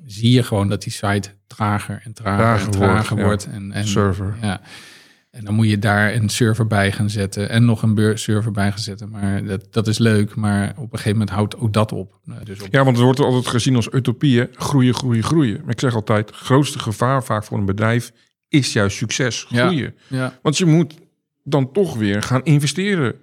zie 0.07 0.31
je 0.31 0.43
gewoon 0.43 0.69
dat 0.69 0.83
die 0.83 0.93
site 0.93 1.31
trager 1.47 2.01
en 2.05 2.13
trager, 2.13 2.39
trager 2.39 2.67
en 2.67 2.71
trager 2.71 3.17
wordt. 3.17 3.45
wordt. 3.45 3.57
En, 3.57 3.73
en, 3.73 3.87
server. 3.87 4.37
Ja. 4.41 4.61
En 5.35 5.45
dan 5.45 5.55
moet 5.55 5.69
je 5.69 5.79
daar 5.79 6.15
een 6.15 6.29
server 6.29 6.67
bij 6.67 6.93
gaan 6.93 7.11
zetten 7.11 7.49
en 7.49 7.65
nog 7.65 7.83
een 7.83 8.19
server 8.19 8.53
bij 8.53 8.71
gaan 8.71 8.79
zetten. 8.79 9.11
Maar 9.11 9.45
dat, 9.45 9.67
dat 9.71 9.87
is 9.87 9.99
leuk, 9.99 10.35
maar 10.35 10.69
op 10.69 10.83
een 10.83 10.99
gegeven 10.99 11.11
moment 11.11 11.31
houdt 11.31 11.57
ook 11.57 11.73
dat 11.73 11.93
op. 11.93 12.19
Dus 12.45 12.61
op... 12.63 12.69
Ja, 12.71 12.85
want 12.85 12.97
het 12.97 13.05
wordt 13.05 13.21
altijd 13.21 13.47
gezien 13.47 13.77
als 13.77 13.89
utopie, 13.93 14.49
groeien, 14.53 14.95
groeien, 14.95 15.23
groeien. 15.23 15.61
Maar 15.61 15.73
ik 15.73 15.81
zeg 15.81 15.95
altijd, 15.95 16.27
het 16.27 16.37
grootste 16.37 16.79
gevaar 16.79 17.25
vaak 17.25 17.45
voor 17.45 17.59
een 17.59 17.65
bedrijf 17.65 18.13
is 18.49 18.73
juist 18.73 18.97
succes, 18.97 19.43
groeien. 19.43 19.95
Ja, 20.09 20.39
Want 20.43 20.59
je 20.59 20.67
moet 20.67 20.95
dan 21.43 21.73
toch 21.73 21.97
weer 21.97 22.23
gaan 22.23 22.45
investeren. 22.45 23.15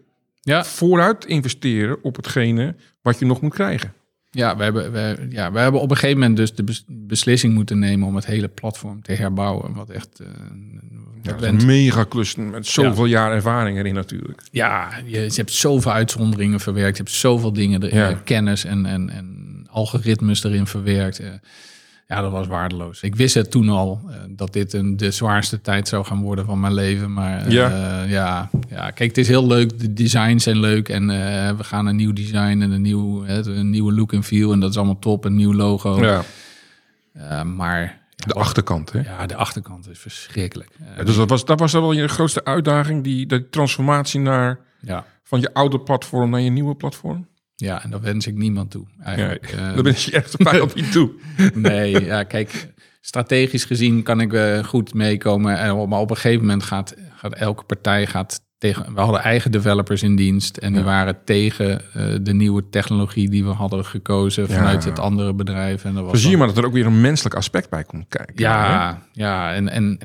Ja. 0.42 0.64
Vooruit 0.64 1.26
investeren 1.26 2.04
op 2.04 2.16
hetgene 2.16 2.76
wat 3.02 3.20
je 3.20 3.26
nog 3.26 3.42
moet 3.42 3.54
krijgen. 3.54 3.94
Ja, 4.34 4.58
we 4.58 4.64
hebben, 4.64 4.92
we, 4.92 5.28
ja, 5.30 5.52
we 5.52 5.60
hebben 5.60 5.82
op 5.82 5.90
een 5.90 5.96
gegeven 5.96 6.20
moment 6.20 6.38
dus 6.38 6.56
de 6.56 6.64
beslissing 6.88 7.54
moeten 7.54 7.80
nemen 7.80 8.08
om 8.08 8.16
het 8.16 8.26
hele 8.26 8.48
platform 8.48 9.02
te 9.02 9.14
herbouwen. 9.14 9.74
Wat 9.74 9.90
echt. 9.90 10.20
Uh, 10.22 10.28
ja, 11.22 11.36
een 11.40 11.66
mega 11.66 12.04
klus 12.04 12.36
met 12.36 12.68
zoveel 12.68 13.06
jaar 13.06 13.32
ervaring 13.32 13.78
erin 13.78 13.94
natuurlijk. 13.94 14.42
Ja, 14.52 14.90
je, 15.06 15.20
je, 15.20 15.32
hebt 15.36 15.52
zoveel 15.52 15.92
uitzonderingen 15.92 16.60
verwerkt. 16.60 16.98
Je 16.98 17.04
hebt 17.04 17.16
zoveel 17.16 17.54
dingen, 17.54 17.84
erin, 17.84 18.24
kennis 18.24 18.66
en, 18.66 18.86
en, 18.86 19.10
en 19.10 19.68
algoritmes 19.70 20.44
erin 20.44 20.68
verwerkt. 20.68 21.22
Ja, 22.12 22.22
dat 22.22 22.32
was 22.32 22.48
waardeloos. 22.48 23.02
Ik 23.02 23.16
wist 23.16 23.34
het 23.34 23.52
toen 23.52 23.70
al 23.70 24.02
uh, 24.08 24.16
dat 24.30 24.54
dit 24.54 24.74
een, 24.74 24.98
de 24.98 25.12
zwaarste 25.12 25.62
tijd 25.62 25.88
zou 25.88 26.06
gaan 26.06 26.22
worden 26.22 26.46
van 26.46 26.60
mijn 26.60 26.74
leven. 26.74 27.14
Maar 27.14 27.46
uh, 27.46 27.52
ja. 27.52 28.04
ja. 28.04 28.50
Ja, 28.70 28.92
kijk, 28.92 29.10
het 29.10 29.18
is 29.18 29.28
heel 29.28 29.48
leuk. 29.48 29.80
De 29.80 29.94
designs 29.94 30.44
zijn 30.44 30.60
leuk. 30.60 30.90
En 30.90 31.10
uh, 31.10 31.18
we 31.58 31.64
gaan 31.64 31.86
een 31.86 31.96
nieuw 31.96 32.14
design 32.14 32.62
en 32.62 32.72
een, 32.72 32.82
nieuw, 32.82 33.26
een 33.26 33.70
nieuwe 33.70 33.94
look 33.94 34.14
en 34.14 34.24
feel. 34.24 34.52
En 34.52 34.60
dat 34.60 34.70
is 34.70 34.78
allemaal 34.78 35.00
top. 35.00 35.26
Een 35.26 35.36
nieuw 35.36 35.54
logo. 35.54 36.02
Ja. 36.02 37.44
maar... 37.44 38.00
De 38.16 38.34
achterkant, 38.34 38.92
hè? 38.92 39.00
Ja, 39.00 39.26
de 39.26 39.36
achterkant 39.36 39.90
is 39.90 40.00
verschrikkelijk. 40.00 40.70
Ja, 40.98 41.04
dus 41.04 41.16
dat 41.16 41.30
was, 41.30 41.46
dat 41.46 41.60
was 41.60 41.72
wel 41.72 41.92
je 41.92 42.08
grootste 42.08 42.46
uitdaging, 42.46 43.04
die 43.04 43.26
de 43.26 43.50
transformatie 43.50 44.20
naar 44.20 44.60
ja. 44.80 45.06
van 45.24 45.40
je 45.40 45.54
oude 45.54 45.80
platform 45.80 46.30
naar 46.30 46.42
je 46.42 46.50
nieuwe 46.50 46.76
platform? 46.76 47.28
Ja, 47.62 47.84
en 47.84 47.90
dat 47.90 48.02
wens 48.02 48.28
ik 48.28 48.36
niemand 48.36 48.72
toe. 48.72 48.86
Eigenlijk. 49.04 49.50
Ja, 49.56 49.72
dat 49.76 49.84
wens 49.84 50.06
je 50.06 50.12
echt 50.12 50.36
vijand 50.40 50.76
niet 50.76 50.92
toe. 50.92 51.12
nee, 51.54 52.06
ja, 52.06 52.24
kijk, 52.24 52.74
strategisch 53.02 53.66
gezien 53.66 54.04
kan 54.04 54.22
ik 54.22 54.34
uh, 54.34 54.64
goed 54.64 54.94
meekomen. 54.94 55.58
En, 55.58 55.90
maar 55.90 56.00
op 56.00 56.10
een 56.10 56.16
gegeven 56.16 56.42
moment 56.42 56.64
gaat, 56.64 56.96
gaat 57.16 57.34
elke 57.34 57.64
partij 57.64 58.08
gaat 58.08 58.42
tegen. 58.58 58.94
We 58.94 59.00
hadden 59.00 59.22
eigen 59.22 59.52
developers 59.52 60.04
in 60.04 60.16
dienst 60.16 60.58
en 60.58 60.74
die 60.74 60.84
waren 60.84 61.18
tegen 61.26 61.82
uh, 61.98 62.16
de 62.22 62.34
nieuwe 62.34 62.70
technologie 62.70 63.30
die 63.30 63.44
we 63.44 63.52
hadden 63.52 63.86
gekozen 63.86 64.50
vanuit 64.50 64.84
ja. 64.84 64.90
het 64.90 65.00
andere 65.00 65.34
bedrijf. 65.34 65.86
En 65.86 65.94
dat 65.94 66.06
was 66.06 66.22
zie 66.22 66.30
je 66.30 66.38
maar 66.38 66.48
dat 66.48 66.58
er 66.58 66.66
ook 66.66 66.74
weer 66.74 66.86
een 66.86 67.02
menselijk 67.02 67.36
aspect 67.36 67.70
bij 67.70 67.84
komt 67.84 68.06
kijken. 68.08 68.36
Ja, 68.36 69.02
hè? 69.14 69.22
ja, 69.24 69.54
en, 69.54 69.70
en 69.70 70.00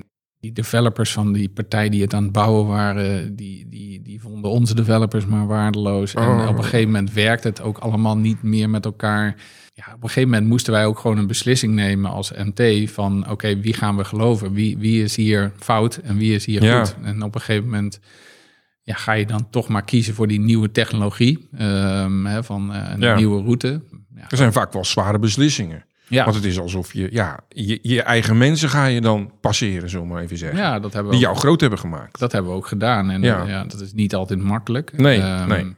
die 0.47 0.55
developers 0.55 1.13
van 1.13 1.33
die 1.33 1.49
partij 1.49 1.89
die 1.89 2.03
het 2.03 2.15
aan 2.15 2.23
het 2.23 2.33
bouwen 2.33 2.67
waren, 2.67 3.37
die, 3.37 3.67
die, 3.69 4.03
die 4.03 4.21
vonden 4.21 4.51
onze 4.51 4.75
developers 4.75 5.27
maar 5.27 5.47
waardeloos. 5.47 6.15
En 6.15 6.23
Oh. 6.23 6.47
op 6.49 6.57
een 6.59 6.65
gegeven 6.65 6.87
moment 6.91 7.13
werkt 7.13 7.45
het 7.45 7.61
ook 7.61 7.79
allemaal 7.79 8.17
niet 8.17 8.43
meer 8.43 8.71
met 8.71 8.85
elkaar. 8.85 9.35
Ja, 9.75 9.85
op 9.95 10.03
een 10.03 10.09
gegeven 10.09 10.31
moment 10.31 10.49
moesten 10.49 10.73
wij 10.73 10.87
ook 10.87 10.99
gewoon 10.99 11.19
een 11.19 11.27
beslissing 11.27 11.75
nemen 11.75 12.11
als 12.11 12.33
MT 12.33 12.91
van 12.91 13.31
oké, 13.31 13.61
wie 13.61 13.73
gaan 13.75 13.97
we 13.97 14.05
geloven? 14.05 14.53
Wie, 14.53 14.79
wie 14.79 15.03
is 15.03 15.17
hier 15.17 15.53
fout 15.59 15.97
en 15.97 16.17
wie 16.17 16.35
is 16.35 16.45
hier 16.45 16.63
Ja. 16.63 16.79
goed? 16.85 16.97
En 17.03 17.23
op 17.23 17.35
een 17.35 17.41
gegeven 17.41 17.65
moment 17.65 18.01
ja, 18.83 18.95
ga 18.95 19.13
je 19.13 19.27
dan 19.27 19.51
toch 19.51 19.69
maar 19.69 19.85
kiezen 19.85 20.15
voor 20.15 20.27
die 20.29 20.41
nieuwe 20.41 20.71
technologie 20.73 21.49
ehm, 21.57 22.25
hè, 22.25 22.45
van 22.45 22.73
eh, 22.75 22.91
een 22.95 23.01
Ja. 23.01 23.17
nieuwe 23.17 23.43
route. 23.43 23.83
Ja, 24.15 24.25
Er 24.29 24.37
zijn 24.37 24.53
vaak 24.53 24.73
wel 24.73 24.85
zware 24.85 25.19
beslissingen. 25.19 25.85
Ja. 26.09 26.25
Want 26.25 26.37
het 26.37 26.45
is 26.45 26.59
alsof 26.59 26.93
je, 26.93 27.09
ja, 27.13 27.41
je, 27.49 27.79
je 27.83 28.03
eigen 28.03 28.39
mensen 28.39 28.69
ga 28.69 28.87
je 28.87 29.01
dan 29.01 29.31
passeren, 29.41 29.91
zullen 29.91 30.07
maar 30.07 30.23
even 30.23 30.37
zeggen. 30.39 30.59
ja, 30.59 30.79
dat 30.81 30.93
hebben 30.93 31.13
we 31.13 31.19
Die 31.19 31.27
ook 31.27 31.33
jou 31.33 31.45
groot 31.47 31.61
hebben 31.61 31.79
gemaakt. 31.79 32.19
Dat 32.19 32.33
hebben 32.33 32.51
we 32.51 32.57
ook 32.57 32.67
gedaan. 32.67 33.11
En 33.11 33.23
Ja. 33.23 33.45
ja. 33.47 33.65
dat 33.65 33.81
is 33.81 33.93
niet 33.93 34.15
altijd 34.15 34.43
makkelijk. 34.43 34.99
Nee, 34.99 35.21
Ehm, 35.21 35.49
nee. 35.49 35.75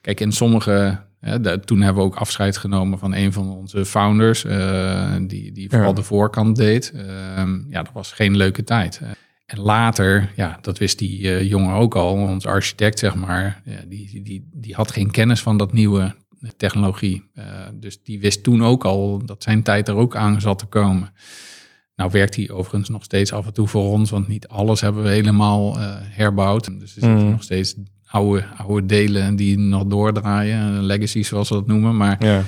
Kijk, 0.00 0.20
in 0.20 0.32
sommige... 0.32 1.00
Hè, 1.20 1.40
de- 1.40 1.60
toen 1.60 1.80
hebben 1.80 2.02
we 2.02 2.08
ook 2.08 2.16
afscheid 2.16 2.56
genomen 2.56 2.98
van 2.98 3.14
een 3.14 3.32
van 3.32 3.50
onze 3.50 3.84
founders... 3.84 4.44
eh, 4.44 5.14
die, 5.26 5.52
die 5.52 5.68
vooral 5.70 5.88
Ja. 5.88 5.94
de 5.94 6.02
voorkant 6.02 6.56
deed. 6.56 6.92
Ehm, 6.94 7.58
ja, 7.68 7.82
dat 7.82 7.92
was 7.92 8.12
geen 8.12 8.36
leuke 8.36 8.64
tijd. 8.64 9.00
Eh, 9.02 9.08
En 9.46 9.60
later, 9.60 10.32
ja, 10.36 10.58
dat 10.60 10.78
wist 10.78 10.98
die 10.98 11.34
eh, 11.34 11.48
jongen 11.48 11.74
ook 11.74 11.94
al, 11.94 12.12
ons 12.12 12.46
architect, 12.46 12.98
zeg 12.98 13.14
maar... 13.14 13.62
Ja, 13.64 13.76
die, 13.88 14.22
die, 14.22 14.48
die 14.52 14.74
had 14.74 14.90
geen 14.92 15.10
kennis 15.10 15.40
van 15.42 15.56
dat 15.56 15.72
nieuwe 15.72 16.14
technologie. 16.56 17.30
Eh, 17.34 17.44
dus 17.74 18.02
die 18.02 18.20
wist 18.20 18.42
toen 18.42 18.64
ook 18.64 18.84
al 18.84 19.22
dat 19.26 19.42
zijn 19.42 19.62
tijd 19.62 19.88
er 19.88 19.94
ook 19.94 20.16
aan 20.16 20.40
zat 20.40 20.58
te 20.58 20.66
komen. 20.66 21.12
Nou 21.96 22.10
werkt 22.12 22.36
hij 22.36 22.50
overigens 22.50 22.88
nog 22.88 23.04
steeds 23.04 23.32
af 23.32 23.46
en 23.46 23.52
toe 23.52 23.68
voor 23.68 23.90
ons, 23.90 24.10
want 24.10 24.28
niet 24.28 24.48
alles 24.48 24.80
hebben 24.80 25.02
we 25.02 25.08
helemaal 25.08 25.78
eh, 25.78 25.94
herbouwd. 26.00 26.64
Dus 26.64 26.80
er 26.82 26.88
zitten 26.88 27.12
Mhm. 27.14 27.30
nog 27.30 27.42
steeds 27.42 27.74
oude, 28.06 28.44
oude 28.56 28.86
delen 28.86 29.36
die 29.36 29.58
nog 29.58 29.84
doordraaien, 29.84 30.76
eh, 30.76 30.82
legacy 30.82 31.22
zoals 31.22 31.48
ze 31.48 31.54
dat 31.54 31.66
noemen. 31.66 31.96
Maar 31.96 32.24
Ja. 32.24 32.42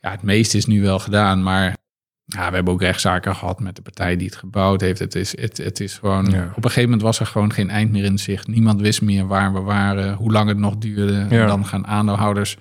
ja, 0.00 0.10
het 0.10 0.22
meeste 0.22 0.56
is 0.56 0.66
nu 0.66 0.82
wel 0.82 0.98
gedaan, 0.98 1.42
maar 1.42 1.76
ja, 2.24 2.48
we 2.48 2.54
hebben 2.54 2.72
ook 2.72 2.80
rechtszaken 2.80 3.36
gehad 3.36 3.60
met 3.60 3.76
de 3.76 3.82
partij 3.82 4.16
die 4.16 4.26
het 4.26 4.36
gebouwd 4.36 4.80
heeft. 4.80 4.98
Het 4.98 5.14
is, 5.14 5.36
het, 5.40 5.56
het 5.56 5.80
is 5.80 5.98
gewoon, 5.98 6.24
Ja. 6.30 6.42
op 6.44 6.56
een 6.56 6.62
gegeven 6.62 6.82
moment 6.82 7.02
was 7.02 7.20
er 7.20 7.26
gewoon 7.26 7.52
geen 7.52 7.70
eind 7.70 7.90
meer 7.90 8.04
in 8.04 8.18
zicht. 8.18 8.46
Niemand 8.46 8.80
wist 8.80 9.02
meer 9.02 9.26
waar 9.26 9.52
we 9.52 9.60
waren, 9.60 10.14
hoe 10.14 10.32
lang 10.32 10.48
het 10.48 10.58
nog 10.58 10.76
duurde. 10.76 11.12
Ja. 11.30 11.40
En 11.40 11.46
dan 11.46 11.66
gaan 11.66 11.86
aandeelhouders 11.86 12.56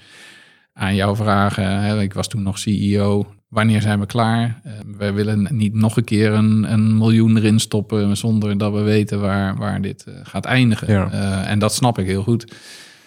aan 0.74 0.96
jou 0.96 1.16
vragen. 1.16 1.80
Hè, 1.82 2.02
ik 2.02 2.14
was 2.14 2.28
toen 2.28 2.44
nog 2.44 2.60
CEO. 2.60 3.34
Wanneer 3.48 3.82
zijn 3.82 4.00
we 4.00 4.06
klaar? 4.06 4.60
Eh, 4.64 4.72
we 4.98 5.12
willen 5.12 5.48
niet 5.52 5.74
nog 5.74 5.98
een 5.98 6.04
keer 6.04 6.32
een, 6.32 6.72
een 6.72 6.98
miljoen 6.98 7.38
erin 7.38 7.60
stoppen 7.60 8.18
zonder 8.18 8.58
dat 8.58 8.74
we 8.74 8.82
weten 8.82 9.20
waar, 9.22 9.56
waar 9.58 9.82
dit 9.82 10.04
eh, 10.04 10.14
gaat 10.24 10.46
eindigen. 10.46 10.94
Ja. 10.94 11.12
Eh, 11.12 11.50
en 11.52 11.60
dat 11.60 11.74
snap 11.74 11.98
ik 12.00 12.06
heel 12.06 12.24
goed. 12.24 12.54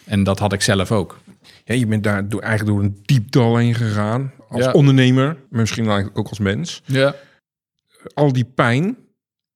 En 0.04 0.22
dat 0.22 0.38
had 0.38 0.52
ik 0.52 0.60
zelf 0.62 0.92
ook. 0.92 1.18
Ja, 1.64 1.74
je 1.74 1.86
bent 1.86 2.04
daar 2.04 2.28
door, 2.28 2.40
eigenlijk 2.40 2.76
door 2.76 2.84
een 2.86 2.98
diepdal 3.04 3.56
heen 3.56 3.74
gegaan. 3.74 4.32
Als 4.48 4.64
Ja. 4.64 4.70
ondernemer, 4.72 5.26
maar 5.50 5.60
misschien 5.60 5.84
eigenlijk 5.86 6.18
ook 6.18 6.28
als 6.28 6.38
mens. 6.38 6.82
Ja. 6.84 7.14
Al 8.14 8.32
die 8.32 8.44
pijn, 8.44 8.96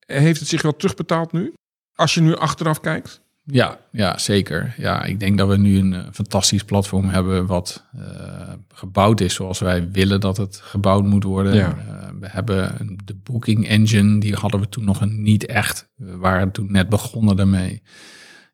heeft 0.07 0.40
het 0.40 0.49
zich 0.49 0.62
wel 0.62 0.77
terugbetaald 0.77 1.33
nu? 1.33 1.53
Als 1.94 2.14
je 2.14 2.21
nu 2.21 2.37
achteraf 2.37 2.81
kijkt? 2.81 3.21
Ja, 3.51 3.79
ja, 3.93 4.19
zeker. 4.19 4.75
Ja, 4.77 5.05
ik 5.05 5.21
denk 5.21 5.39
dat 5.39 5.49
we 5.49 5.57
nu 5.57 5.79
een 5.79 5.95
eh, 5.95 6.05
fantastisch 6.13 6.65
platform 6.65 7.09
hebben 7.09 7.47
wat 7.47 7.85
eh, 7.93 8.53
gebouwd 8.69 9.21
is 9.21 9.35
zoals 9.35 9.59
wij 9.59 9.90
willen 9.90 10.21
dat 10.21 10.37
het 10.37 10.61
gebouwd 10.63 11.05
moet 11.05 11.25
worden. 11.25 11.55
Ja. 11.55 11.77
Eh, 11.79 12.09
we 12.21 12.29
hebben 12.29 12.96
de 13.05 13.15
booking 13.15 13.69
engine, 13.69 14.21
die 14.21 14.35
hadden 14.35 14.61
we 14.61 14.69
toen 14.69 14.85
nog 14.85 15.01
een 15.01 15.23
niet 15.23 15.46
echt. 15.46 15.90
We 15.96 16.17
waren 16.17 16.51
toen 16.51 16.73
net 16.73 16.88
begonnen 16.88 17.37
daarmee. 17.37 17.83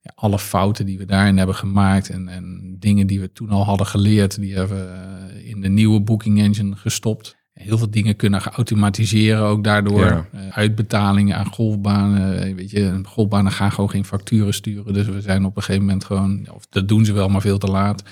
Ja, 0.01 0.12
alle 0.14 0.38
fouten 0.38 0.86
die 0.86 0.99
we 0.99 1.05
daarin 1.05 1.36
hebben 1.36 1.57
gemaakt 1.57 2.11
en, 2.11 2.28
en 2.28 2.76
dingen 2.78 3.07
die 3.07 3.20
we 3.20 3.32
toen 3.32 3.51
al 3.51 3.64
hadden 3.64 3.86
geleerd, 3.86 4.40
die 4.40 4.55
hebben 4.55 4.76
we 4.76 5.45
in 5.45 5.61
de 5.61 5.68
nieuwe 5.68 6.01
booking 6.01 6.38
engine 6.38 6.76
gestopt. 6.76 7.36
Heel 7.55 7.78
veel 7.78 7.90
dingen 7.90 8.16
kunnen 8.16 8.40
geautomatiseren 8.40 9.42
ook 9.42 9.64
daardoor. 9.64 10.05
Ja. 10.05 10.26
Eh, 10.32 10.48
uitbetalingen 10.48 11.36
aan 11.36 11.46
golfbanen. 11.52 12.42
eh, 12.42 12.55
Weet 12.55 12.70
je, 12.70 13.00
golfbanen 13.02 13.52
gaan 13.52 13.72
gewoon 13.72 13.90
geen 13.90 14.05
facturen 14.05 14.55
sturen. 14.55 14.92
Dus 14.92 15.07
we 15.07 15.20
zijn 15.20 15.44
op 15.44 15.57
een 15.57 15.62
gegeven 15.62 15.84
moment 15.86 16.05
gewoon, 16.05 16.46
of 16.55 16.66
dat 16.66 16.88
doen 16.88 17.05
ze 17.05 17.12
wel, 17.12 17.28
maar 17.28 17.40
veel 17.40 17.59
te 17.59 17.66
laat. 17.66 18.02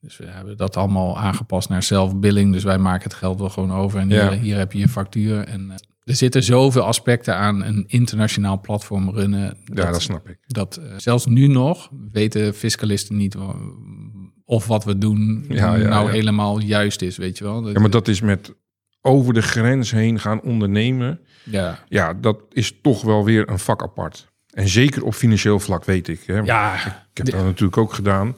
Dus 0.00 0.16
we 0.16 0.26
hebben 0.28 0.56
dat 0.56 0.76
allemaal 0.76 1.18
aangepast 1.18 1.68
naar 1.68 1.82
self-billing. 1.82 2.52
Dus 2.52 2.64
wij 2.64 2.78
maken 2.78 3.02
het 3.02 3.14
geld 3.14 3.38
wel 3.38 3.48
gewoon 3.48 3.72
over. 3.72 4.00
En 4.00 4.08
Ja. 4.08 4.30
hier, 4.30 4.40
hier 4.40 4.56
heb 4.56 4.72
je 4.72 4.78
je 4.78 4.88
factuur. 4.88 5.38
En 5.38 5.70
eh, 5.70 5.76
er 6.04 6.16
zitten 6.16 6.42
zoveel 6.42 6.82
aspecten 6.82 7.36
aan 7.36 7.62
een 7.64 7.84
internationaal 7.86 8.60
platform 8.60 9.10
runnen. 9.10 9.56
Ja, 9.64 9.90
dat 9.90 10.02
snap 10.02 10.28
ik. 10.28 10.38
dat 10.46 10.80
zelfs 10.96 11.26
nu 11.26 11.46
nog 11.46 11.90
weten 12.12 12.54
fiscalisten 12.54 13.16
niet 13.16 13.36
of 14.44 14.66
wat 14.66 14.84
we 14.84 14.98
doen 14.98 15.44
Ja, 15.48 15.74
ja, 15.74 15.88
nou 15.88 16.06
ja. 16.06 16.12
helemaal 16.12 16.60
juist 16.60 17.02
is, 17.02 17.16
weet 17.16 17.38
je 17.38 17.44
wel. 17.44 17.70
Ja, 17.70 17.80
maar 17.80 17.90
dat 17.90 18.08
is 18.08 18.20
met 18.20 18.54
over 19.02 19.34
de 19.34 19.42
grens 19.42 19.90
heen 19.90 20.18
gaan 20.20 20.40
ondernemen. 20.42 21.20
ja. 21.44 21.78
Ja, 21.88 22.14
dat 22.14 22.38
is 22.52 22.78
toch 22.82 23.02
wel 23.02 23.24
weer 23.24 23.48
een 23.48 23.58
vak 23.58 23.82
apart. 23.82 24.30
En 24.50 24.68
zeker 24.68 25.04
op 25.04 25.14
financieel 25.14 25.60
vlak 25.60 25.84
weet 25.84 26.08
ik. 26.08 26.20
Hè. 26.26 26.38
ja, 26.38 26.74
Ik 27.10 27.16
heb 27.16 27.26
dat 27.26 27.44
natuurlijk 27.44 27.76
ook 27.76 27.92
gedaan. 27.92 28.36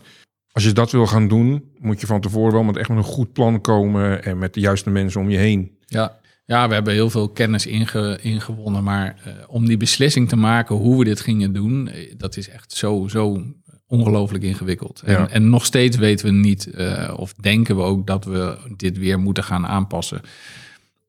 Als 0.52 0.64
je 0.64 0.72
dat 0.72 0.90
wil 0.90 1.06
gaan 1.06 1.28
doen, 1.28 1.64
moet 1.78 2.00
je 2.00 2.06
van 2.06 2.20
tevoren 2.20 2.52
wel 2.52 2.62
met 2.62 2.76
echt 2.76 2.88
met 2.88 2.98
een 2.98 3.04
goed 3.04 3.32
plan 3.32 3.60
komen 3.60 4.24
en 4.24 4.38
met 4.38 4.54
de 4.54 4.60
juiste 4.60 4.90
mensen 4.90 5.20
om 5.20 5.30
je 5.30 5.36
heen. 5.38 5.78
Ja. 5.86 6.18
ja, 6.44 6.68
we 6.68 6.74
hebben 6.74 6.92
heel 6.92 7.10
veel 7.10 7.28
kennis 7.28 7.66
inge, 7.66 8.18
ingewonnen. 8.22 8.84
Maar 8.84 9.16
eh, 9.24 9.32
om 9.46 9.66
die 9.66 9.76
beslissing 9.76 10.28
te 10.28 10.36
maken 10.36 10.76
hoe 10.76 10.98
we 10.98 11.04
dit 11.04 11.20
gingen 11.20 11.52
doen, 11.52 11.88
eh, 11.88 12.14
dat 12.16 12.36
is 12.36 12.48
echt 12.48 12.72
zo, 12.72 13.08
zo 13.08 13.42
ongelooflijk 13.86 14.44
ingewikkeld. 14.44 15.02
En, 15.04 15.12
Ja. 15.12 15.28
en 15.28 15.50
nog 15.50 15.64
steeds 15.64 15.96
weten 15.96 16.26
we 16.26 16.32
niet, 16.32 16.66
eh, 16.66 17.14
of 17.16 17.32
denken 17.32 17.76
we 17.76 17.82
ook 17.82 18.06
dat 18.06 18.24
we 18.24 18.56
dit 18.76 18.98
weer 18.98 19.18
moeten 19.20 19.44
gaan 19.44 19.66
aanpassen. 19.66 20.20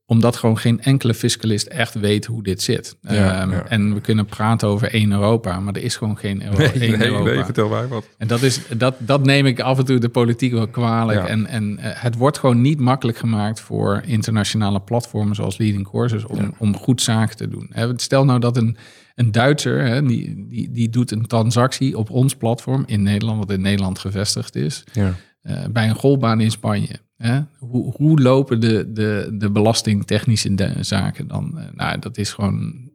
Omdat 0.07 0.35
gewoon 0.35 0.57
geen 0.57 0.81
enkele 0.81 1.13
fiscalist 1.13 1.67
echt 1.67 1.93
weet 1.93 2.25
hoe 2.25 2.43
dit 2.43 2.61
zit. 2.61 2.95
Ja, 3.01 3.41
Ehm, 3.41 3.51
ja. 3.51 3.65
En 3.67 3.93
we 3.93 4.01
kunnen 4.01 4.25
praten 4.25 4.67
over 4.67 4.93
één 4.93 5.11
Europa, 5.11 5.59
maar 5.59 5.73
er 5.73 5.83
is 5.83 5.95
gewoon 5.95 6.17
geen 6.17 6.43
Euro, 6.45 6.57
één 6.79 7.01
Europa. 7.05 7.45
vertel 7.45 7.69
mij 7.69 7.87
wat. 7.87 8.05
En 8.17 8.27
dat, 8.27 8.41
is, 8.41 8.59
dat, 8.77 8.95
dat 8.99 9.23
neem 9.25 9.45
ik 9.45 9.59
af 9.59 9.77
en 9.77 9.85
toe 9.85 9.97
de 9.99 10.09
politiek 10.09 10.51
wel 10.51 10.67
kwalijk. 10.67 11.27
En, 11.27 11.45
en 11.47 11.77
eh, 11.77 12.01
het 12.01 12.15
wordt 12.15 12.37
gewoon 12.37 12.61
niet 12.61 12.79
makkelijk 12.79 13.17
gemaakt 13.17 13.59
voor 13.59 14.01
internationale 14.05 14.79
platformen 14.79 15.35
zoals 15.35 15.57
Leading 15.57 15.89
Courses 15.89 16.25
om, 16.25 16.53
om 16.57 16.77
goed 16.77 17.01
zaken 17.01 17.37
te 17.37 17.47
doen. 17.47 17.71
Stel 17.95 18.25
nou 18.25 18.39
dat 18.39 18.57
een, 18.57 18.77
een 19.15 19.31
Duitser, 19.31 19.85
hè, 19.87 20.03
die, 20.05 20.45
die, 20.49 20.71
die 20.71 20.89
doet 20.89 21.11
een 21.11 21.25
transactie 21.27 21.97
op 21.97 22.09
ons 22.09 22.35
platform 22.35 22.83
in 22.85 23.03
Nederland, 23.03 23.37
wat 23.39 23.51
in 23.51 23.61
Nederland 23.61 23.99
gevestigd 23.99 24.55
is, 24.55 24.83
Ja. 24.93 25.13
eh, 25.41 25.65
bij 25.71 25.89
een 25.89 25.95
golfbaan 25.95 26.41
in 26.41 26.51
Spanje. 26.51 26.99
Hè? 27.17 27.39
Hoe, 27.59 27.93
hoe 27.97 28.21
lopen 28.21 28.59
de, 28.59 28.91
de, 28.93 29.35
de 29.37 29.51
belastingtechnische 29.51 30.55
de- 30.55 30.75
zaken 30.81 31.27
dan? 31.27 31.57
Eh, 31.59 31.65
nou, 31.75 31.99
dat 31.99 32.17
is 32.17 32.33
gewoon 32.33 32.89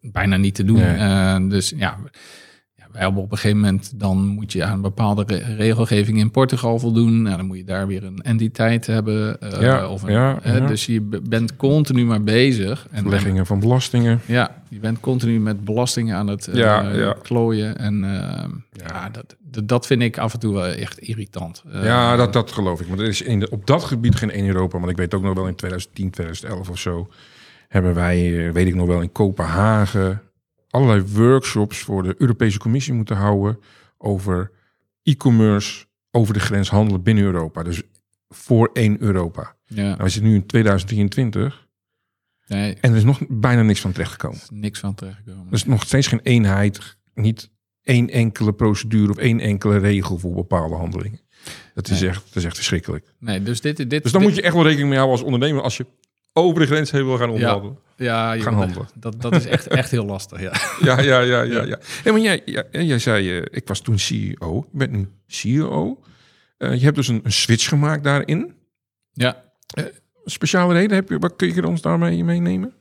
bijna 0.00 0.36
niet 0.36 0.54
te 0.54 0.64
doen. 0.64 0.76
Nee. 0.78 0.94
Eh, 0.96 1.48
dus 1.48 1.72
ja, 1.76 1.98
op 3.04 3.30
een 3.32 3.38
gegeven 3.38 3.60
moment, 3.60 3.92
dan 4.00 4.26
moet 4.26 4.52
je 4.52 4.64
aan 4.64 4.80
bepaalde 4.80 5.24
re- 5.26 5.54
regelgeving 5.56 6.18
in 6.18 6.30
Portugal 6.30 6.78
voldoen. 6.78 7.22
Nou, 7.22 7.36
dan 7.36 7.46
moet 7.46 7.56
je 7.56 7.64
daar 7.64 7.86
weer 7.86 8.04
een 8.04 8.18
entiteit 8.22 8.86
hebben. 8.86 9.40
eh, 9.40 9.60
Ja, 9.60 9.88
of 9.88 10.02
een, 10.02 10.12
ja. 10.12 10.40
Dus 10.66 10.86
je 10.86 11.00
bent 11.28 11.56
continu 11.56 12.04
maar 12.04 12.22
bezig. 12.22 12.86
En, 12.90 13.02
Verleggingen 13.02 13.46
van 13.46 13.60
belastingen. 13.60 14.20
ja, 14.26 14.62
je 14.68 14.78
bent 14.78 15.00
continu 15.00 15.40
met 15.40 15.64
belastingen 15.64 16.16
aan 16.16 16.26
het 16.26 16.48
Ja, 16.52 16.90
ja. 16.90 17.14
klooien. 17.22 17.78
En 17.78 18.04
eh, 18.04 18.44
ja, 18.86 19.10
dat, 19.10 19.34
dat, 19.68 19.86
vind 19.86 20.02
ik 20.02 20.18
af 20.18 20.32
en 20.32 20.38
toe 20.38 20.54
wel 20.54 20.64
echt 20.66 20.98
irritant. 20.98 21.62
Ja, 21.72 22.16
dat, 22.16 22.32
dat 22.32 22.52
geloof 22.52 22.80
ik. 22.80 22.88
Maar 22.88 22.98
er 22.98 23.06
is 23.08 23.22
in 23.22 23.40
de, 23.40 23.50
op 23.50 23.66
dat 23.66 23.84
gebied 23.84 24.14
geen 24.14 24.30
één 24.30 24.46
Europa. 24.46 24.78
Want 24.78 24.90
ik 24.90 24.96
weet 24.96 25.14
ook 25.14 25.22
nog 25.22 25.34
wel 25.34 25.46
in 25.46 25.54
2010, 25.54 26.10
2011 26.10 26.70
of 26.70 26.78
zo... 26.78 27.08
hebben 27.68 27.94
wij, 27.94 28.50
weet 28.52 28.66
ik 28.66 28.74
nog 28.74 28.86
wel, 28.86 29.00
in 29.00 29.12
Kopenhagen... 29.12 30.20
allerlei 30.76 31.02
workshops 31.12 31.78
voor 31.78 32.02
de 32.02 32.14
Europese 32.18 32.58
Commissie 32.58 32.92
moeten 32.94 33.16
houden... 33.16 33.58
over 33.98 34.50
e-commerce 35.02 35.86
over 36.10 36.34
de 36.34 36.40
grens 36.40 36.68
handelen 36.70 37.02
binnen 37.02 37.24
Europa. 37.24 37.62
Dus 37.62 37.82
voor 38.28 38.70
één 38.72 39.02
Europa. 39.02 39.56
Ja, 39.64 39.82
Nou, 39.82 39.96
we 39.96 40.08
zitten 40.08 40.30
nu 40.30 40.36
in 40.36 40.46
2023 40.46 41.66
nee, 42.46 42.74
en 42.80 42.90
er 42.90 42.96
is 42.96 43.04
nog 43.04 43.20
bijna 43.28 43.62
niks 43.62 43.80
van 43.80 43.92
terechtgekomen. 43.92 44.38
is 44.38 44.48
niks 44.50 44.80
van 44.80 44.94
terechtgekomen. 44.94 45.46
Er 45.46 45.52
is 45.52 45.64
nog 45.64 45.82
steeds 45.82 46.06
geen 46.06 46.20
eenheid, 46.22 46.96
niet 47.14 47.50
één 47.82 48.10
enkele 48.10 48.52
procedure 48.52 49.10
of 49.10 49.16
één 49.16 49.40
enkele 49.40 49.78
regel 49.78 50.18
voor 50.18 50.34
bepaalde 50.34 50.74
handelingen. 50.74 51.20
Dat 51.74 51.88
is, 51.88 52.00
Nee. 52.00 52.08
echt, 52.08 52.24
dat 52.26 52.36
is 52.36 52.44
echt 52.44 52.56
verschrikkelijk. 52.56 53.14
nee, 53.18 53.42
dus 53.42 53.60
dit, 53.60 53.90
dit, 53.90 54.02
Dus 54.02 54.12
dan 54.12 54.22
moet 54.22 54.34
je 54.34 54.42
echt 54.42 54.54
wel 54.54 54.62
rekening 54.62 54.88
mee 54.88 54.98
houden 54.98 55.18
als 55.18 55.26
ondernemer 55.26 55.62
als 55.62 55.76
je 55.76 55.86
over 56.36 56.60
de 56.60 56.66
grens 56.66 56.90
heen 56.90 57.04
wil 57.04 57.16
gaan 57.16 57.30
onderhandelen. 57.30 57.78
ja, 57.96 58.34
joh, 58.34 58.44
gaan 58.44 58.52
dat- 58.52 58.62
handelen. 58.62 58.88
Dat, 58.94 59.20
dat 59.22 59.34
is 59.34 59.46
echt, 59.46 59.66
echt 59.66 59.90
heel 59.90 60.04
lastig, 60.04 60.40
ja. 60.40 60.52
Ja, 60.80 61.00
ja, 61.00 61.20
ja, 61.20 61.42
ja. 61.42 61.62
ja. 61.72 61.78
Hey, 62.02 62.12
maar 62.12 62.20
jij, 62.20 62.42
ja, 62.44 62.64
jij 62.70 62.98
zei, 62.98 63.38
eh, 63.38 63.44
ik 63.50 63.68
was 63.68 63.80
toen 63.80 63.98
CEO, 63.98 64.66
je 64.72 64.78
bent 64.78 64.92
nu 64.92 65.08
CEO. 65.26 66.00
Eh, 66.58 66.74
je 66.74 66.84
hebt 66.84 66.96
dus 66.96 67.08
een, 67.08 67.20
een 67.22 67.32
switch 67.32 67.68
gemaakt 67.68 68.04
daarin. 68.04 68.54
Ja, 69.12 69.44
Een 69.74 69.90
speciale 70.24 70.74
reden, 70.74 70.96
heb 70.96 71.08
je, 71.08 71.18
wat 71.18 71.36
kun 71.36 71.54
je 71.54 71.66
ons 71.66 71.80
daarmee 71.82 72.24
meenemen? 72.24 72.72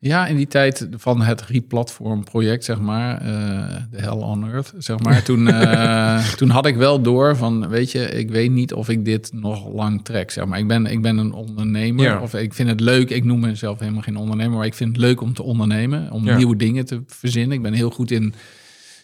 Ja, 0.00 0.26
in 0.26 0.36
die 0.36 0.46
tijd 0.46 0.88
van 0.90 1.20
het 1.22 1.42
replatform 1.42 2.24
project, 2.24 2.64
zeg 2.64 2.80
maar, 2.80 3.20
eh, 3.20 3.76
de 3.90 3.96
hell 4.00 4.08
on 4.10 4.48
earth, 4.50 4.72
zeg 4.78 4.98
maar. 4.98 5.22
Toen, 5.22 5.48
eh, 5.52 6.28
toen 6.28 6.48
had 6.50 6.66
ik 6.66 6.76
wel 6.76 7.02
door 7.02 7.36
van, 7.36 7.68
weet 7.68 7.92
je, 7.92 7.98
ik 8.10 8.30
weet 8.30 8.50
niet 8.50 8.72
of 8.72 8.88
ik 8.88 9.04
dit 9.04 9.30
nog 9.32 9.72
lang 9.72 10.04
trek, 10.04 10.30
zeg 10.30 10.44
maar. 10.46 10.58
Ik 10.58 10.66
ben, 10.68 10.86
ik 10.86 11.02
ben 11.02 11.16
een 11.18 11.32
ondernemer, 11.32 12.04
Ja. 12.04 12.20
of 12.20 12.34
ik 12.34 12.54
vind 12.54 12.68
het 12.68 12.80
leuk, 12.80 13.10
ik 13.10 13.24
noem 13.24 13.40
mezelf 13.40 13.78
helemaal 13.78 14.02
geen 14.02 14.16
ondernemer, 14.16 14.56
maar 14.56 14.66
ik 14.66 14.74
vind 14.74 14.90
het 14.90 14.98
leuk 15.04 15.20
om 15.20 15.34
te 15.34 15.42
ondernemen, 15.42 16.10
om 16.12 16.24
Ja. 16.24 16.36
nieuwe 16.36 16.56
dingen 16.56 16.84
te 16.84 17.02
verzinnen. 17.06 17.56
Ik 17.56 17.62
ben 17.62 17.72
heel 17.72 17.90
goed 17.90 18.10
in 18.10 18.34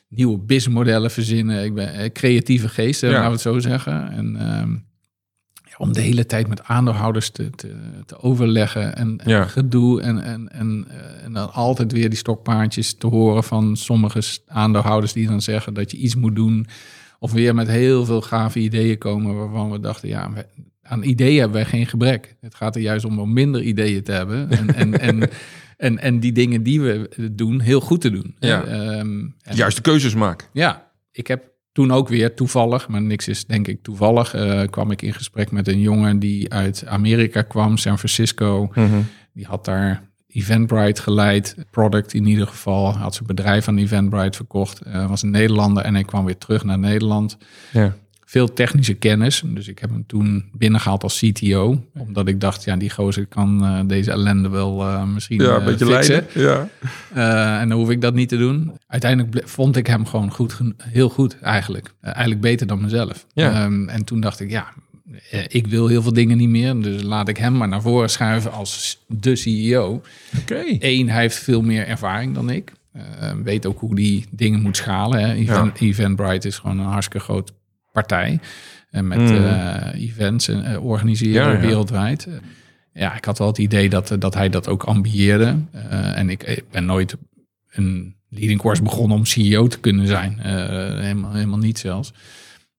nieuwe 0.09 0.39
businessmodellen 0.39 1.11
verzinnen. 1.11 1.65
Ik 1.65 1.75
ben 1.75 1.95
eh, 1.95 2.11
creatieve 2.13 2.69
geesten, 2.69 3.09
Ja. 3.09 3.15
laten 3.15 3.29
we 3.29 3.33
het 3.35 3.43
zo 3.43 3.59
zeggen. 3.59 4.11
En 4.11 4.37
ehm, 4.37 4.75
om 5.79 5.93
de 5.93 6.01
hele 6.01 6.27
tijd 6.27 6.49
met 6.49 6.63
aandeelhouders 6.65 7.31
te, 7.31 7.51
te, 7.51 7.75
te 8.07 8.21
overleggen 8.21 8.97
en, 8.97 9.19
en 9.19 9.31
Ja. 9.31 9.45
gedoe. 9.45 10.01
En, 10.03 10.23
en, 10.23 10.53
en, 10.53 10.85
eh, 10.89 11.25
en 11.25 11.33
dan 11.33 11.53
altijd 11.53 11.93
weer 11.93 12.09
die 12.09 12.19
stokpaardjes 12.19 12.95
te 12.95 13.07
horen 13.07 13.45
van 13.45 13.77
sommige 13.77 14.23
aandeelhouders 14.47 15.13
die 15.13 15.27
dan 15.27 15.43
zeggen 15.43 15.75
dat 15.75 15.91
je 15.91 15.97
iets 15.97 16.15
moet 16.15 16.35
doen. 16.37 16.67
Of 17.19 17.33
weer 17.33 17.55
met 17.55 17.69
heel 17.69 18.05
veel 18.05 18.21
gave 18.21 18.59
ideeën 18.59 18.99
komen 18.99 19.35
waarvan 19.37 19.71
we 19.71 19.81
dachten, 19.81 20.09
ja, 20.09 20.33
we- 20.33 20.47
aan 20.83 21.03
ideeën 21.03 21.39
hebben 21.39 21.57
wij 21.57 21.65
geen 21.71 21.87
gebrek. 21.87 22.37
Het 22.41 22.55
gaat 22.55 22.75
er 22.77 22.81
juist 22.83 23.05
om 23.05 23.19
om 23.19 23.33
minder 23.33 23.63
ideeën 23.63 24.03
te 24.03 24.13
hebben. 24.13 24.49
En, 24.59 24.75
en, 24.75 25.01
en, 25.01 25.31
en, 25.77 25.99
en 25.99 26.21
die 26.21 26.33
dingen 26.33 26.63
die 26.63 26.81
we 26.81 27.11
doen, 27.33 27.61
heel 27.61 27.81
goed 27.81 28.01
te 28.01 28.11
doen. 28.11 28.37
Ja. 28.39 28.65
Ehm, 28.65 29.19
en- 29.43 29.57
Juiste 29.57 29.81
keuzes 29.81 30.15
maken. 30.15 30.49
ja, 30.53 30.91
ik 31.13 31.27
heb 31.27 31.53
toen 31.75 31.93
ook 31.93 32.09
weer 32.09 32.35
toevallig, 32.35 32.89
maar 32.89 33.03
niks 33.03 33.29
is 33.29 33.47
denk 33.47 33.69
ik 33.69 33.83
toevallig, 33.83 34.35
eh, 34.35 34.63
kwam 34.71 34.91
ik 34.91 35.03
in 35.03 35.15
gesprek 35.15 35.51
met 35.51 35.69
een 35.69 35.81
jongen 35.81 36.19
die 36.19 36.53
uit 36.53 36.87
Amerika 36.87 37.43
kwam, 37.43 37.77
San 37.77 37.99
Francisco. 37.99 38.71
Die 39.33 39.47
had 39.47 39.65
daar 39.65 40.03
Eventbrite 40.29 41.03
geleid, 41.03 41.57
product 41.71 42.15
in 42.15 42.27
ieder 42.27 42.47
geval. 42.47 42.97
Had 42.97 43.15
zijn 43.15 43.27
bedrijf 43.27 43.69
aan 43.69 43.79
Eventbrite 43.79 44.37
verkocht. 44.37 44.81
Hij 44.85 45.07
was 45.07 45.23
een 45.23 45.31
Nederlander 45.31 45.85
en 45.85 45.95
hij 45.95 46.05
kwam 46.05 46.25
weer 46.25 46.39
terug 46.39 46.65
naar 46.65 46.79
Nederland. 46.79 47.37
Ja. 47.73 47.95
Veel 48.27 48.53
technische 48.53 48.95
kennis, 48.95 49.43
dus 49.47 49.69
ik 49.69 49.79
heb 49.79 49.91
hem 49.91 50.05
toen 50.07 50.45
binnengehaald 50.53 51.03
als 51.03 51.19
CTO. 51.19 51.85
Omdat 51.99 52.29
ik 52.29 52.41
dacht, 52.41 52.65
ja, 52.65 52.77
die 52.77 52.91
gozer 52.91 53.27
kan 53.27 53.65
eh, 53.65 53.81
deze 53.87 54.11
ellende 54.11 54.49
wel 54.49 54.83
eh, 54.83 55.05
misschien 55.05 55.43
Ja, 55.43 55.49
eh, 55.51 55.55
een 55.59 55.65
beetje 55.65 55.87
fixen. 55.87 56.27
leiden. 56.35 56.43
Ja. 56.43 56.69
Eh, 57.15 57.61
en 57.61 57.69
dan 57.69 57.79
hoef 57.79 57.91
ik 57.91 58.01
dat 58.01 58.15
niet 58.15 58.29
te 58.29 58.37
doen. 58.37 58.73
Uiteindelijk 58.87 59.49
vond 59.49 59.77
ik 59.77 59.87
hem 59.87 60.07
gewoon 60.07 60.31
goed, 60.31 60.57
heel 60.83 61.09
goed 61.09 61.39
eigenlijk. 61.41 61.95
Eh, 62.01 62.11
eigenlijk 62.13 62.41
beter 62.41 62.67
dan 62.67 62.81
mezelf. 62.81 63.27
Ja. 63.35 63.53
Ehm, 63.65 63.89
en 63.89 64.05
toen 64.05 64.21
dacht 64.21 64.41
ik, 64.41 64.51
ja, 64.51 64.67
eh, 65.31 65.45
ik 65.49 65.67
wil 65.67 65.87
heel 65.87 66.03
veel 66.03 66.13
dingen 66.13 66.37
niet 66.37 66.49
meer. 66.49 66.81
Dus 66.81 67.03
laat 67.03 67.29
ik 67.29 67.37
hem 67.37 67.57
maar 67.57 67.69
naar 67.69 67.83
voren 67.83 68.11
schuiven 68.11 68.53
als 68.53 69.05
de 69.09 69.37
CEO. 69.37 70.03
Oké. 70.41 70.63
Eén, 70.79 71.09
hij 71.11 71.21
heeft 71.21 71.37
veel 71.39 71.63
meer 71.63 71.87
ervaring 71.87 72.35
dan 72.35 72.51
ik. 72.51 72.73
Eh, 72.93 73.03
weet 73.45 73.67
ook 73.67 73.81
hoe 73.81 73.95
die 73.95 74.25
dingen 74.31 74.61
moet 74.61 74.77
schalen. 74.77 75.21
Hè. 75.21 75.33
Event, 75.35 75.81
Eventbrite 75.81 76.49
is 76.49 76.59
gewoon 76.59 76.79
een 76.79 76.85
hartstikke 76.87 77.25
groot 77.25 77.53
partij. 77.95 78.41
En 78.91 79.07
met 79.09 79.19
Mm. 79.19 79.27
eh, 79.45 80.03
events 80.03 80.49
en 80.49 80.65
eh, 80.65 80.85
organiseren 80.85 81.53
Ja, 81.53 81.61
wereldwijd. 81.61 82.27
Eh, 82.27 82.33
Ja, 82.97 83.17
ik 83.17 83.25
had 83.25 83.39
wel 83.39 83.47
het 83.47 83.59
idee 83.59 83.89
dat, 83.89 84.11
eh, 84.11 84.19
dat 84.19 84.35
hij 84.35 84.49
dat 84.49 84.69
ook 84.69 84.83
ambieerde. 84.83 85.57
Eh, 85.73 86.19
en 86.19 86.31
ik, 86.31 86.43
ik 86.43 86.65
ben 86.71 86.85
nooit 86.85 87.17
een 87.71 88.15
leading 88.29 88.61
course 88.61 88.83
begonnen 88.83 89.17
om 89.17 89.25
CEO 89.25 89.67
te 89.67 89.79
kunnen 89.81 90.07
zijn. 90.07 90.41
Eh, 90.41 90.53
helemaal, 91.01 91.33
helemaal 91.33 91.59
niet 91.59 91.79
zelfs. 91.79 92.13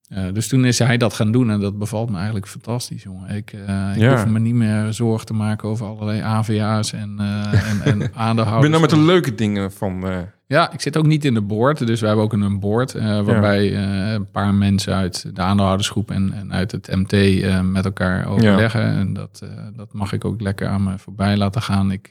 Eh, 0.08 0.24
dus 0.34 0.48
toen 0.48 0.66
is 0.66 0.80
hij 0.80 0.98
dat 0.98 1.14
gaan 1.14 1.32
doen 1.32 1.50
en 1.52 1.60
dat 1.60 1.78
bevalt 1.78 2.10
me 2.10 2.16
eigenlijk 2.16 2.48
fantastisch, 2.48 3.04
jongen. 3.04 3.36
Ik, 3.36 3.54
eh, 3.54 3.92
ik 3.96 4.02
Ja. 4.02 4.12
hoef 4.16 4.26
me 4.26 4.40
niet 4.40 4.54
meer 4.54 4.94
zorgen 4.94 5.26
te 5.26 5.34
maken 5.34 5.70
over 5.70 5.86
allerlei 5.86 6.20
AVA's 6.22 6.94
en, 6.94 7.16
eh 7.20 7.70
en, 7.70 7.82
en 7.82 8.02
Ik 8.08 8.12
aandeelhouders. 8.14 8.62
ben 8.72 8.80
nou 8.80 8.82
met 8.82 8.90
de 8.90 9.12
leuke 9.14 9.36
dingen 9.36 9.72
van... 9.72 10.06
Ja, 10.48 10.72
ik 10.72 10.82
zit 10.82 10.98
ook 10.98 11.06
niet 11.06 11.26
in 11.26 11.34
de 11.34 11.42
board. 11.42 11.88
Dus 11.88 12.00
we 12.00 12.08
hebben 12.08 12.26
ook 12.26 12.34
een 12.34 12.60
board 12.60 12.96
eh, 12.96 13.22
waarbij 13.22 13.76
eh, 13.76 14.12
een 14.12 14.32
paar 14.32 14.54
mensen 14.54 14.94
uit 14.94 15.36
de 15.36 15.42
aandeelhoudersgroep 15.42 16.12
en, 16.12 16.34
en 16.34 16.54
uit 16.54 16.72
het 16.72 16.96
MT 16.96 17.14
eh, 17.14 17.62
met 17.62 17.86
elkaar 17.86 18.28
overleggen. 18.28 18.84
En 18.84 19.14
dat, 19.14 19.44
dat 19.76 19.94
mag 19.94 20.14
ik 20.14 20.26
ook 20.26 20.42
lekker 20.42 20.68
aan 20.68 20.84
me 20.84 20.98
voorbij 20.98 21.38
laten 21.38 21.62
gaan. 21.62 21.92
Ik, 21.92 22.10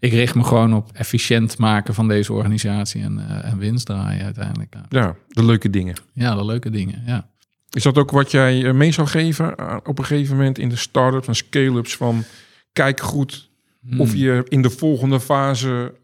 ik 0.00 0.12
richt 0.12 0.34
me 0.34 0.44
gewoon 0.44 0.74
op 0.74 0.90
efficiënt 0.92 1.58
maken 1.58 1.94
van 1.94 2.08
deze 2.08 2.32
organisatie 2.32 3.02
en, 3.02 3.42
en 3.42 3.58
winst 3.58 3.86
draaien 3.86 4.24
uiteindelijk. 4.24 4.74
Ja. 4.88 5.16
de 5.28 5.44
leuke 5.44 5.70
dingen. 5.70 5.94
ja, 6.12 6.34
de 6.34 6.44
leuke 6.44 6.70
dingen. 6.70 7.02
Ja. 7.06 7.30
Is 7.70 7.82
dat 7.82 7.98
ook 7.98 8.10
wat 8.10 8.30
jij 8.30 8.72
mee 8.72 8.92
zou 8.92 9.08
geven 9.08 9.54
op 9.86 9.98
een 9.98 10.04
gegeven 10.04 10.36
moment 10.36 10.58
in 10.58 10.68
de 10.68 10.76
start-ups 10.76 11.26
en 11.26 11.34
scale-ups 11.34 11.96
van 11.96 12.24
kijk 12.72 13.00
goed 13.00 13.50
Hmm. 13.88 14.00
of 14.00 14.14
je 14.14 14.44
in 14.48 14.62
de 14.62 14.70
volgende 14.70 15.20
fase 15.20 15.94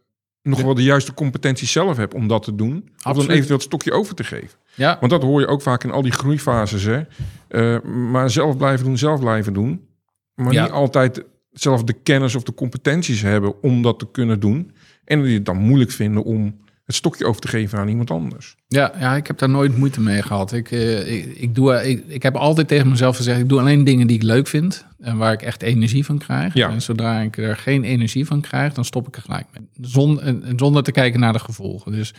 nog 0.49 0.63
wel 0.63 0.75
de 0.75 0.83
juiste 0.83 1.15
competenties 1.15 1.73
zelf 1.73 1.97
hebt 1.97 2.15
om 2.15 2.29
dat 2.29 2.43
te 2.43 2.55
doen. 2.55 2.89
Of 2.97 3.17
dan 3.17 3.29
eventueel 3.31 3.57
het 3.57 3.63
stokje 3.63 3.93
over 3.93 4.15
te 4.15 4.25
geven. 4.25 4.59
Ja, 4.75 4.97
Want 5.01 5.13
dat 5.13 5.23
hoor 5.23 5.41
je 5.41 5.47
ook 5.47 5.63
vaak 5.63 5.85
in 5.85 5.91
al 5.91 6.03
die 6.03 6.13
groeifases. 6.13 6.85
Hè? 6.85 7.01
Eh, 7.49 7.83
maar 7.83 8.31
zelf 8.31 8.57
blijven 8.57 8.85
doen, 8.85 8.99
zelf 8.99 9.21
blijven 9.21 9.53
doen. 9.53 9.87
Maar 10.35 10.53
Ja. 10.53 10.63
niet 10.63 10.73
altijd 10.73 11.25
zelf 11.53 11.85
de 11.85 11.93
kennis 11.93 12.35
of 12.35 12.43
de 12.43 12.55
competenties 12.55 13.23
hebben 13.23 13.63
om 13.63 13.83
dat 13.83 13.99
te 13.99 14.11
kunnen 14.11 14.41
doen. 14.41 14.73
En 15.05 15.23
die 15.23 15.35
het 15.35 15.45
dan 15.45 15.57
moeilijk 15.57 15.91
vinden 15.91 16.23
om 16.25 16.57
het 16.89 16.97
stokje 16.97 17.27
over 17.27 17.41
te 17.41 17.49
geven 17.49 17.79
aan 17.79 17.89
iemand 17.89 18.11
anders. 18.11 18.57
Ja, 18.69 18.93
ja, 18.99 19.17
ik 19.17 19.27
heb 19.27 19.39
daar 19.39 19.49
nooit 19.51 19.77
moeite 19.77 20.01
mee 20.01 20.23
gehad. 20.23 20.53
Ik, 20.53 20.71
eh, 20.71 21.13
ik, 21.17 21.25
ik, 21.37 21.55
doe, 21.55 21.89
ik, 21.89 22.05
ik 22.07 22.23
heb 22.23 22.37
altijd 22.37 22.69
tegen 22.69 22.89
mezelf 22.89 23.17
gezegd, 23.17 23.41
ik 23.41 23.49
doe 23.49 23.61
alleen 23.61 23.85
dingen 23.85 24.07
die 24.07 24.17
ik 24.17 24.23
leuk 24.23 24.47
vind 24.47 24.85
en 25.01 25.17
waar 25.17 25.33
ik 25.33 25.43
echt 25.43 25.63
energie 25.63 26.05
van 26.05 26.19
krijg. 26.19 26.55
Ja. 26.55 26.71
En 26.71 26.83
zodra 26.83 27.21
ik 27.21 27.37
er 27.37 27.57
geen 27.57 27.85
energie 27.85 28.27
van 28.27 28.41
krijg, 28.41 28.73
dan 28.75 28.85
stop 28.85 29.09
ik 29.09 29.17
er 29.17 29.23
gelijk 29.23 29.47
mee. 29.53 29.69
Zon, 29.91 30.21
en, 30.21 30.43
en 30.45 30.59
zonder 30.59 30.83
te 30.83 30.93
kijken 30.93 31.21
naar 31.21 31.33
de 31.33 31.39
gevolgen. 31.39 31.93
Dus 31.93 32.15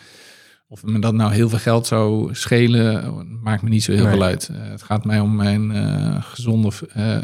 of 0.67 0.84
me 0.84 0.99
dat 0.99 1.13
nou 1.13 1.34
heel 1.34 1.49
veel 1.49 1.57
geld 1.59 1.88
zou 1.88 2.34
schelen, 2.36 3.13
maakt 3.43 3.61
me 3.61 3.70
niet 3.70 3.84
zo 3.84 3.91
heel 3.91 4.03
Nee. 4.03 4.11
veel 4.13 4.24
uit. 4.24 4.49
Eh, 4.53 4.70
het 4.70 4.84
gaat 4.84 5.05
mij 5.05 5.20
om 5.20 5.36
mijn 5.36 5.72
eh, 5.72 6.15
gezonde 6.24 6.72
eh, 6.93 7.17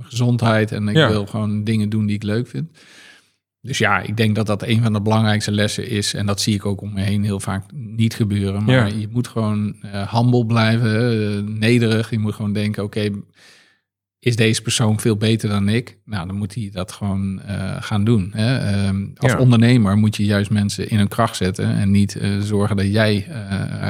gezondheid 0.00 0.72
en 0.72 0.88
ik 0.88 0.96
Ja. 0.96 1.08
wil 1.08 1.26
gewoon 1.26 1.64
dingen 1.64 1.88
doen 1.88 2.06
die 2.06 2.16
ik 2.16 2.22
leuk 2.22 2.48
vind. 2.48 2.78
Dus 3.66 3.78
ja, 3.78 4.00
ik 4.00 4.16
denk 4.16 4.34
dat 4.34 4.46
dat 4.46 4.62
een 4.62 4.82
van 4.82 4.92
de 4.92 5.00
belangrijkste 5.02 5.52
lessen 5.52 5.88
is. 5.88 6.14
En 6.14 6.26
dat 6.26 6.40
zie 6.40 6.54
ik 6.54 6.66
ook 6.66 6.80
om 6.80 6.92
me 6.92 7.00
heen 7.00 7.24
heel 7.24 7.40
vaak 7.40 7.62
niet 7.74 8.14
gebeuren. 8.14 8.64
Maar 8.64 8.74
Ja. 8.88 8.98
je 8.98 9.08
moet 9.10 9.28
gewoon 9.28 9.76
eh 9.82 10.14
humble 10.14 10.46
blijven, 10.46 11.20
eh, 11.36 11.42
nederig. 11.58 12.10
Je 12.10 12.18
moet 12.18 12.34
gewoon 12.34 12.52
denken, 12.52 12.84
oké, 12.84 13.10
is 14.18 14.36
deze 14.36 14.62
persoon 14.62 15.00
veel 15.00 15.16
beter 15.16 15.48
dan 15.48 15.68
ik? 15.68 15.98
Nou, 16.04 16.26
dan 16.26 16.36
moet 16.36 16.54
hij 16.54 16.68
dat 16.72 16.92
gewoon 16.92 17.40
eh, 17.42 17.76
gaan 17.80 18.04
doen. 18.04 18.30
Hè? 18.34 18.56
Ehm, 18.58 19.04
als 19.16 19.32
Ja. 19.32 19.38
ondernemer 19.38 19.96
moet 19.96 20.16
je 20.16 20.24
juist 20.24 20.50
mensen 20.50 20.90
in 20.90 20.98
hun 20.98 21.08
kracht 21.08 21.36
zetten. 21.36 21.76
En 21.76 21.90
niet 21.90 22.20
zorgen 22.40 22.76
dat 22.76 22.86
jij, 22.92 23.26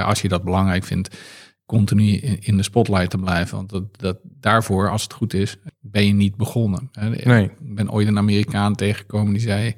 als 0.05 0.23
je 0.23 0.29
dat 0.29 0.45
belangrijk 0.45 0.85
vindt, 0.85 1.17
continu 1.67 2.13
in, 2.17 2.57
de 2.57 2.63
spotlight 2.63 3.11
te 3.11 3.19
blijven. 3.19 3.57
Want 3.57 3.71
dat, 3.71 4.01
dat, 4.01 4.19
daarvoor, 4.23 4.91
als 4.91 5.03
het 5.03 5.13
goed 5.13 5.35
is, 5.35 5.57
ben 5.81 6.07
je 6.07 6.13
niet 6.13 6.37
begonnen. 6.37 6.91
Nee. 7.25 7.45
Ik 7.45 7.75
ben 7.75 7.91
ooit 7.91 8.09
een 8.09 8.19
Amerikaan 8.19 8.75
tegengekomen 8.75 9.33
die 9.33 9.43
zei... 9.43 9.75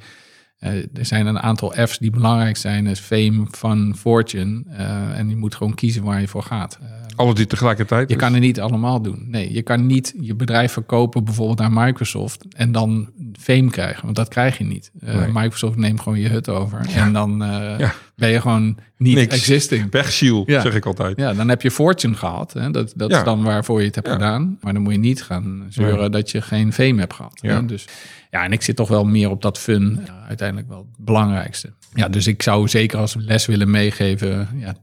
eh, 0.59 0.73
er 0.75 1.05
zijn 1.07 1.27
een 1.27 1.39
aantal 1.39 1.71
F's 1.87 1.99
die 1.99 2.11
belangrijk 2.11 2.57
zijn. 2.57 2.87
is 2.87 3.01
fame, 3.01 3.47
fun, 3.51 3.95
fortune. 3.97 4.65
eh, 4.69 5.19
en 5.19 5.29
je 5.29 5.37
moet 5.37 5.55
gewoon 5.55 5.75
kiezen 5.75 6.03
waar 6.03 6.21
je 6.21 6.29
voor 6.29 6.43
gaat. 6.43 6.79
Eh, 6.83 6.89
Alle 7.19 7.35
die 7.35 7.47
tegelijkertijd. 7.47 8.09
je 8.11 8.17
kan 8.17 8.35
er 8.35 8.41
niet 8.41 8.61
allemaal 8.61 9.03
doen. 9.03 9.25
Nee, 9.27 9.53
je 9.53 9.63
kan 9.63 9.87
niet 9.87 10.15
je 10.21 10.35
bedrijf 10.35 10.73
verkopen 10.73 11.25
bijvoorbeeld 11.25 11.59
naar 11.59 11.73
Microsoft 11.87 12.45
en 12.57 12.73
dan 12.73 13.09
fame 13.39 13.71
krijgen, 13.71 14.05
want 14.05 14.17
dat 14.17 14.29
krijg 14.29 14.59
je 14.59 14.65
niet. 14.65 14.91
Eh, 15.01 15.15
Nee. 15.17 15.29
Microsoft 15.33 15.77
neemt 15.77 16.01
gewoon 16.01 16.19
je 16.19 16.29
hut 16.29 16.49
over 16.49 16.81
en 16.95 17.13
dan 17.13 17.43
eh, 17.43 17.79
Ja. 17.79 17.95
ben 18.17 18.29
je 18.31 18.41
gewoon 18.41 18.77
niet 18.97 19.15
Niks. 19.15 19.35
existing. 19.35 19.91
Weg, 19.91 20.13
Siel, 20.13 20.43
Ja. 20.47 20.61
zeg 20.61 20.75
ik 20.75 20.87
altijd. 20.87 21.17
Ja, 21.17 21.35
dan 21.35 21.49
heb 21.49 21.63
je 21.63 21.71
fortune 21.71 22.15
gehad. 22.15 22.53
Hè? 22.53 22.71
Dat, 22.71 22.93
dat 22.97 23.11
is 23.11 23.25
dan 23.25 23.43
waarvoor 23.43 23.81
je 23.81 23.87
het 23.87 23.95
hebt 23.95 24.09
gedaan. 24.09 24.59
Maar 24.61 24.73
dan 24.73 24.83
moet 24.83 24.93
je 24.93 24.99
niet 24.99 25.23
gaan 25.23 25.67
zeuren 25.69 25.99
Nee. 26.01 26.09
dat 26.11 26.31
je 26.31 26.43
geen 26.43 26.73
fame 26.73 27.01
hebt 27.01 27.15
gehad. 27.15 27.39
Hè? 27.43 27.65
Dus 27.67 27.85
ja, 28.31 28.45
en 28.45 28.53
ik 28.53 28.63
zit 28.63 28.77
toch 28.77 28.89
wel 28.89 29.05
meer 29.05 29.31
op 29.31 29.43
dat 29.43 29.59
fun. 29.59 30.01
Ja, 30.07 30.25
uiteindelijk 30.29 30.69
wel 30.69 30.79
het 30.97 31.05
belangrijkste. 31.05 31.73
Ja, 31.95 32.09
dus 32.09 32.27
ik 32.27 32.43
zou 32.43 32.69
zeker 32.69 32.99
als 32.99 33.15
les 33.19 33.47
willen 33.47 33.71
meegeven. 33.71 34.49
Ja, 34.57 34.75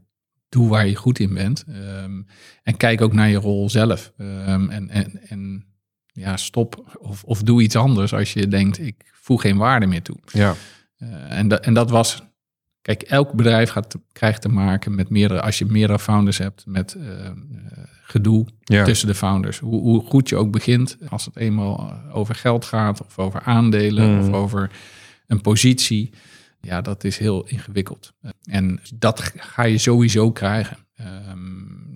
doe 0.49 0.69
waar 0.69 0.87
je 0.87 0.95
goed 0.95 1.19
in 1.19 1.33
bent. 1.33 1.63
Ehm, 1.67 2.21
en 2.63 2.77
kijk 2.77 3.01
ook 3.01 3.13
naar 3.13 3.29
je 3.29 3.37
rol 3.37 3.69
zelf. 3.69 4.11
Ehm, 4.17 4.69
en, 4.69 4.89
en, 4.89 5.19
en 5.27 5.65
ja, 6.05 6.37
stop 6.37 6.97
of, 6.99 7.23
of 7.23 7.41
doe 7.41 7.61
iets 7.61 7.75
anders 7.75 8.13
als 8.13 8.33
je 8.33 8.47
denkt, 8.47 8.79
ik 8.79 9.11
voeg 9.13 9.41
geen 9.41 9.57
waarde 9.57 9.85
meer 9.85 10.01
toe. 10.01 10.17
Ja. 10.25 10.55
Eh, 10.97 11.37
en, 11.37 11.47
dat, 11.47 11.59
en 11.65 11.73
dat 11.73 11.89
was. 11.89 12.21
Kijk, 12.81 13.01
elk 13.01 13.33
bedrijf 13.33 13.69
gaat, 13.69 13.95
krijgt 14.11 14.41
te 14.41 14.49
maken 14.49 14.95
met 14.95 15.09
meerdere. 15.09 15.41
Als 15.41 15.57
je 15.57 15.65
meerdere 15.65 15.99
founders 15.99 16.37
hebt, 16.37 16.63
met 16.67 16.93
eh, 16.93 17.25
eh, 17.25 17.31
gedoe 18.03 18.45
Ja. 18.63 18.83
tussen 18.83 19.07
de 19.07 19.15
founders. 19.15 19.59
Hoe, 19.59 19.81
hoe 19.81 20.01
goed 20.05 20.29
je 20.29 20.35
ook 20.35 20.51
begint, 20.51 20.97
als 21.09 21.25
het 21.25 21.35
eenmaal 21.35 21.93
over 22.11 22.35
geld 22.35 22.65
gaat, 22.65 23.01
of 23.05 23.19
over 23.19 23.41
aandelen, 23.41 24.11
Mm. 24.13 24.19
of 24.19 24.33
over 24.33 24.71
een 25.27 25.41
positie. 25.41 26.13
Ja, 26.65 26.81
dat 26.81 27.03
is 27.03 27.17
heel 27.17 27.45
ingewikkeld. 27.47 28.13
En 28.43 28.79
dat 28.95 29.31
ga 29.35 29.63
je 29.63 29.77
sowieso 29.77 30.31
krijgen. 30.31 30.77
Ehm, 30.95 31.37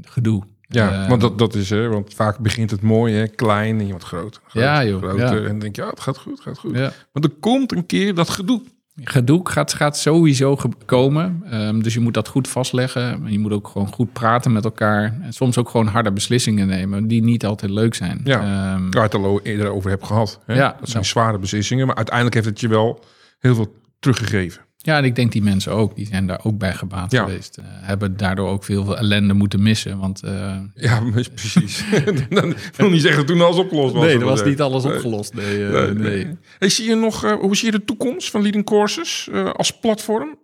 gedoe. 0.01 0.43
Ja, 0.61 1.03
Eh, 1.03 1.09
want 1.09 1.21
dat, 1.21 1.37
dat 1.37 1.55
is, 1.55 1.69
hè, 1.69 1.87
want 1.87 2.13
vaak 2.13 2.37
begint 2.39 2.71
het 2.71 2.81
mooi, 2.81 3.13
hè, 3.15 3.27
klein 3.27 3.79
en 3.79 3.83
je 3.85 3.89
wordt 3.91 4.05
groter 4.05 4.41
Ja, 4.51 4.85
joh, 4.85 4.97
Groter, 5.01 5.41
ja. 5.41 5.47
En 5.47 5.59
denk 5.59 5.75
je, 5.75 5.81
ja, 5.81 5.89
het 5.89 5.99
gaat 5.99 6.17
goed, 6.17 6.31
het 6.31 6.41
gaat 6.41 6.57
goed. 6.57 6.75
ja. 6.75 6.91
Maar 7.13 7.23
er 7.23 7.29
komt 7.39 7.71
een 7.71 7.85
keer 7.85 8.13
dat 8.15 8.29
gedoe. 8.29 8.61
Gedoe 9.03 9.49
gaat, 9.49 9.73
gaat 9.73 9.97
sowieso 9.97 10.57
komen. 10.85 11.43
Ehm, 11.49 11.79
dus 11.79 11.93
je 11.93 11.99
moet 11.99 12.13
dat 12.13 12.27
goed 12.27 12.47
vastleggen. 12.47 13.31
Je 13.31 13.39
moet 13.39 13.51
ook 13.51 13.67
gewoon 13.67 13.93
goed 13.93 14.13
praten 14.13 14.51
met 14.51 14.63
elkaar. 14.65 15.19
En 15.21 15.33
soms 15.33 15.57
ook 15.57 15.69
gewoon 15.69 15.87
harde 15.87 16.11
beslissingen 16.11 16.67
nemen, 16.67 17.07
die 17.07 17.23
niet 17.23 17.45
altijd 17.45 17.71
leuk 17.71 17.95
zijn. 17.95 18.21
Ja. 18.23 18.39
Ehm, 18.39 18.89
Waar 18.89 19.03
het 19.03 19.13
al 19.15 19.41
eerder 19.41 19.69
over 19.71 19.89
heb 19.89 20.03
gehad. 20.03 20.39
Hè? 20.45 20.53
Ja, 20.55 20.75
dat 20.79 20.89
zijn 20.89 21.05
zware 21.05 21.37
beslissingen, 21.37 21.87
maar 21.87 21.95
uiteindelijk 21.95 22.35
heeft 22.35 22.47
het 22.47 22.59
je 22.59 22.67
wel 22.67 23.03
heel 23.39 23.55
veel 23.55 23.75
teruggegeven. 23.99 24.61
ja, 24.77 24.97
en 24.97 25.03
ik 25.03 25.15
denk 25.15 25.31
die 25.31 25.41
mensen 25.43 25.71
ook, 25.71 25.95
die 25.95 26.05
zijn 26.07 26.27
daar 26.27 26.39
ook 26.43 26.57
bij 26.57 26.73
gebaat 26.73 27.11
Ja. 27.11 27.23
geweest. 27.23 27.57
Eh, 27.57 27.65
hebben 27.67 28.17
daardoor 28.17 28.49
ook 28.49 28.63
veel, 28.63 28.97
ellende 28.97 29.33
moeten 29.33 29.61
missen. 29.61 29.97
Want 29.97 30.23
eh, 30.23 30.57
Ja, 30.73 31.01
precies. 31.35 31.83
dan 32.29 32.55
wil 32.75 32.89
niet 32.89 33.01
zeggen 33.01 33.25
dat 33.25 33.27
toen 33.35 33.41
alles 33.45 33.57
opgelost 33.57 33.93
was. 33.93 34.03
nee, 34.03 34.19
er 34.19 34.25
was 34.25 34.43
niet 34.43 34.61
alles 34.61 34.85
opgelost. 34.85 35.33
Nee, 35.33 35.65
eh, 35.65 35.71
Nee, 35.71 35.93
nee. 35.93 36.25
nee. 36.25 36.37
Hey, 36.59 36.69
zie 36.69 36.89
je 36.89 36.95
nog, 36.95 37.21
hoe 37.39 37.55
zie 37.55 37.71
je 37.71 37.77
de 37.77 37.85
toekomst 37.85 38.29
van 38.31 38.41
Leading 38.41 38.65
Courses 38.65 39.29
als 39.53 39.79
platform? 39.79 40.37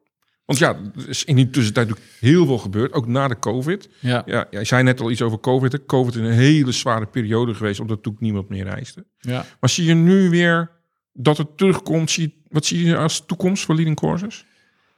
Want 0.45 0.59
ja, 0.59 0.69
er 0.95 1.09
is 1.09 1.23
in 1.23 1.35
die 1.35 1.49
tussentijd 1.49 1.87
natuurlijk 1.87 2.15
heel 2.19 2.45
veel 2.45 2.57
gebeurd, 2.57 2.93
ook 2.93 3.07
na 3.07 3.27
de 3.27 3.39
COVID. 3.39 3.89
Ja. 3.99 4.23
Ja, 4.25 4.47
jij 4.51 4.63
zei 4.65 4.83
net 4.83 5.01
al 5.01 5.11
iets 5.11 5.21
over 5.21 5.39
COVID. 5.39 5.71
hè. 5.71 5.85
COVID 5.85 6.15
is 6.15 6.21
een 6.21 6.31
hele 6.31 6.71
zware 6.71 7.05
periode 7.05 7.53
geweest, 7.53 7.79
omdat 7.79 7.95
natuurlijk 7.95 8.23
niemand 8.23 8.49
meer 8.49 8.63
reisde. 8.63 9.05
Ja. 9.19 9.45
Maar 9.59 9.69
zie 9.69 9.85
je 9.85 9.93
nu 9.93 10.29
weer 10.29 10.71
dat 11.13 11.37
het 11.37 11.57
terugkomt? 11.57 12.11
Zie 12.11 12.23
je, 12.27 12.33
wat 12.55 12.65
zie 12.65 12.85
je 12.85 12.97
als 12.97 13.23
toekomst 13.25 13.63
voor 13.65 13.75
Leading 13.75 13.97
Courses? 13.99 14.45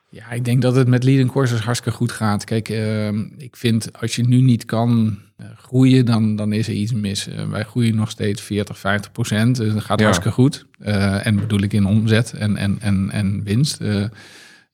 Ja, 0.09 0.31
ik 0.31 0.45
denk 0.45 0.61
dat 0.61 0.75
het 0.75 0.87
met 0.87 1.03
leading 1.03 1.31
courses 1.31 1.59
hartstikke 1.59 1.97
goed 1.97 2.11
gaat. 2.11 2.43
Kijk, 2.43 2.69
ehm, 2.69 3.25
ik 3.37 3.55
vind 3.55 3.99
als 3.99 4.15
je 4.15 4.23
nu 4.27 4.41
niet 4.41 4.65
kan 4.65 5.19
eh, 5.37 5.45
groeien, 5.57 6.05
dan, 6.05 6.35
dan 6.35 6.53
is 6.53 6.67
er 6.67 6.73
iets 6.73 6.91
mis. 6.93 7.27
Eh, 7.27 7.49
wij 7.49 7.63
groeien 7.63 7.95
nog 7.95 8.09
steeds 8.09 8.41
40, 8.41 8.77
50 8.79 9.11
procent. 9.11 9.55
Dus 9.55 9.73
dat 9.73 9.83
gaat 9.83 9.99
Ja. 9.99 10.05
hartstikke 10.05 10.35
goed. 10.35 10.65
Eh, 10.79 11.25
en 11.25 11.35
bedoel 11.35 11.61
ik 11.61 11.73
in 11.73 11.85
omzet 11.85 12.33
en, 12.33 12.57
en, 12.57 12.77
en, 12.81 13.11
en 13.11 13.43
winst. 13.43 13.77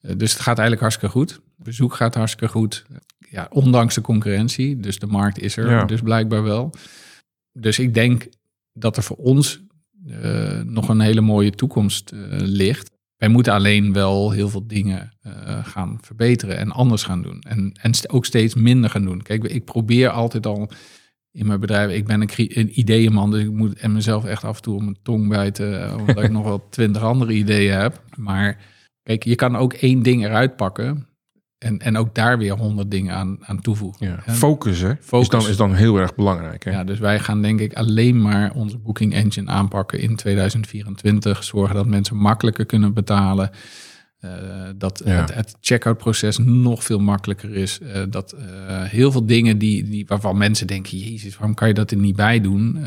Dus 0.00 0.32
het 0.32 0.40
gaat 0.40 0.58
eigenlijk 0.58 0.80
hartstikke 0.80 1.14
goed. 1.14 1.40
Bezoek 1.56 1.94
gaat 1.94 2.14
hartstikke 2.14 2.48
goed. 2.52 2.84
Ja, 3.30 3.46
ondanks 3.50 3.94
de 3.94 4.00
concurrentie. 4.00 4.80
Dus 4.80 4.98
de 4.98 5.06
markt 5.06 5.38
is 5.38 5.56
er 5.56 5.70
Ja. 5.70 5.84
dus 5.84 6.00
blijkbaar 6.00 6.42
wel. 6.42 6.70
Dus 7.52 7.78
ik 7.78 7.94
denk 7.94 8.26
dat 8.72 8.96
er 8.96 9.02
voor 9.02 9.16
ons 9.16 9.60
eh, 10.06 10.60
nog 10.60 10.88
een 10.88 11.00
hele 11.00 11.20
mooie 11.20 11.50
toekomst 11.50 12.10
eh, 12.10 12.20
ligt. 12.38 12.90
Wij 13.16 13.28
moeten 13.28 13.52
alleen 13.52 13.92
wel 13.92 14.30
heel 14.30 14.48
veel 14.48 14.66
dingen 14.66 15.12
eh, 15.20 15.66
gaan 15.66 15.98
verbeteren 16.00 16.58
en 16.58 16.70
anders 16.70 17.02
gaan 17.02 17.22
doen. 17.22 17.40
En, 17.40 17.72
en 17.80 17.92
ook 18.06 18.24
steeds 18.24 18.54
minder 18.54 18.90
gaan 18.90 19.04
doen. 19.04 19.22
Kijk, 19.22 19.44
ik 19.44 19.64
probeer 19.64 20.08
altijd 20.08 20.46
al 20.46 20.70
in 21.30 21.46
mijn 21.46 21.60
bedrijf, 21.60 21.90
ik 21.90 22.04
ben 22.04 22.20
een, 22.20 22.30
een 22.36 22.80
ideeënman, 22.80 23.30
dus 23.30 23.42
ik 23.42 23.50
moet 23.50 23.74
en 23.74 23.92
mezelf 23.92 24.24
echt 24.24 24.44
af 24.44 24.56
en 24.56 24.62
toe 24.62 24.76
om 24.76 24.84
mijn 24.84 24.98
tong 25.02 25.28
bijten, 25.28 25.98
omdat 25.98 26.24
ik 26.24 26.30
nog 26.38 26.44
wel 26.44 26.68
twintig 26.68 27.02
andere 27.02 27.32
ideeën 27.32 27.78
heb. 27.78 28.02
Maar 28.16 28.58
kijk, 29.02 29.24
je 29.24 29.34
kan 29.34 29.56
ook 29.56 29.72
één 29.72 30.02
ding 30.02 30.24
eruit 30.24 30.56
pakken 30.56 31.06
en, 31.64 31.78
en 31.78 31.96
ook 31.96 32.14
daar 32.14 32.38
weer 32.38 32.56
honderd 32.56 32.90
dingen 32.90 33.14
aan, 33.14 33.38
aan 33.40 33.60
toevoegen. 33.60 34.06
Ja. 34.06 34.22
En- 34.24 34.34
Focus, 34.34 34.80
hè? 34.80 34.92
Focus. 35.00 35.26
Is, 35.26 35.28
dan, 35.40 35.50
is 35.50 35.56
dan 35.56 35.74
heel 35.74 35.96
erg 35.98 36.14
belangrijk. 36.14 36.64
Hè? 36.64 36.70
ja, 36.70 36.84
dus 36.84 36.98
wij 36.98 37.18
gaan 37.20 37.42
denk 37.42 37.60
ik 37.60 37.74
alleen 37.74 38.22
maar 38.22 38.52
onze 38.54 38.78
booking 38.78 39.14
engine 39.14 39.50
aanpakken 39.50 40.00
in 40.00 40.16
2024. 40.16 41.44
Zorgen 41.44 41.74
dat 41.74 41.86
mensen 41.86 42.16
makkelijker 42.16 42.66
kunnen 42.66 42.94
betalen. 42.94 43.50
Eh, 44.18 44.30
dat 44.76 45.02
Ja. 45.04 45.10
het, 45.10 45.34
het 45.34 45.56
checkout 45.60 45.98
proces 45.98 46.38
nog 46.38 46.84
veel 46.84 46.98
makkelijker 47.00 47.54
is. 47.56 47.80
Eh, 47.80 48.02
dat 48.08 48.32
eh, 48.32 48.44
heel 48.82 49.12
veel 49.12 49.26
dingen 49.26 49.58
die, 49.58 49.88
die, 49.88 50.06
waarvan 50.06 50.36
mensen 50.38 50.66
denken... 50.66 50.98
Jezus, 50.98 51.36
waarom 51.36 51.54
kan 51.54 51.68
je 51.68 51.74
dat 51.74 51.90
er 51.90 51.96
niet 51.96 52.16
bij 52.16 52.40
doen? 52.40 52.78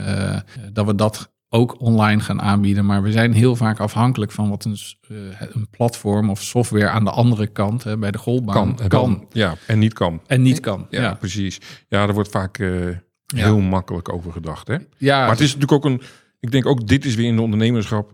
Dat 0.73 0.85
we 0.85 0.95
dat 0.95 1.31
ook 1.49 1.81
online 1.81 2.21
gaan 2.21 2.41
aanbieden. 2.41 2.85
Maar 2.85 3.01
we 3.01 3.11
zijn 3.11 3.33
heel 3.33 3.55
vaak 3.55 3.79
afhankelijk 3.79 4.31
van 4.31 4.49
wat 4.49 4.65
een, 4.65 4.77
eh, 5.07 5.15
een 5.51 5.67
platform 5.69 6.29
of 6.29 6.41
software 6.41 6.89
aan 6.89 7.03
de 7.03 7.11
andere 7.11 7.47
kant... 7.47 7.83
Hè, 7.83 7.97
bij 7.97 8.11
de 8.11 8.17
golfbaan 8.17 8.75
kan, 8.75 8.87
kan, 8.87 9.27
Ja, 9.31 9.55
en 9.67 9.79
niet 9.79 9.93
kan. 9.93 10.21
en 10.27 10.41
niet 10.41 10.59
kan. 10.59 10.87
Ja, 10.89 11.01
Ja, 11.01 11.13
precies. 11.13 11.57
Ja, 11.87 12.05
daar 12.05 12.13
wordt 12.13 12.29
vaak 12.29 12.57
eh, 12.57 12.87
Ja. 12.89 12.97
heel 13.25 13.59
makkelijk 13.59 14.13
over 14.13 14.31
gedacht. 14.31 14.67
Hè? 14.67 14.77
ja, 14.97 15.19
Maar 15.19 15.29
het 15.29 15.39
is 15.39 15.55
natuurlijk 15.55 15.85
ook 15.85 15.91
een... 15.91 16.01
Ik 16.39 16.51
denk 16.51 16.65
ook 16.65 16.87
dit 16.87 17.05
is 17.05 17.15
weer 17.15 17.27
in 17.27 17.35
de 17.35 17.41
ondernemerschap 17.41 18.13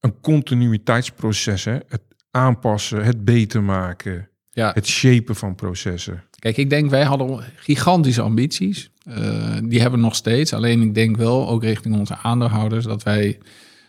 een 0.00 0.20
continuïteitsproces. 0.20 1.64
Hè? 1.64 1.72
Het 1.88 2.02
aanpassen, 2.30 3.04
het 3.04 3.24
beter 3.24 3.62
maken. 3.62 4.28
Ja. 4.50 4.70
Het 4.74 4.86
shapen 4.86 5.36
van 5.36 5.54
processen. 5.54 6.24
Kijk, 6.38 6.56
ik 6.56 6.70
denk 6.70 6.90
wij 6.90 7.04
hadden 7.04 7.44
gigantische 7.56 8.22
ambities. 8.22 8.90
Uh, 9.08 9.56
die 9.64 9.80
hebben 9.80 9.98
we 9.98 10.04
nog 10.04 10.14
steeds. 10.14 10.52
Alleen 10.52 10.82
ik 10.82 10.94
denk 10.94 11.16
wel, 11.16 11.48
ook 11.48 11.62
richting 11.62 11.98
onze 11.98 12.16
aandeelhouders, 12.16 12.84
dat 12.84 13.02
wij 13.02 13.38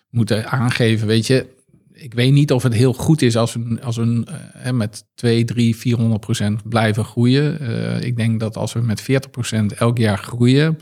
moeten 0.09 0.49
aangeven, 0.49 1.07
weet 1.07 1.27
je, 1.27 1.47
ik 1.93 2.13
weet 2.13 2.31
niet 2.31 2.51
of 2.51 2.63
het 2.63 2.73
heel 2.73 2.93
goed 2.93 3.21
is 3.21 3.37
als 3.37 3.53
we, 3.53 3.77
als 3.81 3.97
we 3.97 4.25
uh, 4.65 4.71
met 4.71 5.05
2, 5.15 5.45
3, 5.45 5.75
400 5.75 6.21
procent 6.21 6.69
blijven 6.69 7.05
groeien. 7.05 7.57
Uh, 7.61 8.01
ik 8.01 8.17
denk 8.17 8.39
dat 8.39 8.57
als 8.57 8.73
we 8.73 8.79
met 8.79 9.01
40 9.01 9.29
procent 9.29 9.73
elk 9.73 9.97
jaar 9.97 10.17
groeien 10.17 10.77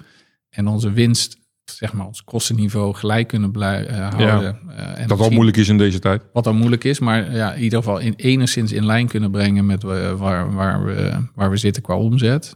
en 0.50 0.68
onze 0.68 0.92
winst 0.92 1.38
zeg 1.72 1.94
maar, 1.94 2.06
ons 2.06 2.24
kostenniveau 2.24 2.94
gelijk 2.94 3.28
kunnen 3.28 3.52
blijven 3.52 3.94
uh, 3.94 4.14
houden. 4.14 4.60
Ja, 4.68 4.94
uh, 4.94 5.02
en 5.02 5.08
dat 5.08 5.18
wel 5.18 5.30
moeilijk 5.30 5.58
is 5.58 5.70
in 5.70 5.78
deze 5.78 6.00
tijd. 6.00 6.22
Wat 6.34 6.44
dan 6.44 6.56
moeilijk 6.56 6.84
is, 6.84 7.00
maar 7.00 7.36
ja, 7.36 7.54
in 7.54 7.64
ieder 7.64 7.80
geval 7.80 7.98
in, 7.98 8.14
enigszins 8.16 8.72
in 8.72 8.86
lijn 8.86 9.08
kunnen 9.08 9.32
brengen 9.32 9.66
met 9.66 9.84
uh, 9.84 10.12
waar, 10.12 10.54
waar, 10.54 10.86
we, 10.86 11.12
waar 11.36 11.50
we 11.50 11.58
zitten 11.58 11.82
qua 11.82 11.96
omzet. 11.96 12.56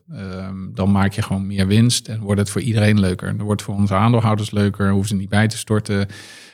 dan 0.73 0.91
maak 0.91 1.13
je 1.13 1.21
gewoon 1.21 1.47
meer 1.47 1.67
winst 1.67 2.07
en 2.07 2.19
wordt 2.19 2.39
het 2.39 2.49
voor 2.49 2.61
iedereen 2.61 2.99
leuker. 2.99 3.37
Dan 3.37 3.45
wordt 3.45 3.61
voor 3.61 3.75
onze 3.75 3.93
aandeelhouders 3.93 4.51
leuker, 4.51 4.89
hoeven 4.91 5.09
ze 5.09 5.15
niet 5.15 5.29
bij 5.29 5.47
te 5.47 5.57
storten. 5.57 6.07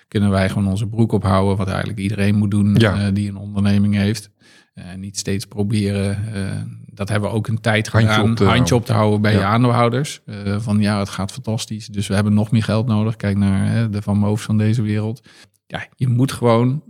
Kunnen 0.07 0.29
wij 0.29 0.49
gewoon 0.49 0.67
onze 0.67 0.87
broek 0.87 1.11
ophouden, 1.11 1.57
wat 1.57 1.67
eigenlijk 1.67 1.99
iedereen 1.99 2.35
moet 2.35 2.51
doen 2.51 2.75
ja. 2.75 3.11
die 3.11 3.29
een 3.29 3.37
onderneming 3.37 3.95
heeft. 3.95 4.29
niet 4.97 5.17
steeds 5.17 5.45
proberen 5.45 6.23
dat 6.97 7.09
hebben 7.09 7.29
we 7.29 7.35
ook 7.35 7.47
een 7.47 7.61
tijd 7.61 7.87
gedaan. 7.87 8.07
Handje 8.07 8.29
op 8.31 8.35
te, 8.35 8.43
handje 8.43 8.75
op 8.75 8.85
te 8.85 8.93
houden 8.93 9.21
bij 9.21 9.31
ja. 9.31 9.39
je 9.39 9.45
aandeelhouders. 9.45 10.21
Uh, 10.25 10.59
van 10.59 10.79
ja, 10.79 10.99
het 10.99 11.09
gaat 11.09 11.31
fantastisch. 11.31 11.87
Dus 11.87 12.07
we 12.07 12.13
hebben 12.13 12.33
nog 12.33 12.51
meer 12.51 12.63
geld 12.63 12.87
nodig. 12.87 13.15
Kijk 13.15 13.37
naar 13.37 13.67
hè, 13.71 13.89
de 13.89 14.01
Van 14.01 14.17
Moofs 14.17 14.43
van 14.43 14.57
deze 14.57 14.81
wereld. 14.81 15.27
Ja, 15.67 15.87
je 15.95 16.07
moet 16.07 16.31
gewoon 16.31 16.83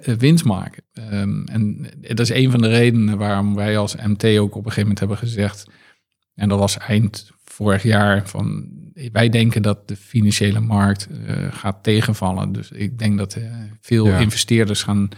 uh, 0.00 0.14
winst 0.16 0.44
maken. 0.44 0.82
Um, 1.12 1.44
en 1.46 1.86
dat 2.00 2.20
is 2.20 2.30
een 2.30 2.50
van 2.50 2.60
de 2.60 2.68
redenen 2.68 3.18
waarom 3.18 3.54
wij 3.54 3.78
als 3.78 3.96
MT 3.96 4.24
ook 4.24 4.54
op 4.54 4.56
een 4.56 4.62
gegeven 4.62 4.80
moment 4.80 4.98
hebben 4.98 5.18
gezegd. 5.18 5.66
En 6.34 6.48
dat 6.48 6.58
was 6.58 6.78
eind 6.78 7.30
vorig 7.44 7.82
jaar 7.82 8.28
van 8.28 8.68
wij 9.12 9.28
denken 9.28 9.62
dat 9.62 9.88
de 9.88 9.96
financiële 9.96 10.60
markt 10.60 11.08
uh, 11.10 11.52
gaat 11.52 11.82
tegenvallen. 11.82 12.52
Dus 12.52 12.70
ik 12.70 12.98
denk 12.98 13.18
dat 13.18 13.38
veel 13.80 14.06
ja. 14.06 14.18
investeerders 14.18 14.82
gaan 14.82 15.08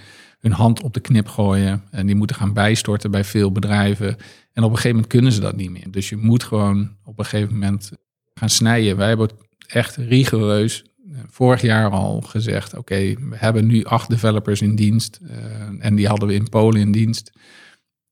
hun 0.40 0.52
hand 0.52 0.82
op 0.82 0.94
de 0.94 1.00
knip 1.00 1.28
gooien. 1.28 1.82
En 1.90 2.06
die 2.06 2.14
moeten 2.14 2.36
gaan 2.36 2.52
bijstorten 2.52 3.10
bij 3.10 3.24
veel 3.24 3.52
bedrijven. 3.52 4.16
En 4.52 4.62
op 4.62 4.70
een 4.70 4.76
gegeven 4.76 4.90
moment 4.90 5.06
kunnen 5.06 5.32
ze 5.32 5.40
dat 5.40 5.56
niet 5.56 5.70
meer. 5.70 5.90
Dus 5.90 6.08
je 6.08 6.16
moet 6.16 6.42
gewoon 6.44 6.96
op 7.04 7.18
een 7.18 7.24
gegeven 7.24 7.52
moment 7.52 7.90
gaan 8.34 8.48
snijden. 8.48 8.96
Wij 8.96 9.08
hebben 9.08 9.30
echt 9.66 9.96
rigoureus 9.96 10.84
eh, 11.12 11.18
vorig 11.26 11.62
jaar 11.62 11.90
al 11.90 12.20
gezegd: 12.20 12.76
oké, 12.76 13.14
we 13.14 13.36
hebben 13.36 13.66
nu 13.66 13.84
acht 13.84 14.08
developers 14.08 14.62
in 14.62 14.74
dienst. 14.74 15.20
Uh, 15.22 15.34
en 15.78 15.94
die 15.94 16.06
hadden 16.06 16.28
we 16.28 16.34
in 16.34 16.48
Polen 16.48 16.80
in 16.80 16.92
dienst. 16.92 17.32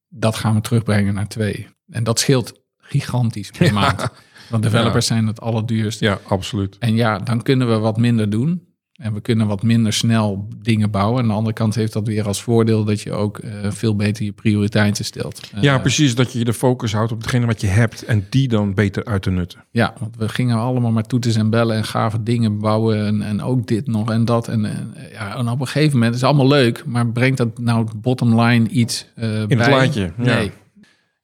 Dat 0.09 0.37
gaan 0.37 0.55
we 0.55 0.61
terugbrengen 0.61 1.15
naar 1.15 1.29
twee. 1.29 1.67
En 1.89 2.05
dat 2.05 2.19
scheelt 2.19 2.61
gigantisch 2.77 3.51
per 3.51 3.67
ja. 3.67 3.73
maand. 3.73 4.09
Want 4.51 4.63
developers 4.63 5.09
ja. 5.09 5.15
zijn 5.15 5.27
het 5.27 5.41
allerduurst. 5.41 6.01
Ja, 6.01 6.21
absoluut. 6.27 6.79
En 6.79 6.95
ja, 6.95 7.19
dan 7.19 7.43
kunnen 7.43 7.69
we 7.69 7.79
wat 7.79 7.97
minder 7.97 8.31
doen. 8.31 8.68
En 8.99 9.15
we 9.15 9.21
kunnen 9.21 9.47
wat 9.47 9.63
minder 9.63 9.93
snel 9.93 10.49
dingen 10.63 10.91
bouwen. 10.91 11.23
Aan 11.23 11.29
de 11.29 11.35
andere 11.35 11.55
kant 11.55 11.75
heeft 11.75 11.93
dat 11.93 12.07
weer 12.07 12.27
als 12.27 12.43
voordeel 12.43 12.85
dat 12.85 13.01
je 13.01 13.13
ook 13.13 13.39
uh, 13.39 13.51
veel 13.69 13.97
beter 13.97 14.25
je 14.25 14.33
prioriteiten 14.33 15.05
stelt. 15.05 15.51
Ja, 15.61 15.75
uh, 15.75 15.81
precies. 15.81 16.15
Dat 16.15 16.33
je 16.33 16.45
de 16.45 16.53
focus 16.53 16.93
houdt 16.93 17.13
op 17.13 17.19
hetgene 17.21 17.47
wat 17.47 17.61
je 17.61 17.67
hebt 17.67 18.05
en 18.05 18.27
die 18.31 18.49
dan 18.49 18.75
beter 18.75 19.05
uit 19.05 19.23
te 19.23 19.31
nutten. 19.31 19.65
Ja, 19.71 19.95
want 19.99 20.17
we 20.17 20.29
gingen 20.29 20.57
allemaal 20.57 20.91
maar 20.91 21.07
toeters 21.07 21.37
en 21.37 21.51
bellen 21.51 21.77
en 21.77 21.85
gave 21.85 22.23
dingen 22.23 22.59
bouwen 22.59 23.07
en, 23.07 23.23
en 23.23 23.43
ook 23.43 23.67
dit 23.67 23.87
nog 23.87 24.11
en 24.11 24.25
dat. 24.25 24.49
En, 24.49 24.65
en, 24.65 24.95
ja, 25.13 25.37
en 25.37 25.49
op 25.49 25.61
een 25.61 25.67
gegeven 25.67 25.93
moment 25.93 26.15
is 26.15 26.21
het 26.21 26.31
allemaal 26.31 26.49
leuk, 26.49 26.83
maar 26.87 27.09
brengt 27.09 27.39
dat 27.39 27.59
nou 27.59 27.89
bottom 27.97 28.41
line 28.41 28.69
iets 28.69 29.07
uh, 29.19 29.25
In 29.25 29.59
het 29.59 29.69
plaatje? 29.69 30.13
Nee. 30.17 30.45
Ja. 30.45 30.51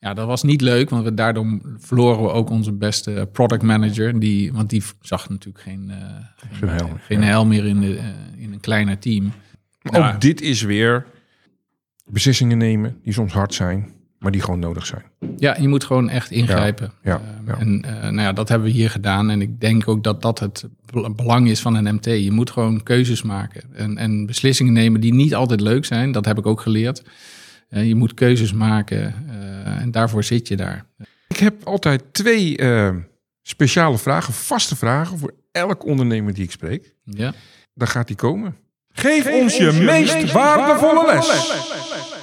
Ja, 0.05 0.15
dat 0.15 0.27
was 0.27 0.43
niet 0.43 0.61
leuk, 0.61 0.91
want 0.91 1.05
we, 1.05 1.15
daardoor 1.15 1.59
verloren 1.79 2.23
we 2.23 2.31
ook 2.31 2.51
onze 2.51 2.73
beste 2.73 3.29
product 3.33 3.63
manager. 3.63 4.21
Die, 4.21 4.53
want 4.53 4.71
die 4.71 4.83
zag 5.01 5.29
natuurlijk 5.29 5.65
geen, 5.65 5.85
uh, 5.89 5.97
geen, 6.37 6.51
geen, 6.53 6.69
hel, 6.69 6.91
geen 7.01 7.21
ja. 7.21 7.27
hel 7.27 7.47
meer 7.47 7.67
in, 7.67 7.81
de, 7.81 7.95
uh, 7.97 8.05
in 8.37 8.53
een 8.53 8.61
kleiner 8.61 8.99
team. 8.99 9.33
Maar 9.83 10.01
nou, 10.01 10.15
ook 10.15 10.21
dit 10.21 10.41
is 10.41 10.63
weer 10.63 11.07
beslissingen 12.07 12.59
nemen 12.59 12.97
die 13.03 13.13
soms 13.13 13.33
hard 13.33 13.55
zijn, 13.55 13.93
maar 14.19 14.33
die 14.33 14.41
gewoon 14.41 14.59
nodig 14.59 14.87
zijn. 14.87 15.03
Ja, 15.37 15.57
je 15.61 15.69
moet 15.69 15.85
gewoon 15.85 16.09
echt 16.09 16.31
ingrijpen. 16.31 16.93
Ja, 17.03 17.21
ja, 17.47 17.55
uh, 17.55 17.61
en 17.61 17.81
nou 17.81 18.21
ja, 18.21 18.33
dat 18.33 18.49
hebben 18.49 18.69
we 18.69 18.75
hier 18.75 18.91
gedaan. 18.91 19.31
En 19.31 19.41
ik 19.41 19.61
denk 19.61 19.89
ook 19.89 20.05
dat 20.05 20.23
dat 20.23 20.39
het 20.39 20.65
belang 21.17 21.49
is 21.49 21.61
van 21.61 21.75
een 21.75 21.95
MT. 21.95 22.05
Je 22.05 22.33
moet 22.33 22.51
gewoon 22.51 22.83
keuzes 22.83 23.23
maken 23.23 23.63
en, 23.75 23.97
en 23.97 24.27
beslissingen 24.27 24.73
nemen 24.73 25.01
die 25.01 25.15
niet 25.15 25.35
altijd 25.35 25.61
leuk 25.61 25.85
zijn. 25.85 26.13
Dat 26.13 26.25
heb 26.25 26.39
ik 26.39 26.47
ook 26.47 26.61
geleerd. 26.61 27.03
je 27.69 27.95
moet 27.95 28.15
keuzes 28.15 28.53
maken 28.53 29.15
uh, 29.29 29.54
en 29.65 29.91
daarvoor 29.91 30.25
zit 30.25 30.49
je 30.49 30.57
daar. 30.57 30.87
Ik 31.29 31.37
heb 31.37 31.65
altijd 31.65 32.03
twee 32.13 32.59
uh, 32.59 32.97
speciale 33.43 33.99
vragen, 33.99 34.33
vaste 34.33 34.77
vragen 34.77 35.19
voor 35.19 35.35
elk 35.53 35.85
ondernemer 35.85 36.35
die 36.35 36.45
ik 36.45 36.51
spreek. 36.51 36.95
Ja. 37.05 37.33
Daar 37.75 37.89
gaat 37.89 38.07
die 38.07 38.17
komen. 38.17 38.57
Geef, 38.89 39.25
Geef 39.25 39.43
ons 39.43 39.57
je, 39.57 39.65
je 39.65 39.73
meest, 39.73 40.15
meest 40.15 40.33
waardevolle 40.33 41.07
les. 41.07 41.27
les. 41.27 42.23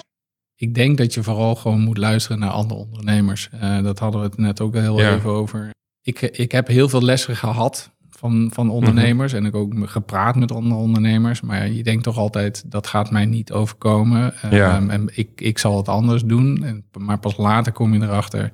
Ik 0.56 0.76
denk 0.76 0.98
dat 0.98 1.14
je 1.14 1.24
vooral 1.24 1.56
gewoon 1.56 1.80
moet 1.80 1.98
luisteren 1.98 2.40
naar 2.40 2.50
andere 2.50 2.80
ondernemers. 2.80 3.50
Uh, 3.54 3.84
dat 3.84 4.00
hadden 4.00 4.22
we 4.22 4.28
het 4.28 4.38
net 4.38 4.62
ook 4.62 4.74
heel 4.74 5.00
ja. 5.00 5.16
even 5.16 5.30
over. 5.30 5.70
Ik, 6.02 6.22
ik 6.22 6.52
heb 6.52 6.68
heel 6.68 6.90
veel 6.90 7.02
lessen 7.02 7.36
gehad 7.36 7.92
van, 8.22 8.50
van 8.54 8.70
ondernemers. 8.70 9.34
Mm-hmm. 9.34 9.48
En 9.48 9.54
ik 9.54 9.60
ook 9.60 9.90
gepraat 9.90 10.36
met 10.36 10.52
andere 10.52 10.82
ondernemers. 10.82 11.42
Maar 11.42 11.70
je 11.70 11.84
denkt 11.84 12.04
toch 12.04 12.18
altijd, 12.18 12.64
dat 12.72 12.88
gaat 12.88 13.12
mij 13.12 13.26
niet 13.26 13.52
overkomen. 13.52 14.34
Ja. 14.50 14.78
Um, 14.78 14.90
en 14.90 15.10
ik, 15.14 15.30
ik 15.36 15.58
zal 15.58 15.78
het 15.78 15.88
anders 15.88 16.24
doen. 16.24 16.64
En, 16.64 16.84
maar 16.98 17.20
pas 17.20 17.38
later 17.38 17.72
kom 17.72 17.94
je 17.94 18.02
erachter. 18.02 18.52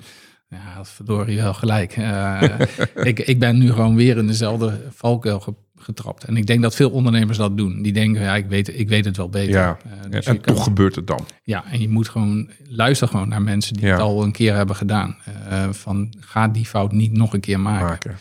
Ja, 0.49 0.75
dat 0.77 0.89
verdorie 0.89 1.41
wel 1.41 1.53
gelijk. 1.53 1.97
Uh, 1.97 2.41
ik, 3.09 3.19
ik 3.19 3.39
ben 3.39 3.57
nu 3.57 3.71
gewoon 3.71 3.95
weer 3.95 4.17
in 4.17 4.27
dezelfde 4.27 4.81
valkuil 4.89 5.43
getrapt. 5.77 6.23
En 6.23 6.37
ik 6.37 6.47
denk 6.47 6.61
dat 6.61 6.75
veel 6.75 6.89
ondernemers 6.89 7.37
dat 7.37 7.57
doen. 7.57 7.81
Die 7.81 7.93
denken, 7.93 8.21
ja, 8.21 8.35
ik 8.35 8.45
weet, 8.45 8.79
ik 8.79 8.89
weet 8.89 9.05
het 9.05 9.17
wel 9.17 9.29
beter. 9.29 9.53
Ja, 9.53 9.77
uh, 9.85 10.11
dus 10.11 10.25
en 10.25 10.41
toch 10.41 10.63
gebeurt 10.63 10.95
het 10.95 11.07
dan. 11.07 11.25
Ja, 11.43 11.63
en 11.71 11.79
je 11.79 11.89
moet 11.89 12.09
gewoon 12.09 12.49
luisteren 12.69 13.13
gewoon 13.13 13.29
naar 13.29 13.41
mensen 13.41 13.73
die 13.73 13.85
ja. 13.85 13.91
het 13.91 14.01
al 14.01 14.23
een 14.23 14.31
keer 14.31 14.55
hebben 14.55 14.75
gedaan. 14.75 15.17
Uh, 15.49 15.69
van, 15.71 16.13
ga 16.19 16.47
die 16.47 16.65
fout 16.65 16.91
niet 16.91 17.11
nog 17.11 17.33
een 17.33 17.39
keer 17.39 17.59
maken. 17.59 17.87
maken. 17.87 18.17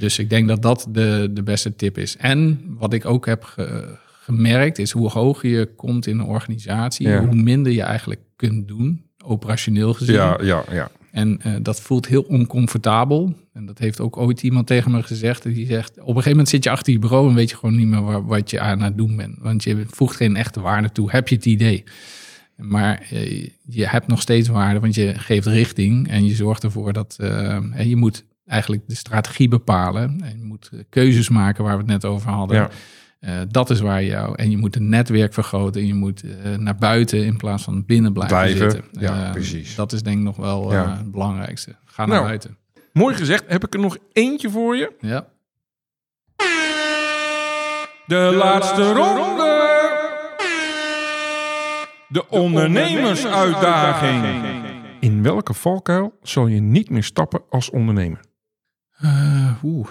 Dus 0.00 0.18
ik 0.18 0.30
denk 0.30 0.48
dat 0.48 0.62
dat 0.62 0.86
de, 0.90 1.30
de 1.32 1.42
beste 1.42 1.76
tip 1.76 1.98
is. 1.98 2.16
En 2.16 2.60
wat 2.78 2.92
ik 2.92 3.04
ook 3.04 3.26
heb 3.26 3.44
ge, 3.44 3.96
gemerkt 4.20 4.78
is 4.78 4.90
hoe 4.90 5.08
hoger 5.08 5.50
je 5.50 5.66
komt 5.76 6.06
in 6.06 6.18
een 6.18 6.26
organisatie, 6.26 7.08
ja. 7.08 7.24
hoe 7.24 7.34
minder 7.34 7.72
je 7.72 7.82
eigenlijk 7.82 8.20
kunt 8.36 8.68
doen, 8.68 9.04
operationeel 9.24 9.94
gezien. 9.94 10.14
Ja, 10.14 10.38
ja, 10.42 10.64
ja. 10.70 10.90
En 11.12 11.40
uh, 11.46 11.54
dat 11.62 11.80
voelt 11.80 12.06
heel 12.06 12.22
oncomfortabel. 12.22 13.34
En 13.52 13.66
dat 13.66 13.78
heeft 13.78 14.00
ook 14.00 14.16
ooit 14.16 14.42
iemand 14.42 14.66
tegen 14.66 14.90
me 14.90 15.02
gezegd. 15.02 15.42
Die 15.42 15.66
zegt, 15.66 15.90
op 15.90 15.98
een 15.98 16.06
gegeven 16.06 16.30
moment 16.30 16.48
zit 16.48 16.64
je 16.64 16.70
achter 16.70 16.92
je 16.92 16.98
bureau 16.98 17.28
en 17.28 17.34
weet 17.34 17.50
je 17.50 17.56
gewoon 17.56 17.76
niet 17.76 17.86
meer 17.86 18.02
waar, 18.02 18.26
wat 18.26 18.50
je 18.50 18.60
aan 18.60 18.82
het 18.82 18.96
doen 18.96 19.16
bent. 19.16 19.36
Want 19.38 19.64
je 19.64 19.84
voegt 19.86 20.16
geen 20.16 20.36
echte 20.36 20.60
waarde 20.60 20.92
toe. 20.92 21.10
Heb 21.10 21.28
je 21.28 21.34
het 21.34 21.46
idee? 21.46 21.84
Maar 22.56 23.08
uh, 23.12 23.48
je 23.66 23.86
hebt 23.86 24.06
nog 24.06 24.20
steeds 24.20 24.48
waarde, 24.48 24.80
want 24.80 24.94
je 24.94 25.14
geeft 25.16 25.46
richting 25.46 26.08
en 26.08 26.26
je 26.26 26.34
zorgt 26.34 26.62
ervoor 26.62 26.92
dat 26.92 27.16
uh, 27.20 27.58
je 27.84 27.96
moet 27.96 28.24
eigenlijk 28.50 28.82
de 28.86 28.94
strategie 28.94 29.48
bepalen. 29.48 30.20
En 30.22 30.38
je 30.38 30.44
moet 30.44 30.70
keuzes 30.88 31.28
maken 31.28 31.64
waar 31.64 31.72
we 31.72 31.78
het 31.78 31.86
net 31.90 32.04
over 32.04 32.30
hadden. 32.30 32.56
Ja. 32.56 32.70
Uh, 33.20 33.40
dat 33.48 33.70
is 33.70 33.80
waar 33.80 34.02
je 34.02 34.08
jou. 34.08 34.34
En 34.36 34.50
je 34.50 34.56
moet 34.56 34.74
het 34.74 34.82
netwerk 34.82 35.34
vergroten. 35.34 35.80
En 35.80 35.86
je 35.86 35.94
moet 35.94 36.24
uh, 36.24 36.56
naar 36.56 36.76
buiten 36.76 37.24
in 37.24 37.36
plaats 37.36 37.62
van 37.62 37.84
binnen 37.86 38.12
blijven, 38.12 38.36
blijven. 38.36 38.70
zitten. 38.70 38.84
Ja, 39.00 39.24
uh, 39.26 39.30
precies. 39.30 39.74
Dat 39.74 39.92
is 39.92 40.02
denk 40.02 40.18
ik 40.18 40.22
nog 40.24 40.36
wel 40.36 40.72
Ja. 40.72 40.96
het 40.96 41.10
belangrijkste. 41.10 41.74
Ga 41.84 42.02
naar 42.06 42.14
Nou. 42.14 42.24
buiten. 42.26 42.56
Mooi 42.92 43.14
gezegd. 43.14 43.44
Heb 43.46 43.64
ik 43.64 43.74
er 43.74 43.80
nog 43.80 43.96
eentje 44.12 44.50
voor 44.50 44.76
je? 44.76 44.92
Ja. 45.00 45.26
De, 48.06 48.32
laatste 48.36 48.92
ronde. 48.92 49.58
De 52.08 52.28
ondernemersuitdaging. 52.28 54.24
In 55.00 55.22
welke 55.22 55.54
valkuil 55.54 56.18
zal 56.22 56.46
je 56.46 56.60
niet 56.60 56.90
meer 56.90 57.04
stappen 57.04 57.42
als 57.50 57.70
ondernemer? 57.70 58.20
Eh, 59.00 59.50
Oeh. 59.62 59.88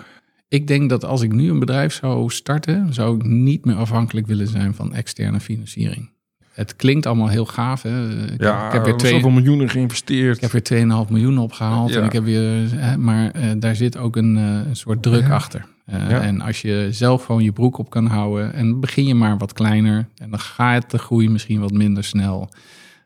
Ik 0.47 0.67
denk 0.67 0.89
dat 0.89 1.05
als 1.05 1.21
ik 1.21 1.31
nu 1.33 1.49
een 1.49 1.59
bedrijf 1.59 1.93
zou 1.93 2.29
starten, 2.29 2.93
zou 2.93 3.15
ik 3.15 3.23
niet 3.23 3.65
meer 3.65 3.75
afhankelijk 3.75 4.27
willen 4.27 4.47
zijn 4.47 4.73
van 4.73 4.93
externe 4.93 5.39
financiering. 5.39 6.09
Het 6.53 6.75
klinkt 6.75 7.05
allemaal 7.05 7.27
heel 7.27 7.45
gaaf. 7.45 7.81
Hè? 7.81 8.09
Ik, 8.33 8.41
Ja, 8.41 8.67
ik 8.67 8.73
heb 8.73 8.83
weer 8.85 8.95
twee, 8.95 9.11
zoveel 9.11 9.29
miljoenen 9.29 9.69
geïnvesteerd. 9.69 10.35
Ik 10.35 10.41
heb 10.41 10.51
weer 10.51 10.63
2,5 11.05 11.09
miljoen 11.11 11.37
opgehaald. 11.37 11.89
Ja. 11.93 11.99
En 11.99 12.05
ik 12.05 12.11
heb 12.11 12.23
weer, 12.23 12.69
hè, 12.75 12.97
maar 12.97 13.31
eh, 13.31 13.49
daar 13.57 13.75
zit 13.75 13.97
ook 13.97 14.15
een, 14.15 14.37
eh, 14.37 14.43
een 14.69 14.75
soort 14.75 15.01
druk 15.01 15.27
Ja. 15.27 15.33
achter. 15.33 15.65
Ja. 15.85 16.21
En 16.21 16.41
als 16.41 16.61
je 16.61 16.87
zelf 16.91 17.25
gewoon 17.25 17.43
je 17.43 17.51
broek 17.51 17.77
op 17.77 17.89
kan 17.89 18.05
houden. 18.05 18.53
En 18.53 18.79
begin 18.79 19.05
je 19.05 19.13
maar 19.15 19.37
wat 19.37 19.53
kleiner. 19.53 20.07
En 20.17 20.29
dan 20.29 20.39
gaat 20.39 20.91
de 20.91 20.97
groei 20.97 21.29
misschien 21.29 21.59
wat 21.59 21.71
minder 21.71 22.03
snel. 22.03 22.49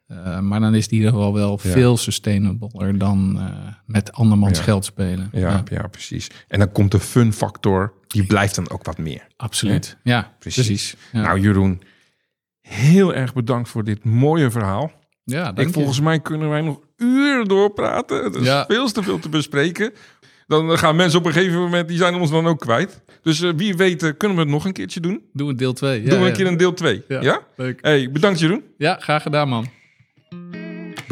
Eh, 0.08 0.40
maar 0.40 0.60
dan 0.60 0.76
is 0.76 0.88
die 0.88 1.00
in 1.00 1.06
ieder 1.06 1.18
geval 1.20 1.34
wel 1.34 1.60
Ja. 1.64 1.70
veel 1.72 1.98
sustainabler 1.98 2.98
dan 2.98 3.36
eh, 3.40 3.74
met 3.86 4.12
andermans 4.14 4.58
Ja. 4.58 4.64
geld 4.64 4.86
spelen. 4.86 5.30
Ja, 5.32 5.64
ja. 5.72 5.88
precies. 5.88 6.30
En 6.48 6.60
dan 6.60 6.72
komt 6.72 6.92
de 6.92 7.00
fun 7.00 7.34
factor. 7.34 7.94
Die 8.08 8.26
blijft 8.26 8.56
dan 8.56 8.70
ook 8.70 8.86
wat 8.86 8.98
meer. 8.98 9.28
absoluut. 9.38 9.98
Ja, 10.04 10.34
Precies. 10.40 10.96
Nou 11.12 11.40
Jeroen, 11.40 11.82
heel 12.62 13.14
erg 13.14 13.34
bedankt 13.34 13.70
voor 13.70 13.84
dit 13.84 14.04
mooie 14.04 14.52
verhaal. 14.52 14.92
Ja, 15.24 15.50
Ik, 15.50 15.56
dank 15.56 15.68
je. 15.68 15.74
volgens 15.74 16.00
mij 16.00 16.20
kunnen 16.20 16.50
wij 16.50 16.62
nog 16.62 16.80
uren 16.98 17.48
doorpraten. 17.48 18.24
Er 18.24 18.40
is 18.40 18.46
Ja. 18.46 18.66
veel 18.68 18.92
te 18.92 19.04
veel 19.04 19.20
te 19.20 19.30
bespreken. 19.30 19.94
Dan 20.48 20.78
gaan 20.78 20.96
mensen 20.96 21.20
op 21.20 21.26
een 21.26 21.34
gegeven 21.34 21.60
moment, 21.60 21.88
die 21.88 21.98
zijn 21.98 22.16
ons 22.16 22.30
dan 22.32 22.48
ook 22.48 22.60
kwijt. 22.60 23.02
Dus 23.22 23.42
eh, 23.42 23.52
wie 23.56 23.76
weet, 23.76 24.04
eh, 24.04 24.12
kunnen 24.18 24.38
we 24.38 24.44
het 24.44 24.52
nog 24.52 24.66
een 24.66 24.74
keertje 24.74 25.00
doen? 25.00 25.22
Doen 25.34 25.48
we 25.48 25.56
deel 25.56 25.74
2. 25.74 26.02
Ja, 26.04 26.10
doen 26.10 26.20
we 26.20 26.24
een 26.26 26.32
ja. 26.32 26.36
keer 26.38 26.48
een 26.48 26.58
deel 26.58 26.74
2. 26.74 27.04
Ja? 27.08 27.22
Ja, 27.22 27.40
leuk. 27.56 27.80
Hey, 27.82 28.12
bedankt 28.12 28.40
Jeroen. 28.40 28.64
Ja, 28.78 28.98
graag 29.00 29.22
gedaan, 29.22 29.50
man. 29.50 29.68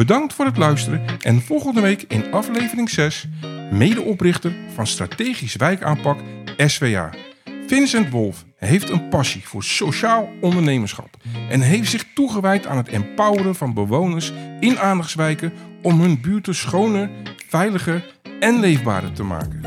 Bedankt 0.02 0.34
voor 0.34 0.46
het 0.46 0.58
luisteren 0.58 1.02
en 1.20 1.42
volgende 1.42 1.82
week 1.82 2.06
in 2.08 2.32
aflevering 2.32 2.90
6 2.90 3.28
medeoprichter 3.72 4.54
van 4.74 4.88
Strategisch 4.88 5.56
Wijkaanpak 5.56 6.20
SWA. 6.58 7.10
Vincent 7.68 8.10
Wolf 8.10 8.46
heeft 8.56 8.90
een 8.90 9.10
passie 9.10 9.48
voor 9.48 9.64
sociaal 9.64 10.30
ondernemerschap 10.40 11.18
en 11.50 11.62
heeft 11.62 11.90
zich 11.90 12.06
toegewijd 12.14 12.68
aan 12.68 12.78
het 12.78 12.88
empoweren 12.88 13.56
van 13.56 13.74
bewoners 13.74 14.34
in 14.60 14.80
aandachtswijken 14.80 15.54
om 15.82 16.02
hun 16.02 16.22
buurten 16.22 16.56
schoner, 16.56 17.10
veiliger 17.48 18.18
en 18.40 18.60
leefbaarder 18.60 19.12
te 19.12 19.24
maken. 19.24 19.62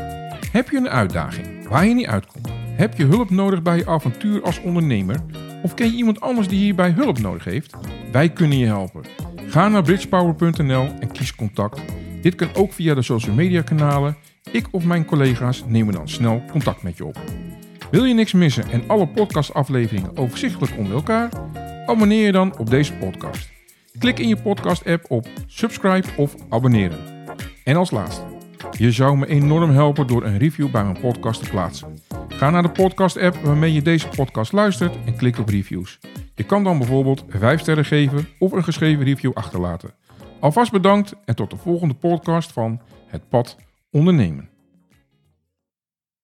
Heb 0.51 0.69
je 0.69 0.77
een 0.77 0.89
uitdaging 0.89 1.67
waar 1.67 1.85
je 1.85 1.93
niet 1.93 2.07
uitkomt? 2.07 2.49
Heb 2.75 2.97
je 2.97 3.05
hulp 3.05 3.29
nodig 3.29 3.61
bij 3.61 3.77
je 3.77 3.87
avontuur 3.87 4.43
als 4.43 4.61
ondernemer? 4.61 5.19
Of 5.63 5.73
ken 5.73 5.87
je 5.87 5.97
iemand 5.97 6.21
anders 6.21 6.47
die 6.47 6.59
hierbij 6.59 6.91
hulp 6.91 7.19
nodig 7.19 7.43
heeft? 7.43 7.75
Wij 8.11 8.29
kunnen 8.29 8.57
je 8.57 8.65
helpen. 8.65 9.34
Ga 9.55 9.67
naar 9.67 9.83
bridgepower.nl 9.83 10.87
en 10.99 11.11
kies 11.11 11.35
contact. 11.35 11.81
Dit 12.21 12.35
kan 12.35 12.49
ook 12.55 12.73
via 12.73 12.93
de 12.93 13.01
social 13.01 13.35
media 13.35 13.61
kanalen. 13.61 14.17
Ik 14.51 14.67
of 14.71 14.85
mijn 14.85 15.05
collega's 15.05 15.63
nemen 15.67 15.93
dan 15.93 16.09
snel 16.09 16.43
contact 16.51 16.83
met 16.83 16.97
je 16.97 17.05
op. 17.05 17.19
Wil 17.91 18.03
je 18.03 18.13
niks 18.13 18.33
missen 18.33 18.71
en 18.71 18.83
alle 18.87 19.07
podcastafleveringen 19.07 20.17
overzichtelijk 20.17 20.77
onder 20.77 20.93
elkaar? 20.93 21.29
Abonneer 21.85 22.25
je 22.25 22.31
dan 22.31 22.57
op 22.57 22.69
deze 22.69 22.93
podcast. 22.93 23.49
Klik 23.99 24.19
in 24.19 24.27
je 24.27 24.41
podcast-app 24.41 25.05
op 25.11 25.27
subscribe 25.47 26.07
of 26.17 26.35
abonneren. 26.49 26.99
En 27.63 27.75
als 27.75 27.91
laatste, 27.91 28.23
je 28.77 28.91
zou 28.91 29.17
me 29.17 29.27
enorm 29.27 29.71
helpen 29.71 30.07
door 30.07 30.23
een 30.23 30.37
review 30.37 30.71
bij 30.71 30.83
mijn 30.83 30.99
podcast 30.99 31.43
te 31.43 31.49
plaatsen. 31.49 31.99
Ga 32.27 32.49
naar 32.49 32.61
de 32.61 32.69
podcast-app 32.69 33.35
waarmee 33.35 33.73
je 33.73 33.81
deze 33.81 34.07
podcast 34.07 34.51
luistert 34.51 34.95
en 35.05 35.15
klik 35.15 35.39
op 35.39 35.49
reviews. 35.49 35.99
Je 36.35 36.43
kan 36.43 36.63
dan 36.63 36.77
bijvoorbeeld 36.77 37.25
5 37.29 37.59
sterren 37.59 37.85
geven 37.85 38.27
of 38.39 38.51
een 38.51 38.63
geschreven 38.63 39.03
review 39.03 39.31
achterlaten. 39.33 39.93
Alvast 40.39 40.71
bedankt 40.71 41.15
en 41.25 41.35
tot 41.35 41.49
de 41.49 41.57
volgende 41.57 41.93
podcast 41.93 42.51
van 42.51 42.81
Het 43.07 43.29
Pad 43.29 43.57
Ondernemen. 43.91 44.49